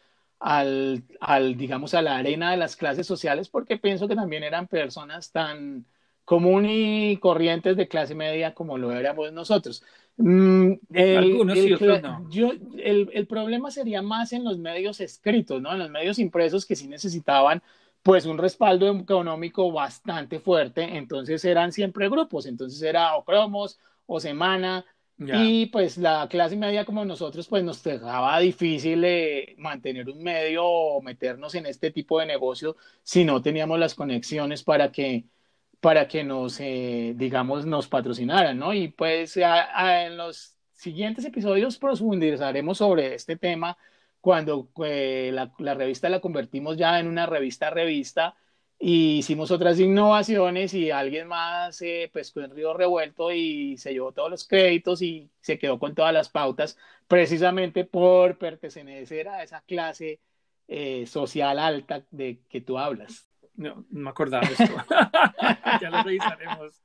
al, 0.41 1.04
al, 1.19 1.56
digamos, 1.56 1.93
a 1.93 2.01
la 2.01 2.17
arena 2.17 2.51
de 2.51 2.58
las 2.58 2.75
clases 2.75 3.06
sociales, 3.06 3.47
porque 3.49 3.77
pienso 3.77 4.08
que 4.08 4.15
también 4.15 4.43
eran 4.43 4.67
personas 4.67 5.32
tan 5.32 5.86
común 6.25 6.65
y 6.67 7.17
corrientes 7.17 7.77
de 7.77 7.88
clase 7.88 8.15
media 8.15 8.54
como 8.54 8.77
lo 8.77 8.91
éramos 8.91 9.32
nosotros. 9.34 9.84
Mm, 10.17 10.73
el, 10.93 11.17
Algunos 11.17 11.60
sí, 11.60 11.67
el 11.67 11.73
otros 11.75 12.01
no. 12.01 12.30
yo, 12.30 12.51
el, 12.51 13.10
el 13.13 13.27
problema 13.27 13.69
sería 13.71 14.01
más 14.01 14.34
en 14.34 14.43
los 14.43 14.58
medios 14.58 14.99
escritos, 14.99 15.62
¿no? 15.62 15.71
En 15.73 15.80
los 15.80 15.91
medios 15.91 16.19
impresos 16.19 16.65
que 16.65 16.75
sí 16.75 16.88
necesitaban 16.88 17.62
pues 18.01 18.25
un 18.25 18.39
respaldo 18.39 18.89
económico 18.89 19.71
bastante 19.71 20.39
fuerte, 20.39 20.97
entonces 20.97 21.45
eran 21.45 21.71
siempre 21.71 22.10
grupos, 22.10 22.47
entonces 22.47 22.82
era 22.82 23.15
o 23.15 23.23
cromos 23.23 23.80
o 24.08 24.19
semana, 24.19 24.86
Y 25.29 25.67
pues 25.67 25.97
la 25.97 26.27
clase 26.29 26.57
media 26.57 26.84
como 26.84 27.05
nosotros 27.05 27.47
pues 27.47 27.63
nos 27.63 27.81
dejaba 27.84 28.38
difícil 28.39 29.01
eh, 29.05 29.55
mantener 29.57 30.10
un 30.10 30.21
medio 30.21 30.65
o 30.65 31.01
meternos 31.01 31.55
en 31.55 31.65
este 31.67 31.89
tipo 31.91 32.19
de 32.19 32.25
negocio 32.25 32.75
si 33.03 33.23
no 33.23 33.41
teníamos 33.41 33.79
las 33.79 33.95
conexiones 33.95 34.62
para 34.63 34.91
que 34.91 35.25
para 35.79 36.07
que 36.07 36.23
nos 36.23 36.60
eh, 36.60 37.13
digamos 37.15 37.65
nos 37.65 37.88
patrocinaran, 37.88 38.57
¿no? 38.60 38.73
Y 38.73 38.89
pues 38.89 39.38
a- 39.38 40.05
en 40.05 40.17
los 40.17 40.57
siguientes 40.73 41.23
episodios 41.25 41.77
profundizaremos 41.77 42.77
sobre 42.79 43.15
este 43.15 43.38
tema 43.38 43.77
cuando 44.19 44.69
eh, 44.86 45.31
la, 45.34 45.51
la 45.60 45.73
revista 45.73 46.10
la 46.10 46.19
convertimos 46.21 46.77
ya 46.77 46.99
en 46.99 47.07
una 47.07 47.25
revista 47.25 47.69
revista 47.69 48.36
y 48.83 49.19
hicimos 49.19 49.51
otras 49.51 49.79
innovaciones 49.79 50.73
y 50.73 50.89
alguien 50.89 51.27
más 51.27 51.79
eh, 51.83 52.09
pescó 52.11 52.41
en 52.41 52.49
Río 52.49 52.73
Revuelto 52.73 53.31
y 53.31 53.77
se 53.77 53.93
llevó 53.93 54.11
todos 54.11 54.31
los 54.31 54.47
créditos 54.47 55.03
y 55.03 55.29
se 55.39 55.59
quedó 55.59 55.77
con 55.77 55.93
todas 55.93 56.11
las 56.11 56.29
pautas 56.29 56.79
precisamente 57.07 57.85
por 57.85 58.39
pertenecer 58.39 59.29
a 59.29 59.43
esa 59.43 59.61
clase 59.61 60.19
eh, 60.67 61.05
social 61.05 61.59
alta 61.59 62.03
de 62.09 62.39
que 62.49 62.61
tú 62.61 62.79
hablas. 62.79 63.29
No, 63.55 63.85
no 63.91 64.01
me 64.01 64.09
acordaba 64.09 64.47
de 64.47 64.53
esto. 64.53 64.65
ya 65.81 65.89
lo 65.91 66.01
revisaremos. 66.01 66.81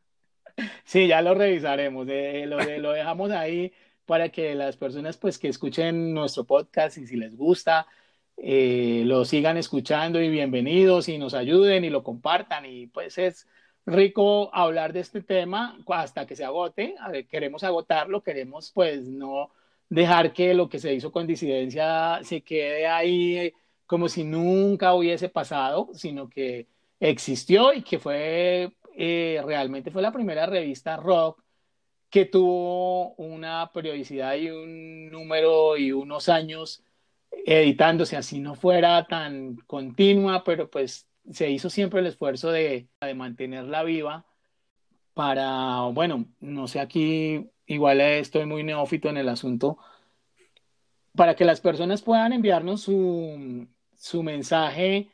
Sí, 0.85 1.07
ya 1.07 1.23
lo 1.23 1.35
revisaremos, 1.35 2.07
eh, 2.11 2.45
lo, 2.47 2.59
lo 2.79 2.93
dejamos 2.93 3.31
ahí 3.31 3.73
para 4.05 4.29
que 4.29 4.55
las 4.55 4.77
personas 4.77 5.17
pues 5.17 5.39
que 5.39 5.49
escuchen 5.49 6.13
nuestro 6.13 6.45
podcast 6.45 6.99
y 6.99 7.07
si 7.07 7.17
les 7.17 7.37
gusta, 7.37 7.87
eh, 8.37 9.03
lo 9.07 9.25
sigan 9.25 9.57
escuchando 9.57 10.21
y 10.21 10.29
bienvenidos 10.29 11.09
y 11.09 11.19
nos 11.19 11.35
ayuden 11.35 11.85
y 11.85 11.91
lo 11.91 12.03
compartan. 12.03 12.67
Y 12.67 12.87
pues 12.89 13.19
es 13.19 13.47
rico 13.87 14.55
hablar 14.55 14.93
de 14.93 15.01
este 15.01 15.23
tema 15.23 15.79
hasta 15.89 16.27
que 16.27 16.37
se 16.37 16.45
agote, 16.45 16.97
queremos 17.29 17.65
agotarlo, 17.65 18.23
queremos 18.23 18.73
pues 18.73 19.09
no 19.09 19.51
dejar 19.89 20.33
que 20.33 20.55
lo 20.55 20.69
que 20.69 20.79
se 20.79 20.93
hizo 20.95 21.13
con 21.13 21.27
disidencia 21.27 22.21
se 22.23 22.43
quede 22.43 22.87
ahí 22.87 23.37
eh, 23.39 23.55
como 23.87 24.09
si 24.09 24.25
nunca 24.25 24.95
hubiese 24.95 25.29
pasado, 25.29 25.91
sino 25.95 26.29
que 26.29 26.67
existió 27.01 27.73
y 27.73 27.83
que 27.83 27.99
fue 27.99 28.73
eh, 28.97 29.41
realmente 29.45 29.91
fue 29.91 30.03
la 30.03 30.13
primera 30.13 30.47
revista 30.47 30.97
rock 30.97 31.43
que 32.11 32.25
tuvo 32.25 33.15
una 33.15 33.71
periodicidad 33.73 34.35
y 34.37 34.51
un 34.51 35.11
número 35.11 35.77
y 35.77 35.93
unos 35.93 36.29
años 36.29 36.83
editándose, 37.45 38.17
así 38.17 38.41
no 38.41 38.55
fuera 38.55 39.07
tan 39.07 39.57
continua, 39.67 40.45
pero 40.45 40.71
pues 40.71 41.09
se 41.31 41.51
hizo 41.51 41.71
siempre 41.71 42.01
el 42.01 42.07
esfuerzo 42.07 42.51
de, 42.51 42.89
de 43.01 43.15
mantenerla 43.15 43.83
viva 43.83 44.27
para, 45.15 45.81
bueno, 45.93 46.27
no 46.41 46.69
sé, 46.69 46.81
aquí 46.81 47.51
igual 47.67 48.01
estoy 48.01 48.47
muy 48.47 48.63
neófito 48.63 49.09
en 49.09 49.17
el 49.17 49.29
asunto, 49.29 49.79
para 51.15 51.35
que 51.35 51.45
las 51.45 51.61
personas 51.61 52.03
puedan 52.03 52.33
enviarnos 52.33 52.83
su, 52.83 53.67
su 53.97 54.23
mensaje 54.23 55.09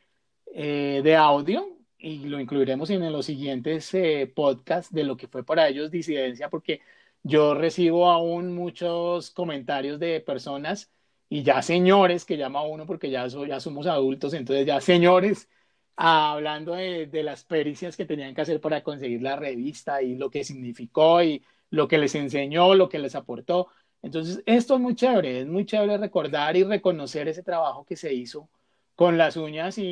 eh, 0.53 1.01
de 1.03 1.15
audio 1.15 1.67
y 1.97 2.25
lo 2.25 2.39
incluiremos 2.39 2.89
en 2.89 3.11
los 3.11 3.25
siguientes 3.25 3.93
eh, 3.93 4.31
podcasts 4.35 4.93
de 4.93 5.05
lo 5.05 5.15
que 5.15 5.27
fue 5.27 5.43
para 5.45 5.67
ellos 5.69 5.89
disidencia, 5.89 6.49
porque 6.49 6.81
yo 7.23 7.53
recibo 7.53 8.11
aún 8.11 8.53
muchos 8.53 9.31
comentarios 9.31 9.99
de 9.99 10.19
personas 10.19 10.91
y 11.29 11.43
ya 11.43 11.61
señores, 11.61 12.25
que 12.25 12.37
llama 12.37 12.63
uno 12.63 12.85
porque 12.85 13.09
ya, 13.09 13.29
so- 13.29 13.45
ya 13.45 13.59
somos 13.59 13.87
adultos, 13.87 14.33
entonces 14.33 14.65
ya 14.65 14.81
señores, 14.81 15.49
ah, 15.95 16.33
hablando 16.33 16.73
de, 16.73 17.07
de 17.07 17.23
las 17.23 17.43
pericias 17.43 17.97
que 17.97 18.05
tenían 18.05 18.33
que 18.35 18.41
hacer 18.41 18.61
para 18.61 18.83
conseguir 18.83 19.21
la 19.21 19.35
revista 19.35 20.01
y 20.01 20.15
lo 20.15 20.29
que 20.29 20.43
significó 20.43 21.21
y 21.23 21.43
lo 21.69 21.87
que 21.87 21.97
les 21.97 22.15
enseñó, 22.15 22.75
lo 22.75 22.89
que 22.89 22.99
les 22.99 23.15
aportó. 23.15 23.67
Entonces, 24.01 24.43
esto 24.45 24.75
es 24.75 24.79
muy 24.81 24.95
chévere, 24.95 25.41
es 25.41 25.47
muy 25.47 25.65
chévere 25.65 25.97
recordar 25.97 26.55
y 26.57 26.63
reconocer 26.63 27.27
ese 27.27 27.41
trabajo 27.43 27.85
que 27.85 27.95
se 27.95 28.13
hizo 28.13 28.49
con 28.95 29.17
las 29.17 29.37
uñas 29.37 29.77
y, 29.77 29.83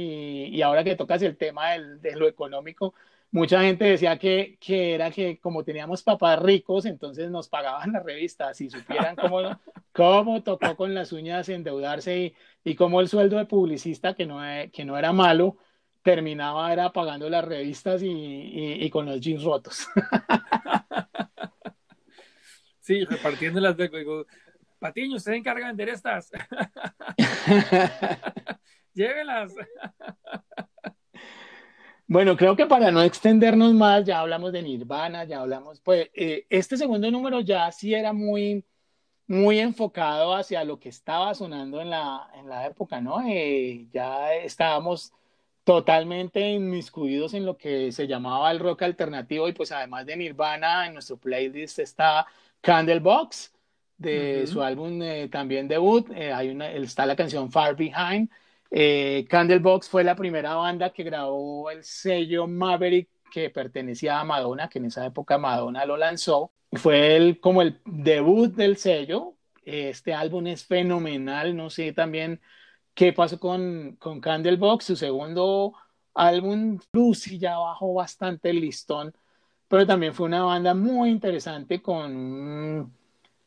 y 0.52 0.62
ahora 0.62 0.84
que 0.84 0.96
tocas 0.96 1.22
el 1.24 1.38
tema 1.38 1.72
del- 1.72 2.02
de 2.02 2.16
lo 2.16 2.28
económico, 2.28 2.94
mucha 3.32 3.62
gente 3.64 3.86
decía 3.86 4.18
que, 4.20 4.58
que 4.60 4.94
era 4.96 5.12
que 5.12 5.40
como 5.40 5.64
teníamos 5.64 6.04
papás 6.04 6.40
ricos, 6.42 6.86
entonces 6.86 7.30
nos 7.32 7.50
pagaban 7.50 7.94
la 7.94 8.00
revista, 8.02 8.54
si 8.54 8.70
supieran 8.70 9.16
cómo, 9.16 9.40
cómo 9.94 10.44
tocó 10.44 10.76
con 10.76 10.94
las 10.94 11.12
uñas 11.14 11.50
endeudarse 11.50 12.18
y, 12.20 12.36
y 12.72 12.76
cómo 12.76 13.02
el 13.02 13.08
sueldo 13.10 13.38
de 13.38 13.46
publicista, 13.46 14.14
que 14.16 14.26
no, 14.26 14.40
que 14.72 14.86
no 14.86 14.98
era 14.98 15.14
malo, 15.14 15.58
terminaba 16.04 16.72
era 16.74 16.92
pagando 16.94 17.30
las 17.30 17.46
revistas 17.46 18.02
y, 18.04 18.08
y- 18.10 18.84
y 18.86 18.90
con 18.90 19.06
los 19.06 19.20
jeans 19.22 19.44
rotos. 19.44 19.88
Sí, 22.80 23.06
repartiéndolas 23.06 23.78
de 23.78 23.88
digo, 23.90 24.26
Patiño, 24.80 25.18
usted 25.18 25.34
se 25.34 25.38
encarga 25.38 25.68
de 25.68 25.72
vender 25.74 25.90
estas. 25.90 26.32
Llévelas. 28.94 29.54
Bueno, 32.12 32.36
creo 32.36 32.58
que 32.58 32.66
para 32.66 32.92
no 32.92 33.02
extendernos 33.02 33.74
más, 33.74 34.04
ya 34.04 34.20
hablamos 34.20 34.52
de 34.52 34.62
Nirvana, 34.62 35.24
ya 35.24 35.40
hablamos, 35.40 35.80
pues 35.80 36.10
eh, 36.14 36.46
este 36.50 36.76
segundo 36.76 37.10
número 37.10 37.40
ya 37.40 37.72
sí 37.72 37.94
era 37.94 38.12
muy, 38.12 38.66
muy 39.28 39.60
enfocado 39.60 40.36
hacia 40.36 40.66
lo 40.66 40.78
que 40.78 40.90
estaba 40.90 41.34
sonando 41.34 41.80
en 41.80 41.90
la, 41.90 42.30
en 42.36 42.50
la 42.50 42.66
época, 42.68 43.00
¿no? 43.00 43.22
Eh, 43.26 43.88
ya 43.94 44.34
estábamos 44.34 45.14
totalmente 45.64 46.52
inmiscuidos 46.52 47.34
en 47.34 47.46
lo 47.46 47.56
que 47.56 47.94
se 47.94 48.08
llamaba 48.08 48.52
el 48.52 48.60
rock 48.60 48.82
alternativo 48.82 49.48
y 49.48 49.54
pues 49.54 49.72
además 49.72 50.06
de 50.06 50.18
Nirvana, 50.18 50.88
en 50.88 50.96
nuestro 50.96 51.16
playlist 51.16 51.80
está 51.80 52.28
Candlebox, 52.60 53.54
de 53.98 54.42
Ujú. 54.44 54.52
su 54.52 54.62
álbum 54.62 55.02
eh, 55.02 55.30
también 55.32 55.70
debut, 55.70 56.12
eh, 56.14 56.34
hay 56.34 56.50
una, 56.50 56.70
está 56.74 57.06
la 57.06 57.16
canción 57.16 57.50
Far 57.50 57.78
Behind. 57.78 58.30
Eh, 58.72 59.26
Candlebox 59.30 59.90
fue 59.90 60.04
la 60.04 60.16
primera 60.16 60.56
banda 60.56 60.92
que 60.92 61.04
grabó 61.04 61.70
el 61.70 61.84
sello 61.84 62.48
Maverick 62.48 63.10
que 63.32 63.50
pertenecía 63.50 64.20
a 64.20 64.24
Madonna, 64.24 64.70
que 64.70 64.80
en 64.80 64.86
esa 64.86 65.06
época 65.06 65.38
Madonna 65.38 65.86
lo 65.86 65.98
lanzó. 65.98 66.52
Fue 66.74 67.38
como 67.42 67.62
el 67.62 67.80
debut 67.86 68.54
del 68.54 68.78
sello. 68.78 69.36
Este 69.66 70.14
álbum 70.14 70.48
es 70.48 70.66
fenomenal. 70.66 71.56
No 71.56 71.70
sé 71.70 71.94
también 71.94 72.40
qué 72.94 73.14
pasó 73.14 73.40
con, 73.40 73.98
con 74.00 74.22
Candlebox. 74.22 74.86
Su 74.86 74.96
segundo 74.96 75.74
álbum, 76.14 76.80
Lucy, 76.94 77.40
ya 77.40 77.58
bajó 77.58 77.94
bastante 77.94 78.50
el 78.50 78.62
listón, 78.62 79.14
pero 79.68 79.86
también 79.86 80.14
fue 80.14 80.28
una 80.28 80.44
banda 80.44 80.74
muy 80.74 81.10
interesante 81.10 81.82
con, 81.82 82.94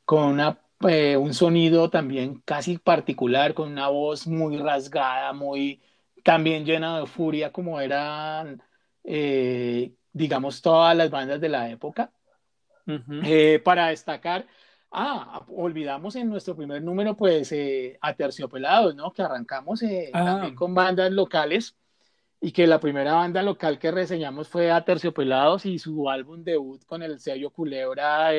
con 0.04 0.24
una 0.24 0.58
eh, 0.88 1.16
un 1.16 1.34
sonido 1.34 1.90
también 1.90 2.40
casi 2.44 2.78
particular, 2.78 3.54
con 3.54 3.70
una 3.72 3.88
voz 3.88 4.26
muy 4.26 4.56
rasgada, 4.58 5.32
muy 5.32 5.82
también 6.22 6.64
llena 6.64 7.00
de 7.00 7.06
furia, 7.06 7.52
como 7.52 7.80
eran, 7.80 8.62
eh, 9.04 9.92
digamos, 10.12 10.62
todas 10.62 10.96
las 10.96 11.10
bandas 11.10 11.40
de 11.40 11.48
la 11.48 11.70
época. 11.70 12.12
Eh, 13.24 13.60
para 13.64 13.88
destacar, 13.88 14.46
ah, 14.90 15.44
olvidamos 15.48 16.16
en 16.16 16.28
nuestro 16.28 16.54
primer 16.54 16.82
número, 16.82 17.16
pues, 17.16 17.54
a 18.00 18.14
Terciopelados, 18.14 18.94
¿no? 18.94 19.12
Que 19.12 19.22
arrancamos 19.22 19.82
Ah. 19.82 20.24
también 20.24 20.54
con 20.54 20.74
bandas 20.74 21.10
locales 21.12 21.76
y 22.40 22.52
que 22.52 22.66
la 22.66 22.80
primera 22.80 23.14
banda 23.14 23.42
local 23.42 23.78
que 23.78 23.90
reseñamos 23.90 24.48
fue 24.48 24.70
a 24.70 24.84
Terciopelados 24.84 25.64
y 25.64 25.78
su 25.78 26.10
álbum 26.10 26.44
debut 26.44 26.84
con 26.84 27.02
el 27.02 27.18
sello 27.20 27.50
Culebra. 27.50 28.30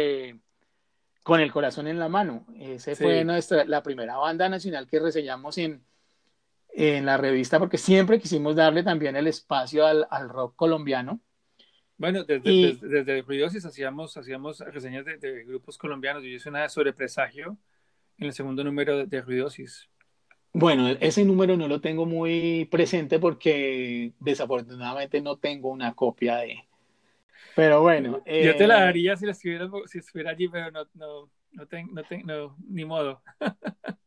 Con 1.25 1.39
el 1.39 1.51
corazón 1.51 1.87
en 1.87 1.97
la 1.97 2.07
mano. 2.07 2.45
Ese 2.59 2.93
Sí. 2.93 3.03
fue 3.03 3.25
nuestra, 3.25 3.65
la 3.65 3.81
primera 3.81 4.15
banda 4.15 4.47
nacional 4.47 4.85
que 4.85 4.99
reseñamos 4.99 5.57
en, 5.57 5.83
en 6.69 7.03
la 7.03 7.17
revista, 7.17 7.57
porque 7.57 7.79
siempre 7.79 8.19
quisimos 8.19 8.55
darle 8.55 8.83
también 8.83 9.15
el 9.15 9.25
espacio 9.25 9.87
al, 9.87 10.05
al 10.11 10.29
rock 10.29 10.55
colombiano. 10.55 11.19
Bueno, 11.97 12.25
desde, 12.25 12.77
desde, 12.79 13.23
Ruidosis 13.23 13.65
hacíamos, 13.65 14.15
hacíamos 14.17 14.59
reseñas 14.59 15.03
de, 15.03 15.43
grupos 15.45 15.79
colombianos. 15.79 16.21
Yo 16.21 16.29
hice 16.29 16.49
una 16.49 16.69
sobre 16.69 16.93
presagio 16.93 17.57
en 18.19 18.27
el 18.27 18.33
segundo 18.33 18.63
número 18.63 19.07
de, 19.07 19.21
Ruidosis. 19.21 19.89
Bueno, 20.53 20.89
ese 20.99 21.25
número 21.25 21.57
no 21.57 21.67
lo 21.67 21.81
tengo 21.81 22.05
muy 22.05 22.65
presente 22.69 23.17
porque 23.17 24.13
desafortunadamente 24.19 25.21
no 25.21 25.37
tengo 25.37 25.69
una 25.69 25.95
copia 25.95 26.37
de. 26.37 26.67
Pero 27.55 27.81
bueno. 27.81 28.23
Yo 28.25 28.55
te 28.55 28.67
la 28.67 28.77
eh, 28.77 28.85
daría 28.85 29.17
si, 29.17 29.25
la 29.25 29.31
estuviera, 29.33 29.69
si 29.85 29.99
estuviera 29.99 30.31
allí, 30.31 30.47
pero 30.47 30.71
no, 30.71 30.85
no, 30.93 31.29
no, 31.51 31.67
no, 31.71 32.03
no 32.23 32.55
ni 32.69 32.85
modo. 32.85 33.21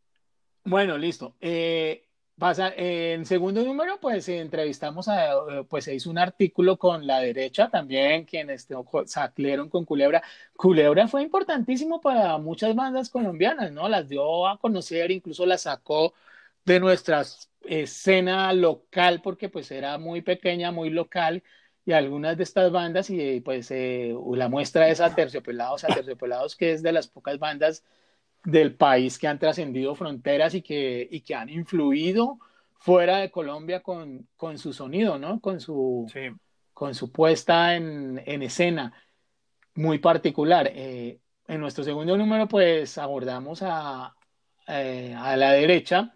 bueno, 0.64 0.96
listo. 0.96 1.36
Eh, 1.40 2.08
Pasa, 2.38 2.72
en 2.76 3.26
segundo 3.26 3.64
número, 3.64 3.98
pues 4.00 4.28
entrevistamos 4.28 5.08
a, 5.08 5.32
eh, 5.32 5.64
pues 5.68 5.84
se 5.84 5.94
hizo 5.96 6.08
un 6.08 6.18
artículo 6.18 6.78
con 6.78 7.04
la 7.04 7.18
derecha 7.18 7.68
también, 7.68 8.24
quienes 8.26 8.68
saclieron 9.06 9.68
con 9.68 9.84
Culebra. 9.84 10.22
Culebra 10.56 11.08
fue 11.08 11.22
importantísimo 11.22 12.00
para 12.00 12.38
muchas 12.38 12.76
bandas 12.76 13.10
colombianas, 13.10 13.72
¿no? 13.72 13.88
Las 13.88 14.08
dio 14.08 14.46
a 14.46 14.56
conocer, 14.56 15.10
incluso 15.10 15.46
las 15.46 15.62
sacó 15.62 16.14
de 16.64 16.78
nuestra 16.78 17.24
escena 17.62 18.52
local, 18.52 19.20
porque 19.20 19.48
pues 19.48 19.72
era 19.72 19.98
muy 19.98 20.22
pequeña, 20.22 20.70
muy 20.70 20.90
local, 20.90 21.42
y 21.88 21.94
algunas 21.94 22.36
de 22.36 22.42
estas 22.42 22.70
bandas, 22.70 23.08
y 23.08 23.40
pues 23.40 23.70
eh, 23.70 24.14
la 24.34 24.50
muestra 24.50 24.90
es 24.90 25.00
a 25.00 25.14
Terciopelados, 25.14 25.84
a 25.84 25.86
Terciopelados, 25.86 26.54
que 26.54 26.72
es 26.72 26.82
de 26.82 26.92
las 26.92 27.08
pocas 27.08 27.38
bandas 27.38 27.82
del 28.44 28.74
país 28.74 29.18
que 29.18 29.26
han 29.26 29.38
trascendido 29.38 29.94
fronteras 29.94 30.54
y 30.54 30.60
que, 30.60 31.08
y 31.10 31.22
que 31.22 31.34
han 31.34 31.48
influido 31.48 32.40
fuera 32.74 33.16
de 33.16 33.30
Colombia 33.30 33.80
con, 33.80 34.28
con 34.36 34.58
su 34.58 34.74
sonido, 34.74 35.18
¿no? 35.18 35.40
Con 35.40 35.60
su, 35.60 36.06
con 36.74 36.94
su 36.94 37.10
puesta 37.10 37.74
en, 37.74 38.22
en, 38.26 38.42
escena 38.42 38.92
muy 39.74 39.98
particular. 39.98 40.70
Eh, 40.70 41.20
en 41.46 41.58
nuestro 41.58 41.84
segundo 41.84 42.18
número, 42.18 42.46
pues 42.48 42.98
abordamos 42.98 43.62
a, 43.62 44.14
eh, 44.66 45.14
a 45.16 45.38
la 45.38 45.52
derecha. 45.52 46.14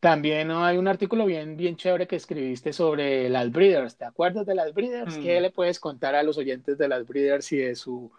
También 0.00 0.50
hay 0.50 0.76
un 0.76 0.88
artículo 0.88 1.24
bien, 1.26 1.56
bien 1.56 1.76
chévere 1.76 2.06
que 2.06 2.16
escribiste 2.16 2.72
sobre 2.72 3.28
las 3.28 3.50
Breeders. 3.50 3.96
¿Te 3.96 4.04
acuerdas 4.04 4.46
de 4.46 4.54
las 4.54 4.74
Breeders? 4.74 5.16
¿Qué 5.18 5.38
mm. 5.38 5.42
le 5.42 5.50
puedes 5.50 5.80
contar 5.80 6.14
a 6.14 6.22
los 6.22 6.38
oyentes 6.38 6.76
de 6.76 6.88
las 6.88 7.06
Breeders 7.06 7.50
y 7.52 7.58
de 7.58 7.74
su 7.74 8.12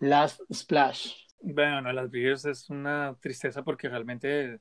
Last 0.00 0.40
Splash? 0.52 1.14
Bueno, 1.40 1.92
las 1.92 2.10
Breeders 2.10 2.44
es 2.44 2.70
una 2.70 3.16
tristeza 3.20 3.62
porque 3.62 3.88
realmente, 3.88 4.60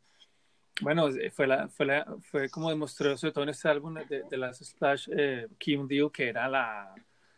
bueno, 0.82 1.10
fue, 1.32 1.48
la, 1.48 1.68
fue, 1.70 1.86
la, 1.86 2.06
fue 2.22 2.50
como 2.50 2.70
demostró 2.70 3.18
sobre 3.18 3.34
todo 3.34 3.44
en 3.44 3.50
este 3.50 3.68
álbum 3.70 3.96
de, 3.96 4.24
de 4.30 4.38
las 4.38 4.60
Splash, 4.60 5.10
eh, 5.16 5.48
Kim 5.58 5.88
Deal, 5.88 6.12
que 6.12 6.30
era 6.30 6.48
la, 6.48 6.94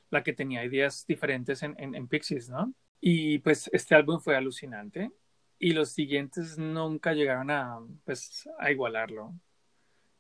la, 0.09 0.24
que 0.24 0.34
tenía 0.34 0.65
ideas 0.65 1.05
diferentes 1.07 1.63
en, 1.63 1.76
en, 1.78 2.07
Pixies, 2.07 2.49
¿no? 2.49 2.74
Y 2.99 3.39
pues 3.39 3.69
este 3.74 3.95
álbum 3.95 4.19
fue 4.19 4.36
alucinante 4.36 5.11
y 5.59 5.73
los 5.73 5.91
siguientes 5.91 6.57
nunca 6.57 7.13
llegaron 7.13 7.49
a, 7.51 7.79
pues, 8.05 8.49
a 8.59 8.71
igualarlo. 8.71 9.33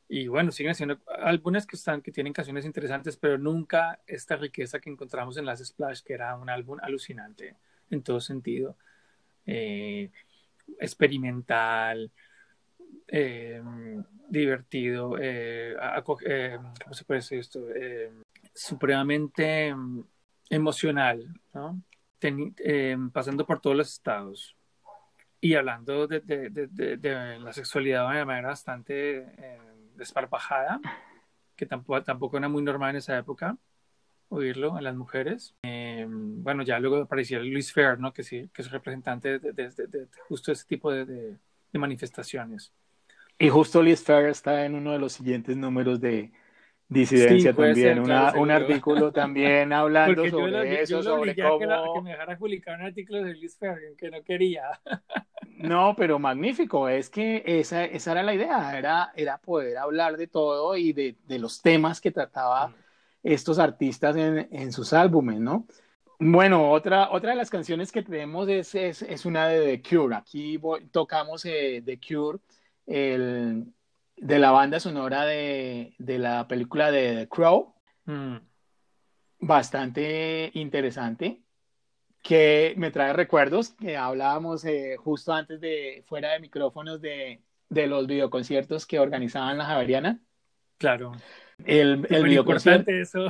Y 0.07 0.27
bueno, 0.27 0.51
siguen 0.51 0.75
siendo 0.75 0.99
álbumes 1.07 1.65
que 1.65 1.75
están, 1.75 2.01
que 2.01 2.11
tienen 2.11 2.33
canciones 2.33 2.65
interesantes, 2.65 3.17
pero 3.17 3.37
nunca 3.37 3.99
esta 4.05 4.35
riqueza 4.35 4.79
que 4.79 4.89
encontramos 4.89 5.37
en 5.37 5.45
las 5.45 5.59
Splash, 5.65 6.01
que 6.01 6.13
era 6.13 6.35
un 6.35 6.49
álbum 6.49 6.77
alucinante 6.81 7.55
en 7.89 8.03
todo 8.03 8.19
sentido. 8.19 8.77
Eh, 9.45 10.11
experimental, 10.79 12.11
eh, 13.07 13.61
divertido, 14.29 15.17
eh, 15.19 15.75
¿cómo 16.03 16.93
se 16.93 17.05
puede 17.05 17.21
esto? 17.31 17.65
supremamente 18.53 19.73
mm, 19.73 20.03
emocional, 20.49 21.27
¿no? 21.53 21.81
pasando 23.11 23.45
por 23.45 23.59
todos 23.59 23.75
los 23.75 23.91
estados 23.91 24.55
y 25.43 25.55
hablando 25.55 26.07
de, 26.07 26.21
de, 26.21 26.49
de, 26.69 27.39
la 27.39 27.51
sexualidad 27.51 28.07
de 28.07 28.15
una 28.15 28.25
manera 28.25 28.47
bastante 28.47 29.27
desparpajada, 29.93 30.79
que 31.57 31.65
tampoco, 31.65 32.01
tampoco 32.01 32.37
era 32.37 32.47
muy 32.47 32.63
normal 32.63 32.91
en 32.91 32.95
esa 32.95 33.17
época 33.17 33.57
oírlo 34.29 34.77
a 34.77 34.81
las 34.81 34.95
mujeres. 34.95 35.53
Eh, 35.63 36.07
bueno, 36.07 36.63
ya 36.63 36.79
luego 36.79 36.95
aparecía 36.95 37.39
Luis 37.39 37.73
Fer, 37.73 37.99
¿no? 37.99 38.13
Que 38.13 38.23
sí, 38.23 38.49
que 38.53 38.61
es 38.61 38.71
representante 38.71 39.37
de, 39.37 39.51
de, 39.51 40.07
justo 40.29 40.53
ese 40.53 40.65
tipo 40.65 40.93
de, 40.93 41.35
manifestaciones. 41.73 42.71
Y 43.37 43.49
justo 43.49 43.83
Luis 43.83 44.01
Fer 44.01 44.27
está 44.27 44.63
en 44.63 44.75
uno 44.75 44.93
de 44.93 44.99
los 44.99 45.11
siguientes 45.11 45.57
números 45.57 45.99
de 45.99 46.31
disidencia 46.93 47.53
también, 47.53 47.99
un 47.99 48.51
artículo 48.51 49.11
también 49.11 49.73
hablando 49.73 50.29
sobre 50.29 50.81
eso, 50.81 51.03
sobre 51.03 51.35
cómo... 51.35 51.59
Que, 51.59 51.65
que, 51.67 52.01
me 52.01 52.11
dejara 52.11 52.37
publicar 52.37 52.79
un 52.79 52.85
artículo 52.85 53.23
de 53.23 53.35
Luis 53.35 53.57
que 53.97 54.11
no 54.11 54.23
quería. 54.23 54.63
no, 55.57 55.95
pero 55.97 56.19
magnífico, 56.19 56.87
es 56.87 57.09
que 57.09 57.43
esa, 57.45 57.83
esa 57.85 58.11
era 58.11 58.23
la 58.23 58.33
idea, 58.33 58.77
era, 58.77 59.11
era 59.15 59.37
poder 59.37 59.77
hablar 59.77 60.17
de 60.17 60.27
todo 60.27 60.77
y 60.77 60.93
de, 60.93 61.17
de 61.27 61.39
los 61.39 61.61
temas 61.61 61.99
que 61.99 62.11
trataba 62.11 62.69
mm 62.69 62.75
estos 63.23 63.57
artistas 63.57 64.15
en, 64.17 64.49
en 64.51 64.71
sus 64.71 64.93
álbumes, 64.93 65.39
¿no? 65.39 65.65
Bueno, 66.19 66.71
otra, 66.71 67.11
otra 67.11 67.31
de 67.31 67.37
las 67.37 67.49
canciones 67.49 67.91
que 67.91 68.03
tenemos 68.03 68.47
es, 68.49 68.75
es, 68.75 69.01
es 69.01 69.25
una 69.25 69.47
de 69.47 69.77
The 69.77 69.89
Cure. 69.89 70.15
Aquí 70.15 70.59
tocamos 70.91 71.43
eh, 71.45 71.81
The 71.83 71.99
Cure, 71.99 72.39
el, 72.85 73.65
de 74.23 74.39
la 74.39 74.51
banda 74.51 74.79
sonora 74.79 75.25
de, 75.25 75.95
de 75.97 76.17
la 76.17 76.47
película 76.47 76.91
de 76.91 77.15
The 77.15 77.27
Crow. 77.27 77.75
Mm. 78.05 78.37
Bastante 79.39 80.49
interesante, 80.53 81.43
que 82.21 82.73
me 82.77 82.89
trae 82.91 83.11
recuerdos 83.11 83.71
que 83.73 83.97
hablábamos 83.97 84.63
eh, 84.63 84.95
justo 84.97 85.33
antes 85.33 85.59
de, 85.59 86.05
fuera 86.07 86.31
de 86.31 86.39
micrófonos, 86.39 87.01
de, 87.01 87.41
de 87.67 87.87
los 87.87 88.07
videoconciertos 88.07 88.85
que 88.85 88.99
organizaban 88.99 89.57
la 89.57 89.65
Javeriana. 89.65 90.21
Claro. 90.77 91.11
El, 91.65 92.07
el 92.09 92.23
videoconcierto. 92.23 92.91
Eso. 92.91 93.27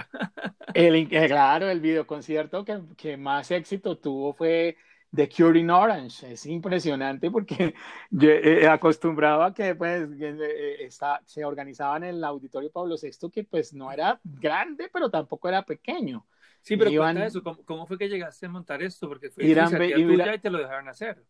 el, 0.75 1.07
eh, 1.11 1.27
claro, 1.27 1.71
el 1.71 1.81
videoconcierto 1.81 2.63
que, 2.63 2.79
que 2.95 3.17
más 3.17 3.49
éxito 3.49 3.97
tuvo 3.97 4.33
fue 4.33 4.77
The 5.15 5.29
Cure 5.29 5.59
in 5.59 5.69
Orange. 5.69 6.33
Es 6.33 6.45
impresionante 6.45 7.29
porque 7.29 7.73
yo 8.09 8.29
eh, 8.29 8.67
acostumbraba 8.67 9.47
a 9.47 9.53
que 9.53 9.75
pues, 9.75 10.09
eh, 10.19 10.77
está, 10.79 11.21
se 11.25 11.45
organizaba 11.45 11.97
en 11.97 12.03
el 12.05 12.23
Auditorio 12.23 12.71
Pablo 12.71 12.95
VI, 13.01 13.29
que 13.29 13.43
pues 13.43 13.73
no 13.73 13.91
era 13.91 14.19
grande, 14.23 14.89
pero 14.91 15.09
tampoco 15.09 15.47
era 15.47 15.63
pequeño. 15.63 16.25
Sí, 16.61 16.77
pero 16.77 16.89
Iban, 16.89 17.17
eso, 17.17 17.43
¿cómo, 17.43 17.85
fue 17.85 17.97
que 17.97 18.07
llegaste 18.07 18.45
a 18.45 18.49
montar 18.49 18.81
esto? 18.81 19.07
Porque 19.09 19.29
fue 19.29 19.43
y 19.43 19.53
te 19.53 20.49
lo 20.49 20.57
dejaron 20.57 20.87
hacer. 20.87 21.23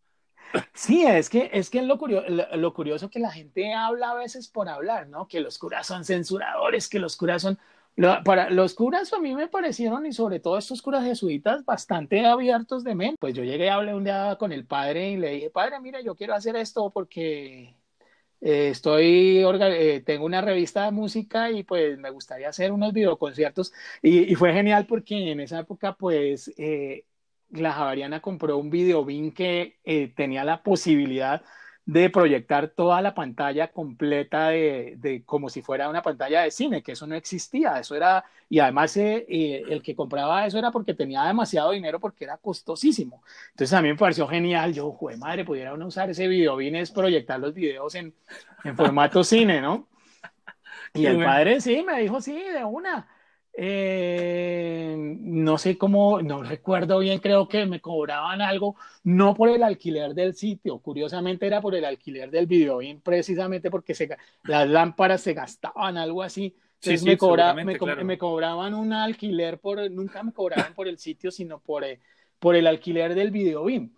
Sí, 0.74 1.04
es 1.04 1.30
que 1.30 1.50
es 1.52 1.70
que 1.70 1.82
lo, 1.82 1.98
curioso, 1.98 2.28
lo, 2.30 2.74
curioso 2.74 3.10
que 3.10 3.20
la 3.20 3.32
gente 3.32 3.74
habla 3.74 4.12
a 4.12 4.16
veces 4.16 4.48
por 4.48 4.70
hablar, 4.70 5.08
¿no? 5.08 5.28
Que 5.28 5.40
los 5.40 5.58
curas 5.58 5.88
son 5.88 6.06
censuradores, 6.06 6.90
que 6.90 7.00
los 7.00 7.18
curas 7.18 7.42
son... 7.42 7.58
para 8.24 8.50
los 8.50 8.74
curas 8.74 9.14
a 9.14 9.20
mí 9.20 9.36
me 9.36 9.48
parecieron, 9.48 10.06
y 10.06 10.14
sobre 10.14 10.39
todo 10.39 10.58
estos 10.58 10.82
curas 10.82 11.04
jesuitas, 11.04 11.64
bastante 11.66 12.26
abiertos 12.26 12.84
de 12.84 12.96
mente. 12.96 13.18
Pues 13.20 13.34
yo 13.34 13.44
llegué 13.44 13.70
hablé 13.70 13.94
un 13.94 14.04
día 14.04 14.36
con 14.39 14.52
el 14.52 14.66
padre 14.66 15.12
y 15.12 15.18
le 15.18 15.30
dije, 15.32 15.50
padre, 15.50 15.80
mira, 15.80 16.02
yo 16.02 16.16
quiero 16.16 16.34
hacer 16.34 16.56
esto 16.56 16.91
porque 16.91 17.76
eh, 18.41 18.70
estoy, 18.70 19.44
eh, 19.44 20.02
tengo 20.06 20.26
una 20.26 20.41
revista 20.41 20.86
de 20.86 20.91
música 20.91 21.52
y 21.52 21.64
pues 21.64 21.98
me 21.98 22.10
gustaría 22.10 22.50
hacer 22.50 22.72
unos 22.72 22.94
videoconciertos. 22.94 23.74
Y, 24.02 24.32
y 24.32 24.36
fue 24.36 24.54
genial 24.54 24.86
porque 24.88 25.32
en 25.32 25.39
esa 25.39 25.60
época 25.60 25.96
pues... 25.96 26.52
Eh, 26.58 27.06
la 27.54 27.72
Javariana 27.72 28.22
compró 28.22 28.58
un 28.58 28.70
videobin 28.70 29.32
que 29.32 29.80
eh, 29.84 30.08
tenía 30.16 30.44
la 30.44 30.64
posibilidad 30.64 31.44
de 31.86 32.10
proyectar 32.10 32.70
toda 32.70 33.02
la 33.02 33.14
pantalla 33.14 33.72
completa 33.72 34.50
de, 34.50 34.96
de, 34.98 35.24
como 35.26 35.50
si 35.50 35.62
fuera 35.62 35.90
una 35.90 36.02
pantalla 36.02 36.44
de 36.44 36.52
cine, 36.52 36.82
que 36.82 36.94
eso 36.94 37.06
no 37.08 37.16
existía, 37.16 37.80
eso 37.80 37.96
era, 37.96 38.24
y 38.48 38.60
además 38.60 38.96
eh, 38.96 39.26
eh, 39.28 39.64
el 39.68 39.82
que 39.82 39.96
compraba 39.96 40.46
eso 40.46 40.58
era 40.58 40.72
porque 40.72 40.94
tenía 40.94 41.24
demasiado 41.24 41.72
dinero 41.72 42.00
porque 42.00 42.24
era 42.24 42.38
costosísimo. 42.38 43.22
Entonces 43.52 43.74
a 43.74 43.82
mí 43.82 43.90
me 43.90 43.98
pareció 43.98 44.28
genial, 44.28 44.74
yo, 44.74 44.92
joder 44.94 45.18
madre, 45.18 45.44
pudiera 45.44 45.74
uno 45.74 45.88
usar 45.88 46.10
ese 46.10 46.28
videobin 46.28 46.76
es 46.76 46.92
proyectar 46.92 47.40
los 47.40 47.54
videos 47.54 47.96
en, 47.96 48.14
en 48.64 48.76
formato 48.78 49.24
cine, 49.24 49.62
¿no? 49.62 49.88
Y 50.96 51.08
el 51.08 51.24
padre 51.24 51.60
sí, 51.60 51.84
me 51.84 52.00
dijo, 52.02 52.22
sí, 52.22 52.34
de 52.40 52.64
una. 52.64 53.08
Eh, 53.56 54.95
no 54.97 55.60
sé 55.60 55.78
cómo, 55.78 56.22
no 56.24 56.41
recuerdo 56.41 56.99
bien, 56.99 57.20
creo 57.20 57.47
que 57.47 57.68
me 57.68 57.82
cobraban 57.82 58.41
algo, 58.41 58.76
no 59.04 59.36
por 59.36 59.49
el 59.49 59.62
alquiler 59.62 60.16
del 60.16 60.34
sitio, 60.34 60.80
curiosamente 60.80 61.45
era 61.45 61.62
por 61.62 61.76
el 61.76 61.86
alquiler 61.86 62.32
del 62.32 62.47
video, 62.47 62.80
precisamente 63.04 63.70
porque 63.70 63.93
se, 63.93 64.10
las 64.43 64.68
lámparas 64.68 65.22
se 65.22 65.34
gastaban, 65.34 65.97
algo 65.97 66.24
así. 66.24 66.56
Entonces 66.82 67.04
me, 67.04 67.12
me, 68.04 68.18
cobraban 68.18 68.74
un 68.74 68.91
alquiler 68.91 69.60
por, 69.60 69.89
nunca 69.89 70.24
me 70.24 70.34
cobraban 70.34 70.74
por 70.74 70.88
el 70.88 70.97
sitio, 70.97 71.32
sino 71.32 71.60
por, 71.60 71.84
eh, 71.84 71.99
por 72.39 72.56
el 72.56 72.68
alquiler 72.68 73.14
del 73.16 73.32
video 73.32 73.70
Y, 73.70 73.91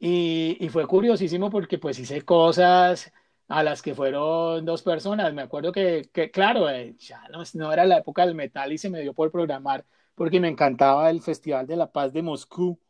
y 0.00 0.68
fue 0.70 0.86
curiosísimo 0.86 1.50
porque 1.50 1.78
pues 1.78 1.98
hice 1.98 2.22
cosas, 2.22 3.12
a 3.48 3.62
las 3.62 3.82
que 3.82 3.94
fueron 3.94 4.64
dos 4.64 4.82
personas. 4.82 5.32
Me 5.34 5.42
acuerdo 5.42 5.72
que, 5.72 6.08
que 6.12 6.30
claro, 6.30 6.68
eh, 6.70 6.94
ya 6.98 7.22
no, 7.30 7.42
no, 7.54 7.72
era 7.72 7.84
la 7.84 7.98
época 7.98 8.26
del 8.26 8.34
metal 8.34 8.72
y 8.72 8.78
se 8.78 8.90
me 8.90 9.00
dio 9.00 9.14
por 9.14 9.30
programar 9.30 9.84
porque 10.16 10.40
me 10.40 10.48
encantaba 10.48 11.10
el 11.10 11.20
Festival 11.20 11.66
de 11.66 11.76
la 11.76 11.92
Paz 11.92 12.12
de 12.12 12.22
Moscú, 12.22 12.80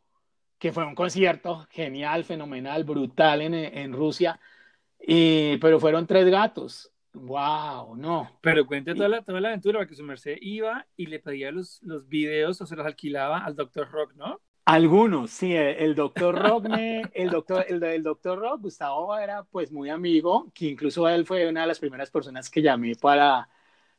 que 0.59 0.73
fue 0.73 0.87
un 0.87 0.95
concierto 0.95 1.67
genial, 1.71 2.25
fenomenal, 2.25 2.85
brutal 2.85 3.43
en, 3.43 3.53
en 3.55 3.93
Rusia, 3.93 4.41
y, 4.99 5.59
pero 5.59 5.81
fueron 5.81 6.07
tres 6.07 6.27
gatos. 6.31 6.93
¡Wow! 7.13 7.97
No. 7.97 8.39
Pero 8.43 8.67
cuente 8.67 8.95
toda 8.95 9.09
la, 9.09 9.23
toda 9.23 9.41
la 9.41 9.49
aventura, 9.49 9.81
porque 9.81 9.95
su 9.95 10.05
merced 10.05 10.37
iba 10.41 10.87
y 10.97 11.07
le 11.07 11.19
pedía 11.19 11.51
los, 11.51 11.83
los 11.83 12.07
videos 12.09 12.61
o 12.61 12.67
se 12.67 12.77
los 12.77 12.87
alquilaba 12.87 13.39
al 13.39 13.57
Dr. 13.57 13.91
Rock, 13.91 14.15
¿no? 14.15 14.41
Algunos, 14.69 15.31
sí, 15.31 15.55
el, 15.55 15.95
doctor 15.95 16.37
Rock, 16.37 16.67
el 17.15 17.31
doctor, 17.31 17.65
el, 17.69 18.03
doctor 18.03 18.37
Rock, 18.41 18.63
Gustavo 18.63 19.17
era 19.17 19.45
pues 19.45 19.71
muy 19.71 19.91
amigo, 19.91 20.51
que 20.53 20.67
incluso 20.67 21.09
él 21.09 21.25
fue 21.25 21.49
una 21.49 21.61
de 21.61 21.67
las 21.69 21.79
primeras 21.79 22.11
personas 22.11 22.51
que 22.51 22.63
llamé 22.63 22.97
para, 22.97 23.49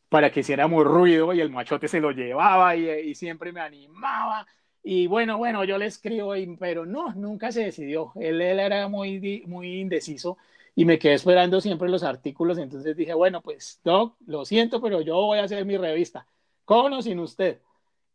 para 0.09 0.29
que 0.29 0.41
hiciéramos 0.41 0.83
ruido 0.83 1.33
y 1.33 1.39
el 1.39 1.51
machote 1.51 1.87
se 1.87 2.01
lo 2.01 2.11
llevaba 2.11 2.75
y, 2.75 2.89
y 2.89 3.15
siempre 3.15 3.53
me 3.53 3.61
animaba. 3.61 4.45
Y 4.83 5.07
bueno, 5.07 5.37
bueno, 5.37 5.63
yo 5.63 5.77
le 5.77 5.85
escribo, 5.85 6.33
pero 6.59 6.85
no, 6.85 7.13
nunca 7.13 7.51
se 7.53 7.63
decidió. 7.63 8.11
Él, 8.15 8.41
él 8.41 8.59
era 8.59 8.89
muy, 8.89 9.43
muy 9.47 9.79
indeciso 9.79 10.37
y 10.75 10.83
me 10.85 10.99
quedé 10.99 11.13
esperando 11.13 11.61
siempre 11.61 11.87
los 11.89 12.03
artículos. 12.03 12.57
Entonces 12.57 12.95
dije, 12.97 13.13
bueno, 13.13 13.41
pues 13.41 13.79
Doc, 13.85 14.17
lo 14.25 14.43
siento, 14.43 14.81
pero 14.81 14.99
yo 15.01 15.15
voy 15.15 15.39
a 15.39 15.43
hacer 15.43 15.65
mi 15.65 15.77
revista, 15.77 16.27
con 16.65 16.91
o 16.93 17.01
sin 17.01 17.19
usted. 17.19 17.61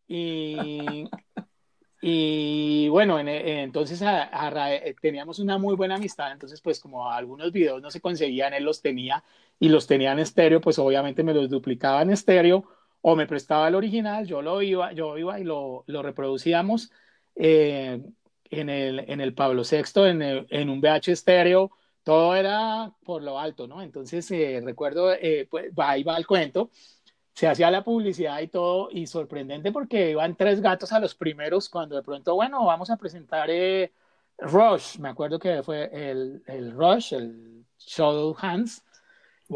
Y 0.09 1.09
y 2.05 2.89
bueno, 2.89 3.21
entonces 3.21 4.03
eh, 4.03 4.95
teníamos 5.01 5.39
una 5.39 5.57
muy 5.57 5.77
buena 5.77 5.95
amistad, 5.95 6.33
entonces 6.33 6.61
pues 6.61 6.81
como 6.81 7.09
algunos 7.09 7.53
videos 7.53 7.81
no 7.81 7.93
se 7.93 8.01
conseguían, 8.01 8.53
él 8.55 8.65
los 8.65 8.83
tenía 8.83 9.23
y 9.61 9.69
los 9.69 9.87
tenía 9.87 10.11
en 10.11 10.19
estéreo, 10.19 10.61
pues 10.61 10.81
obviamente 10.81 11.23
me 11.23 11.33
los 11.33 11.49
duplicaba 11.49 12.03
en 12.03 12.11
estéreo 12.11 12.65
o 13.03 13.15
me 13.15 13.29
prestaba 13.29 13.69
el 13.69 13.77
original, 13.77 14.27
yo 14.27 14.43
lo 14.43 14.61
iba, 14.63 14.93
yo 14.93 15.17
iba 15.17 15.39
y 15.39 15.45
lo, 15.45 15.85
lo 15.87 16.03
reproducíamos 16.03 16.91
eh, 17.37 18.03
en, 18.51 18.69
el, 18.69 18.99
en 19.09 19.21
el 19.21 19.33
Pablo 19.33 19.63
VI, 19.63 20.09
en, 20.09 20.23
en, 20.23 20.71
un 20.71 20.81
VH 20.81 21.13
estéreo, 21.13 21.71
todo 22.03 22.35
era 22.35 22.93
por 23.05 23.23
lo 23.23 23.39
alto, 23.39 23.69
¿no? 23.69 23.81
Entonces 23.81 24.29
eh, 24.33 24.61
recuerdo, 24.65 25.13
pues 25.49 25.73
ahí 25.79 26.03
va 26.03 26.17
el 26.17 26.27
cuento 26.27 26.71
se 27.35 27.49
hacía 27.49 27.71
la 27.71 27.83
publicidad 27.83 28.41
y 28.41 28.49
todo, 28.49 28.89
y 28.91 29.07
sorprendente 29.07 29.73
porque 29.73 30.11
iban 30.11 30.37
tres 30.37 30.61
gatos 30.61 30.93
a 30.93 31.01
los 31.01 31.15
primeros, 31.15 31.69
cuando 31.69 31.97
de 31.97 32.03
pronto, 32.03 32.35
bueno, 32.35 32.65
vamos 32.67 32.91
a 32.91 32.97
presentar 32.97 33.49
eh, 33.51 33.93
Rush, 34.39 34.99
me 34.99 35.09
acuerdo 35.09 35.39
que 35.39 35.63
fue 35.63 35.89
el, 35.93 36.43
el 36.47 36.73
Rush, 36.73 37.15
el 37.15 37.65
Shadow 37.79 38.37
Hands, 38.39 38.85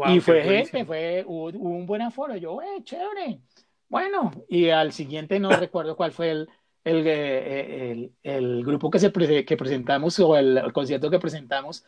y 0.07 0.19
fue 0.19 0.43
gente, 0.43 0.85
fue, 0.85 1.23
hubo, 1.27 1.47
un 1.49 1.85
buen 1.85 2.01
aforo, 2.01 2.35
yo, 2.35 2.61
eh, 2.61 2.83
chévere, 2.83 3.41
bueno, 3.89 4.31
y 4.49 4.69
al 4.69 4.91
siguiente 4.91 5.39
no 5.39 5.49
recuerdo 5.51 5.95
cuál 5.95 6.11
fue 6.11 6.31
el, 6.31 6.49
el, 6.83 7.03
eh, 7.05 7.91
el, 7.91 8.11
el 8.23 8.65
grupo 8.65 8.89
que, 8.89 8.99
se 8.99 9.11
que 9.11 9.57
presentamos 9.57 10.19
o 10.19 10.35
el 10.35 10.73
concierto 10.73 11.11
que 11.11 11.19
presentamos, 11.19 11.85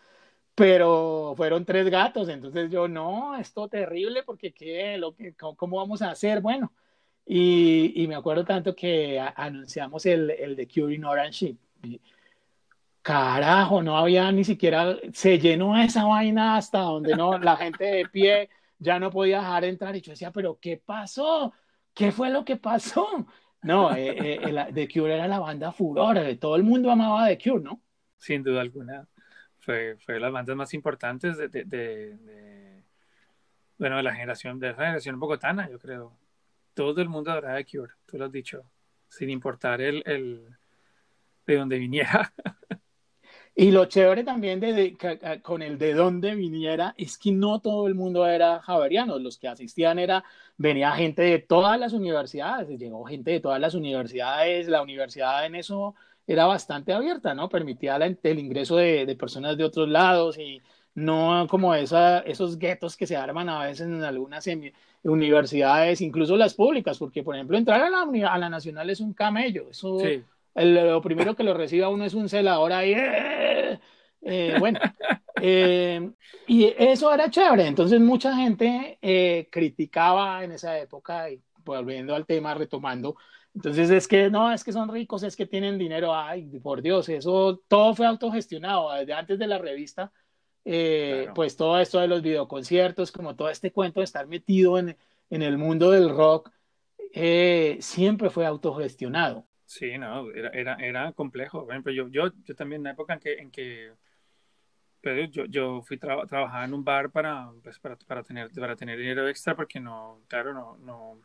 pero 0.55 1.33
fueron 1.37 1.65
tres 1.65 1.89
gatos, 1.89 2.29
entonces 2.29 2.69
yo, 2.69 2.87
no, 2.87 3.35
esto 3.37 3.67
terrible, 3.67 4.23
porque 4.23 4.51
¿qué? 4.51 4.97
Lo 4.97 5.15
que, 5.15 5.33
¿cómo, 5.33 5.77
vamos 5.77 6.01
a 6.01 6.11
hacer? 6.11 6.41
Bueno, 6.41 6.73
y, 7.25 7.93
y 8.03 8.07
me 8.07 8.15
acuerdo 8.15 8.43
tanto 8.43 8.75
que 8.75 9.19
anunciamos 9.19 10.05
el, 10.05 10.31
el 10.31 10.55
de 10.55 10.67
Curing 10.67 11.05
Orange 11.05 11.55
y, 11.83 12.01
carajo, 13.01 13.81
no 13.81 13.97
había 13.97 14.31
ni 14.31 14.43
siquiera, 14.43 14.97
se 15.13 15.39
llenó 15.39 15.77
esa 15.77 16.05
vaina 16.05 16.57
hasta 16.57 16.79
donde 16.79 17.15
no, 17.15 17.37
la 17.39 17.57
gente 17.57 17.85
de 17.85 18.05
pie 18.05 18.49
ya 18.77 18.99
no 18.99 19.09
podía 19.09 19.39
dejar 19.39 19.65
entrar 19.65 19.95
y 19.95 20.01
yo 20.01 20.11
decía, 20.11 20.31
pero 20.31 20.59
¿qué 20.59 20.77
pasó? 20.77 21.53
¿Qué 21.93 22.11
fue 22.11 22.29
lo 22.29 22.45
que 22.45 22.57
pasó? 22.57 23.07
No, 23.61 23.95
eh, 23.95 24.39
eh, 24.43 24.67
The 24.73 24.87
Cure 24.87 25.15
era 25.15 25.27
la 25.27 25.39
banda 25.39 25.71
furor, 25.71 26.17
todo 26.39 26.55
el 26.55 26.63
mundo 26.63 26.91
amaba 26.91 27.27
The 27.27 27.37
Cure, 27.37 27.63
¿no? 27.63 27.81
Sin 28.17 28.43
duda 28.43 28.61
alguna 28.61 29.07
fue, 29.69 29.97
fue 29.97 30.19
las 30.19 30.31
bandas 30.31 30.55
más 30.55 30.73
importantes 30.73 31.37
de, 31.37 31.47
de, 31.47 31.63
de, 31.63 32.83
bueno, 33.77 33.97
de 33.97 34.03
la 34.03 34.15
generación, 34.15 34.59
de 34.59 34.71
esa 34.71 34.81
generación 34.81 35.19
bogotana, 35.19 35.69
yo 35.69 35.77
creo. 35.77 36.17
Todo 36.73 36.99
el 37.01 37.07
mundo 37.07 37.29
adoraba 37.29 37.63
Cure, 37.63 37.93
tú 38.07 38.17
lo 38.17 38.25
has 38.25 38.31
dicho, 38.31 38.63
sin 39.09 39.29
importar 39.29 39.79
el, 39.79 40.01
el 40.07 40.57
de 41.45 41.55
dónde 41.55 41.77
viniera. 41.77 42.33
Y 43.55 43.71
lo 43.71 43.85
chévere 43.85 44.23
también 44.23 44.61
de, 44.61 44.95
con 45.43 45.61
el 45.61 45.77
de 45.77 45.93
dónde 45.93 46.33
viniera 46.33 46.93
es 46.97 47.17
que 47.17 47.33
no 47.33 47.59
todo 47.59 47.87
el 47.87 47.95
mundo 47.95 48.25
era 48.25 48.61
javeriano, 48.61 49.19
los 49.19 49.37
que 49.37 49.49
asistían 49.49 49.99
era, 49.99 50.23
venía 50.55 50.91
gente 50.91 51.23
de 51.23 51.39
todas 51.39 51.77
las 51.77 51.91
universidades, 51.91 52.69
llegó 52.79 53.03
gente 53.03 53.31
de 53.31 53.41
todas 53.41 53.59
las 53.59 53.73
universidades, 53.73 54.69
la 54.69 54.81
universidad 54.81 55.45
en 55.45 55.55
eso 55.55 55.93
era 56.29 56.45
bastante 56.45 56.93
abierta, 56.93 57.33
¿no? 57.33 57.49
Permitía 57.49 57.95
el 57.95 58.39
ingreso 58.39 58.75
de, 58.75 59.15
personas 59.19 59.57
de 59.57 59.63
otros 59.63 59.89
lados 59.89 60.37
y 60.37 60.61
no 60.93 61.47
como 61.49 61.73
esa, 61.73 62.19
esos 62.19 62.59
guetos 62.59 62.95
que 62.95 63.07
se 63.07 63.17
arman 63.17 63.49
a 63.49 63.65
veces 63.65 63.87
en 63.87 64.03
algunas 64.03 64.45
universidades, 65.01 66.01
incluso 66.01 66.37
las 66.37 66.53
públicas, 66.53 66.99
porque 66.99 67.23
por 67.23 67.33
ejemplo 67.35 67.57
entrar 67.57 67.81
a 67.81 67.89
la, 67.89 68.31
a 68.31 68.37
la 68.37 68.47
nacional 68.47 68.91
es 68.91 68.99
un 68.99 69.13
camello, 69.13 69.71
eso 69.71 69.97
lo 70.53 71.01
primero 71.01 71.35
que 71.35 71.43
lo 71.43 71.55
reciba 71.55 71.89
uno 71.89 72.05
es 72.05 72.13
un 72.13 72.29
celador 72.29 72.73
ahí, 72.73 72.93
¡eh! 72.95 73.79
Eh, 74.21 74.55
bueno, 74.59 74.79
eh, 75.41 76.11
y 76.45 76.65
eso 76.77 77.11
era 77.11 77.31
chévere, 77.31 77.65
entonces 77.65 77.99
mucha 77.99 78.35
gente 78.35 78.99
criticaba 79.51 80.43
en 80.43 80.51
esa 80.51 80.77
época, 80.77 81.31
y 81.31 81.41
volviendo 81.77 82.15
al 82.15 82.25
tema, 82.25 82.53
retomando, 82.53 83.15
entonces 83.55 83.89
es 83.89 84.07
que 84.07 84.29
no, 84.29 84.51
es 84.51 84.63
que 84.63 84.71
son 84.71 84.89
ricos, 84.89 85.23
es 85.23 85.35
que 85.35 85.45
tienen 85.45 85.77
dinero, 85.77 86.13
ay, 86.13 86.45
por 86.59 86.81
Dios, 86.81 87.09
eso 87.09 87.61
todo 87.67 87.95
fue 87.95 88.05
autogestionado 88.05 88.91
desde 88.93 89.13
antes 89.13 89.39
de 89.39 89.47
la 89.47 89.57
revista, 89.57 90.11
eh, 90.65 91.27
pues 91.33 91.57
todo 91.57 91.79
esto 91.79 91.99
de 91.99 92.07
los 92.07 92.21
videoconciertos, 92.21 93.11
como 93.11 93.35
todo 93.35 93.49
este 93.49 93.71
cuento 93.71 94.01
de 94.01 94.05
estar 94.05 94.27
metido 94.27 94.77
en, 94.77 94.95
en 95.29 95.41
el 95.41 95.57
mundo 95.57 95.91
del 95.91 96.09
rock, 96.09 96.51
eh, 97.13 97.77
siempre 97.81 98.29
fue 98.29 98.45
autogestionado. 98.45 99.45
Sí, 99.65 99.97
no, 99.97 100.29
era, 100.31 100.49
era, 100.49 100.75
era 100.75 101.11
complejo. 101.13 101.63
Por 101.63 101.73
ejemplo, 101.73 101.91
yo, 101.91 102.07
yo, 102.09 102.31
yo 102.43 102.55
también 102.55 102.79
en 102.79 102.83
la 102.85 102.91
época 102.91 103.13
en 103.13 103.19
que, 103.19 103.33
en 103.33 103.51
que 103.51 103.91
pero 105.01 105.25
yo, 105.25 105.45
yo 105.45 105.81
fui 105.81 105.97
a 105.97 106.25
trabajar 106.25 106.65
en 106.65 106.73
un 106.73 106.83
bar 106.83 107.09
para, 107.09 107.51
pues, 107.63 107.79
para, 107.79 107.95
para, 107.95 108.23
tener, 108.23 108.51
para 108.51 108.75
tener 108.75 108.97
dinero 108.97 109.27
extra 109.27 109.55
porque 109.55 109.79
no, 109.79 110.21
claro, 110.27 110.53
no, 110.53 110.77
no, 110.77 111.19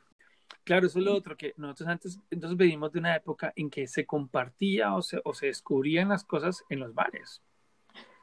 Claro, 0.65 0.87
eso 0.87 0.99
es 0.99 1.05
lo 1.05 1.15
otro, 1.15 1.37
que 1.37 1.53
nosotros 1.59 1.89
antes, 1.89 2.19
entonces 2.31 2.57
venimos 2.57 2.91
de 2.91 2.99
una 2.99 3.15
época 3.15 3.53
en 3.55 3.69
que 3.69 3.87
se 3.87 4.07
compartía 4.07 4.95
o 4.95 5.03
se, 5.03 5.21
o 5.23 5.35
se 5.35 5.47
descubrían 5.47 6.09
las 6.09 6.25
cosas 6.25 6.65
en 6.71 6.81
los 6.81 6.95
bares. 6.95 7.43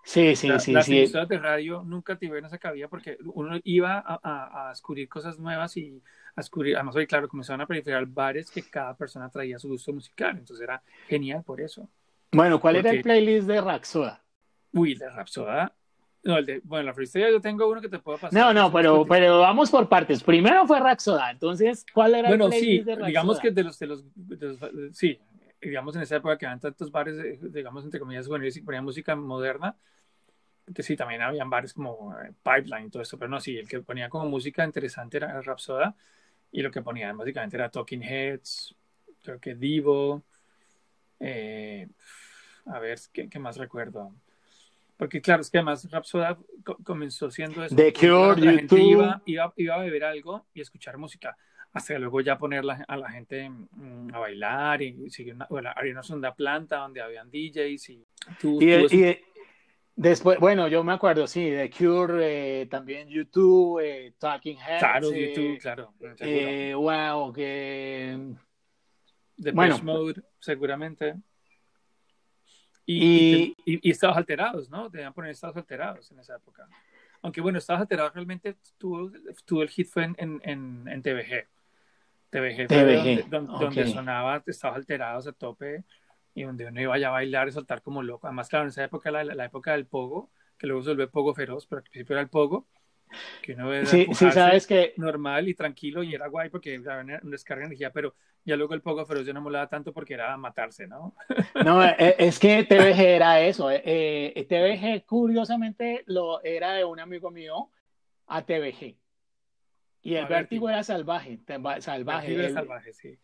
Sí, 0.04 0.36
sí, 0.36 0.50
sí. 0.60 0.72
Las 0.72 0.86
sí. 0.86 1.06
de 1.06 1.38
radio 1.38 1.84
nunca 1.84 2.16
tuvieron 2.16 2.46
esa 2.46 2.58
cabida 2.58 2.88
porque 2.88 3.18
uno 3.24 3.60
iba 3.64 4.04
a, 4.04 4.66
a, 4.66 4.70
descubrir 4.70 5.08
cosas 5.08 5.38
nuevas 5.38 5.78
y 5.78 6.02
a 6.36 6.42
descubrir, 6.42 6.76
además 6.76 6.96
hoy, 6.96 7.06
claro, 7.06 7.30
comenzaron 7.30 7.62
a 7.62 7.68
proliferar 7.68 8.08
bares 8.08 8.50
que 8.50 8.64
cada 8.64 8.98
persona 8.98 9.30
traía 9.30 9.60
su 9.60 9.68
gusto 9.68 9.94
musical, 9.94 10.38
entonces 10.38 10.64
era 10.64 10.82
genial 11.08 11.44
por 11.44 11.62
eso. 11.62 11.88
Bueno, 12.32 12.60
¿cuál 12.60 12.78
era 12.78 12.89
el 12.89 13.04
playlist 13.04 13.48
de 13.48 13.62
Rapsoda? 13.62 14.24
Uy, 14.74 14.96
de 14.96 15.10
Rapsoda, 15.10 15.76
no, 16.24 16.38
el 16.38 16.45
de, 16.45 16.61
bueno, 16.63 16.86
la 16.86 16.93
freestyle 16.93 17.32
yo 17.32 17.41
tengo 17.41 17.67
uno 17.67 17.82
que 17.82 17.89
te 17.89 17.99
puedo 17.99 18.17
pasar. 18.17 18.39
No, 18.39 18.53
no, 18.53 18.72
pero, 18.72 19.05
pero 19.05 19.39
vamos 19.39 19.72
por 19.72 19.89
partes. 19.89 20.24
Primero 20.24 20.67
fue 20.67 20.80
Raxoda, 20.80 21.32
entonces, 21.32 21.86
¿cuál 21.93 22.15
era 22.15 22.30
bueno, 22.30 22.45
el 22.45 22.53
sí, 22.53 22.80
de 22.82 22.95
digamos 22.97 23.39
que 23.39 23.51
de 23.51 23.63
los, 23.63 23.80
de 23.80 23.88
los, 23.88 24.03
sí, 24.91 25.19
digamos 25.59 25.95
en 25.95 26.03
esa 26.03 26.17
época 26.17 26.38
que 26.38 26.45
habían 26.45 26.59
tantos 26.59 26.91
bares, 26.91 27.17
digamos, 27.51 27.84
entre 27.84 27.99
comillas, 27.99 28.28
juveniles 28.28 28.55
y 28.57 28.61
ponían 28.61 28.84
música 28.84 29.15
moderna, 29.15 29.76
que 30.74 30.84
sí, 30.84 30.95
también 30.95 31.24
habían 31.24 31.49
bares 31.49 31.74
como 31.74 32.15
eh, 32.19 32.34
Pipeline 32.43 32.88
y 32.88 32.89
todo 32.89 33.01
esto, 33.01 33.17
pero 33.17 33.30
no, 33.30 33.39
sí, 33.39 33.57
el 33.57 33.67
que 33.67 33.80
ponía 33.82 34.07
como 34.07 34.26
música 34.26 34.63
interesante 34.63 35.17
era 35.17 35.41
Rapsoda, 35.41 35.95
y 36.51 36.61
lo 36.61 36.69
que 36.69 36.84
ponía 36.84 37.11
básicamente 37.13 37.57
era 37.57 37.69
Talking 37.69 38.03
Heads, 38.03 38.76
creo 39.24 39.39
que 39.39 39.55
Divo, 39.55 40.24
eh, 41.19 41.88
a 42.67 42.80
ver, 42.80 42.99
¿qué, 43.11 43.28
qué 43.28 43.39
más 43.39 43.57
recuerdo? 43.57 44.13
Porque 45.02 45.20
claro, 45.20 45.41
es 45.41 45.49
que 45.49 45.58
además 45.58 45.89
Rapsoda 45.89 46.38
comenzó 46.84 47.32
siendo 47.32 47.66
eso. 47.66 47.76
The 47.76 47.91
Cure, 47.91 48.39
la 48.39 48.52
gente 48.52 48.80
iba, 48.80 49.20
iba, 49.26 49.52
iba, 49.58 49.74
a 49.74 49.80
beber 49.80 50.04
algo 50.04 50.45
y 50.54 50.62
escuchar 50.62 50.99
música. 50.99 51.36
Hasta 51.74 51.97
luego 51.97 52.22
ya 52.22 52.38
poner 52.38 52.64
a 52.88 52.97
la 52.97 53.10
gente 53.10 53.49
mm, 53.49 54.14
a 54.14 54.20
bailar 54.20 54.84
y 54.84 55.10
seguir 55.10 55.34
una, 55.34 55.47
bueno, 55.49 55.72
había 55.76 55.93
una 55.93 56.04
segunda 56.04 56.36
planta 56.36 56.78
donde 56.78 57.02
habían 57.02 57.32
DJs 57.32 57.89
y 57.89 58.06
tú, 58.39 58.62
y, 58.62 59.18
después, 59.95 60.38
bueno, 60.39 60.68
yo 60.68 60.84
me 60.84 60.93
acuerdo, 60.93 61.26
sí, 61.26 61.49
The 61.49 61.72
Cure, 61.72 62.62
eh, 62.62 62.66
también 62.68 63.10
YouTube, 63.10 63.80
eh, 63.80 64.14
Talking 64.20 64.60
Heads. 64.60 64.80
Claro, 64.82 65.12
eh, 65.12 65.34
YouTube, 65.34 65.58
claro. 65.60 65.93
Eh, 66.20 66.76
wow, 66.76 67.34
que... 67.34 68.36
The 69.36 69.52
bueno, 69.52 69.80
Mode, 69.82 70.22
seguramente. 70.38 71.16
Y, 72.94 73.56
y, 73.66 73.89
estados 73.89 74.18
alterados, 74.18 74.70
¿no? 74.70 74.89
Debían 74.89 75.14
poner 75.14 75.32
estados 75.32 75.56
alterados 75.58 76.12
en 76.12 76.20
esa 76.20 76.36
época. 76.36 76.68
Aunque 77.22 77.42
bueno, 77.42 77.58
estados 77.58 77.82
alterados 77.82 78.14
realmente 78.14 78.58
tuvo, 78.78 79.12
tuvo 79.46 79.62
el 79.62 79.70
hit 79.70 79.88
fue 79.88 80.06
en, 80.06 80.16
en, 80.18 80.88
en, 80.88 81.02
TVG. 81.02 81.48
TVG, 82.30 82.68
TVG. 82.68 83.30
Donde, 83.30 83.54
donde, 83.54 83.88
sonaba, 83.88 84.44
estabas 84.46 84.78
alterados 84.78 85.28
a 85.28 85.34
tope 85.34 85.84
y 86.34 86.44
donde 86.44 86.66
uno 86.66 86.82
iba 86.82 86.96
a 86.96 87.10
bailar 87.10 87.48
y 87.48 87.52
saltar 87.52 87.82
como 87.82 88.02
loco. 88.02 88.28
Además, 88.28 88.50
claro, 88.50 88.64
en 88.66 88.70
esa 88.70 88.84
época, 88.84 89.12
la, 89.12 89.24
la 89.24 89.46
época 89.46 89.74
del 89.74 89.86
pogo, 89.86 90.32
que 90.58 90.68
luego 90.68 90.82
se 90.84 90.89
volvió 90.89 91.10
pogo 91.10 91.34
feroz, 91.34 91.68
pero 91.68 91.80
al 91.80 91.84
principio 91.84 92.14
era 92.16 92.22
el 92.22 92.30
pogo, 92.30 92.68
que 93.41 93.53
uno 93.53 93.74
era 93.74 93.86
sí, 93.86 94.07
sí, 94.14 94.32
sabes 94.32 94.68
que 94.68 94.93
normal 94.97 95.47
y 95.47 95.53
tranquilo 95.53 96.03
y 96.03 96.14
era 96.14 96.28
guay 96.28 96.49
porque 96.49 96.76
era 96.76 97.01
una 97.01 97.20
descarga 97.24 97.62
de 97.62 97.68
energía, 97.68 97.91
pero 97.91 98.16
ya 98.43 98.55
luego 98.55 98.74
el 98.74 98.82
pogo 98.82 99.05
feroz 99.05 99.26
ya 99.26 99.34
no 99.34 99.41
molaba 99.41 99.68
tanto 99.68 99.93
porque 99.93 100.16
era 100.16 100.36
matarse, 100.38 100.88
¿no? 100.88 101.16
No, 101.66 101.84
e, 101.84 102.16
es 102.18 102.39
que 102.39 102.64
TVG 102.64 102.99
era 102.99 103.41
eso. 103.41 103.70
Eh, 103.70 103.82
eh 104.36 104.45
TVG, 104.45 105.05
curiosamente, 105.05 106.03
lo 106.07 106.43
era 106.43 106.74
de 106.74 106.86
un 106.86 106.99
amigo 106.99 107.30
mío 107.30 107.70
a 108.28 108.43
TVG. 108.43 108.95
Y 110.03 110.16
el 110.16 110.26
vértigo 110.26 110.68
era 110.70 110.84
salvaje, 110.84 111.39
salvaje. 111.80 112.34
Era 112.34 112.49
salvaje, 112.49 112.93
sí. 112.93 113.20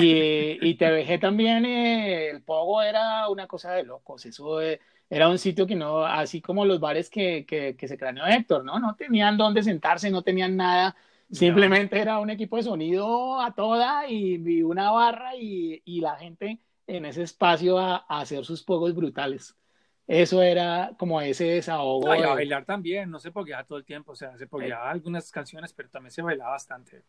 Y, 0.00 0.58
y 0.60 0.74
TVG 0.76 1.20
también, 1.20 1.64
eh, 1.64 2.30
el 2.30 2.42
Pogo 2.42 2.82
era 2.82 3.28
una 3.28 3.46
cosa 3.46 3.72
de 3.72 3.84
locos. 3.84 4.24
Eso 4.26 4.60
eh, 4.60 4.80
era 5.10 5.28
un 5.28 5.38
sitio 5.38 5.66
que 5.66 5.76
no, 5.76 6.04
así 6.04 6.40
como 6.40 6.64
los 6.64 6.80
bares 6.80 7.10
que, 7.10 7.44
que, 7.46 7.76
que 7.76 7.88
se 7.88 7.98
craneó 7.98 8.26
Héctor, 8.26 8.64
¿no? 8.64 8.78
No 8.78 8.94
tenían 8.96 9.36
dónde 9.36 9.62
sentarse, 9.62 10.10
no 10.10 10.22
tenían 10.22 10.56
nada. 10.56 10.96
Simplemente 11.30 11.98
era 11.98 12.18
un 12.18 12.30
equipo 12.30 12.56
de 12.56 12.64
sonido 12.64 13.40
a 13.40 13.54
toda 13.54 14.08
y, 14.08 14.62
una 14.62 14.90
barra 14.90 15.36
y, 15.36 15.82
y, 15.84 16.00
la 16.00 16.16
gente 16.16 16.60
en 16.86 17.06
ese 17.06 17.22
espacio 17.22 17.78
a, 17.78 18.04
a, 18.08 18.20
hacer 18.20 18.44
sus 18.44 18.62
pogos 18.62 18.94
brutales. 18.94 19.56
Eso 20.06 20.42
era 20.42 20.92
como 20.98 21.20
ese 21.20 21.44
desahogo. 21.44 22.14
y 22.14 22.22
a 22.22 22.34
bailar 22.34 22.64
también, 22.64 23.10
no 23.10 23.18
se 23.18 23.30
pogueaba 23.30 23.64
todo 23.64 23.78
el 23.78 23.84
tiempo, 23.84 24.12
o 24.12 24.16
sea, 24.16 24.36
se 24.36 24.46
pogueaba 24.46 24.90
algunas 24.90 25.30
canciones, 25.30 25.72
pero 25.72 25.88
también 25.88 26.10
se 26.10 26.22
bailaba 26.22 26.50
bastante. 26.50 27.02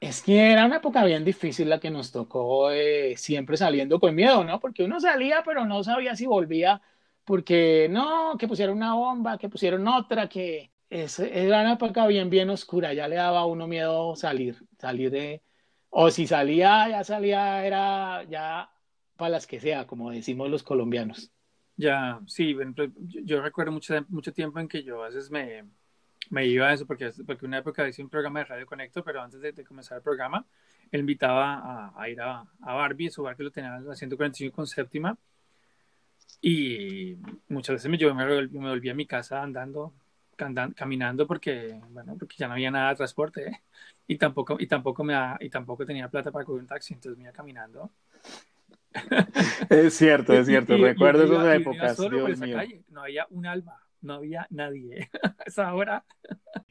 Es 0.00 0.22
que 0.22 0.50
era 0.52 0.66
una 0.66 0.78
época 0.78 1.04
bien 1.04 1.24
difícil 1.24 1.68
la 1.68 1.78
que 1.78 1.90
nos 1.90 2.10
tocó 2.10 2.70
eh, 2.70 3.14
siempre 3.16 3.56
saliendo 3.56 4.00
con 4.00 4.14
miedo, 4.14 4.42
¿no? 4.42 4.58
Porque 4.58 4.82
uno 4.82 4.98
salía, 4.98 5.42
pero 5.44 5.64
no 5.66 5.84
sabía 5.84 6.16
si 6.16 6.26
volvía, 6.26 6.80
porque 7.24 7.88
no, 7.90 8.36
que 8.38 8.48
pusieron 8.48 8.76
una 8.76 8.94
bomba, 8.94 9.38
que 9.38 9.48
pusieron 9.48 9.86
otra, 9.88 10.28
que 10.28 10.72
es, 10.90 11.18
era 11.18 11.60
una 11.60 11.74
época 11.74 12.06
bien, 12.06 12.30
bien 12.30 12.50
oscura, 12.50 12.92
ya 12.94 13.08
le 13.08 13.16
daba 13.16 13.40
a 13.40 13.46
uno 13.46 13.66
miedo 13.66 14.16
salir, 14.16 14.56
salir 14.78 15.10
de, 15.10 15.42
o 15.90 16.10
si 16.10 16.26
salía, 16.26 16.88
ya 16.88 17.04
salía, 17.04 17.64
era 17.64 18.24
ya 18.24 18.70
para 19.16 19.30
las 19.30 19.46
que 19.46 19.60
sea, 19.60 19.86
como 19.86 20.10
decimos 20.10 20.50
los 20.50 20.62
colombianos. 20.62 21.32
Ya, 21.76 22.20
sí, 22.26 22.56
yo, 23.24 23.40
recuerdo 23.40 23.72
mucho, 23.72 23.94
mucho 24.08 24.32
tiempo 24.32 24.60
en 24.60 24.68
que 24.68 24.82
yo 24.82 25.02
a 25.02 25.06
veces 25.08 25.30
me, 25.30 25.64
me 26.30 26.46
iba 26.46 26.68
a 26.68 26.72
eso 26.74 26.86
porque, 26.86 27.10
porque 27.26 27.46
una 27.46 27.58
época 27.58 27.88
hice 27.88 28.02
un 28.02 28.08
programa 28.08 28.40
de 28.40 28.46
Radio 28.46 28.66
Conecto, 28.66 29.02
pero 29.02 29.22
antes 29.22 29.40
de, 29.40 29.64
comenzar 29.64 29.98
el 29.98 30.02
programa, 30.02 30.46
él 30.90 31.00
invitaba 31.00 31.92
a, 31.96 32.08
ir 32.08 32.20
a, 32.20 32.44
a, 32.60 32.74
Barbie, 32.74 33.10
su 33.10 33.22
bar 33.22 33.36
que 33.36 33.42
lo 33.42 33.50
tenía 33.50 33.74
a 33.76 33.94
145 33.94 34.54
con 34.54 34.66
séptima. 34.66 35.16
Y 36.42 37.16
muchas 37.48 37.76
veces 37.76 37.90
me, 37.90 37.96
yo 37.96 38.14
me, 38.14 38.26
me 38.26 38.68
volví 38.68 38.90
a 38.90 38.94
mi 38.94 39.06
casa 39.06 39.42
andando, 39.42 39.94
caminando 40.36 41.26
porque, 41.26 41.80
bueno, 41.90 42.16
porque 42.18 42.36
ya 42.36 42.48
no 42.48 42.54
había 42.54 42.70
nada 42.70 42.90
de 42.90 42.96
transporte 42.96 43.46
¿eh? 43.46 43.62
y 44.08 44.18
tampoco 44.18 44.56
y 44.58 44.66
tampoco 44.66 45.04
me 45.04 45.14
y 45.40 45.48
tampoco 45.48 45.86
tenía 45.86 46.08
plata 46.08 46.30
para 46.30 46.44
coger 46.44 46.62
un 46.62 46.66
taxi, 46.66 46.94
entonces 46.94 47.16
me 47.16 47.24
iba 47.24 47.32
caminando. 47.32 47.90
Es 49.70 49.94
cierto, 49.94 50.34
es 50.34 50.46
cierto. 50.46 50.76
Recuerdo 50.78 51.24
esas 51.24 51.54
épocas. 51.54 51.98
no 52.90 53.02
había 53.02 53.26
un 53.30 53.46
alma 53.46 53.82
no 54.02 54.14
había 54.14 54.46
nadie 54.50 55.10
esa 55.46 55.72
hora. 55.74 56.04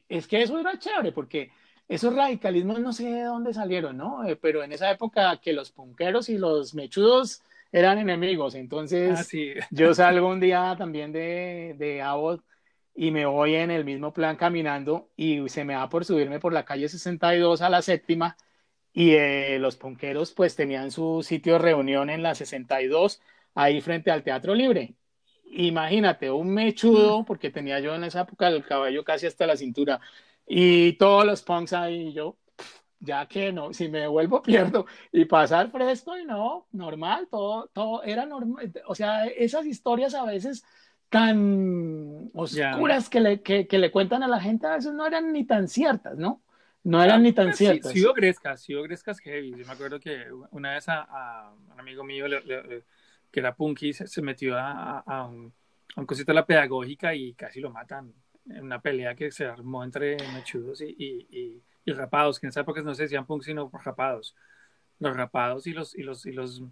Es 0.07 0.27
que 0.27 0.41
eso 0.41 0.59
era 0.59 0.77
chévere 0.77 1.11
porque 1.11 1.51
esos 1.87 2.13
radicalismos 2.13 2.79
no 2.79 2.93
sé 2.93 3.05
de 3.05 3.23
dónde 3.23 3.53
salieron, 3.53 3.97
¿no? 3.97 4.25
Eh, 4.25 4.35
pero 4.35 4.63
en 4.63 4.71
esa 4.71 4.91
época 4.91 5.37
que 5.37 5.53
los 5.53 5.71
punqueros 5.71 6.29
y 6.29 6.37
los 6.37 6.73
mechudos 6.75 7.41
eran 7.71 7.97
enemigos, 7.97 8.55
entonces 8.55 9.19
ah, 9.19 9.67
yo 9.71 9.93
salgo 9.93 10.27
un 10.27 10.39
día 10.39 10.75
también 10.77 11.11
de, 11.11 11.75
de 11.77 12.01
Abbott 12.01 12.43
y 12.93 13.11
me 13.11 13.25
voy 13.25 13.55
en 13.55 13.71
el 13.71 13.85
mismo 13.85 14.13
plan 14.13 14.35
caminando 14.35 15.09
y 15.15 15.47
se 15.49 15.63
me 15.63 15.73
da 15.73 15.89
por 15.89 16.05
subirme 16.05 16.39
por 16.39 16.53
la 16.53 16.65
calle 16.65 16.89
62 16.89 17.61
a 17.61 17.69
la 17.69 17.81
séptima 17.81 18.35
y 18.93 19.11
eh, 19.11 19.57
los 19.59 19.77
punqueros 19.77 20.33
pues 20.33 20.55
tenían 20.55 20.91
su 20.91 21.23
sitio 21.23 21.53
de 21.53 21.59
reunión 21.59 22.09
en 22.09 22.23
la 22.23 22.35
62 22.35 23.21
ahí 23.55 23.81
frente 23.81 24.11
al 24.11 24.23
Teatro 24.23 24.55
Libre. 24.55 24.95
Imagínate, 25.53 26.31
un 26.31 26.53
mechudo, 26.53 27.25
porque 27.25 27.49
tenía 27.49 27.79
yo 27.79 27.93
en 27.95 28.05
esa 28.05 28.21
época 28.21 28.47
el 28.47 28.65
cabello 28.65 29.03
casi 29.03 29.27
hasta 29.27 29.45
la 29.45 29.57
cintura, 29.57 29.99
y 30.47 30.93
todos 30.93 31.25
los 31.25 31.41
punks 31.43 31.73
ahí, 31.73 32.13
yo, 32.13 32.37
ya 33.01 33.25
que 33.25 33.51
no, 33.51 33.73
si 33.73 33.89
me 33.89 34.07
vuelvo 34.07 34.41
pierdo, 34.43 34.85
y 35.11 35.25
pasar 35.25 35.71
fresco 35.71 36.17
y 36.17 36.25
no, 36.25 36.67
normal, 36.71 37.27
todo, 37.29 37.69
todo 37.73 38.03
era 38.03 38.25
normal, 38.25 38.71
o 38.87 38.95
sea, 38.95 39.25
esas 39.25 39.65
historias 39.65 40.13
a 40.13 40.23
veces 40.23 40.63
tan 41.09 42.31
oscuras 42.33 43.09
que, 43.09 43.19
le, 43.19 43.41
que, 43.41 43.67
que, 43.67 43.77
le 43.77 43.91
cuentan 43.91 44.23
a 44.23 44.29
la 44.29 44.39
gente 44.39 44.65
a 44.65 44.75
veces 44.75 44.93
no 44.93 45.05
eran 45.05 45.33
ni 45.33 45.43
tan 45.43 45.67
ciertas, 45.67 46.17
¿no? 46.17 46.41
No 46.83 47.03
eran 47.03 47.21
ni 47.21 47.33
tan 47.33 47.47
pues 47.47 47.57
ciertas. 47.57 47.91
Sí, 47.91 47.99
sí, 47.99 48.07
Grescas, 48.15 48.61
sí, 48.61 48.73
Grescas 48.73 49.19
heavy. 49.19 49.51
Yo 49.51 49.65
me 49.65 49.73
acuerdo 49.73 49.99
que 49.99 50.25
una 50.51 50.73
vez 50.73 50.85
a, 50.87 51.53
un 51.73 51.79
amigo 51.79 52.03
mío 52.03 52.27
le, 52.29 52.83
que 53.29 53.39
era 53.39 53.53
punky, 53.53 53.93
se, 53.93 54.21
metió 54.21 54.57
a, 54.57 54.99
a, 54.99 55.27
un, 55.27 55.53
a, 55.95 55.99
un, 55.99 56.05
cosito 56.07 56.31
de 56.31 56.35
la 56.35 56.45
pedagógica 56.45 57.13
y 57.13 57.33
casi 57.33 57.59
lo 57.59 57.71
matan 57.71 58.13
una 58.45 58.81
pelea 58.81 59.15
que 59.15 59.31
se 59.31 59.45
armó 59.45 59.83
entre 59.83 60.17
mechudos 60.33 60.81
y, 60.81 60.95
y, 60.97 61.61
y, 61.85 61.91
rapados, 61.93 62.39
que 62.39 62.47
en 62.47 62.49
esa 62.49 62.61
época 62.61 62.81
no 62.81 62.95
se 62.95 63.03
decían 63.03 63.25
punk, 63.25 63.43
sino 63.43 63.69
rapados. 63.83 64.35
Los 64.99 65.15
rapados 65.15 65.67
y 65.67 65.73
los, 65.73 65.95
y 65.95 66.03
los, 66.03 66.25
y 66.25 66.31
los, 66.31 66.63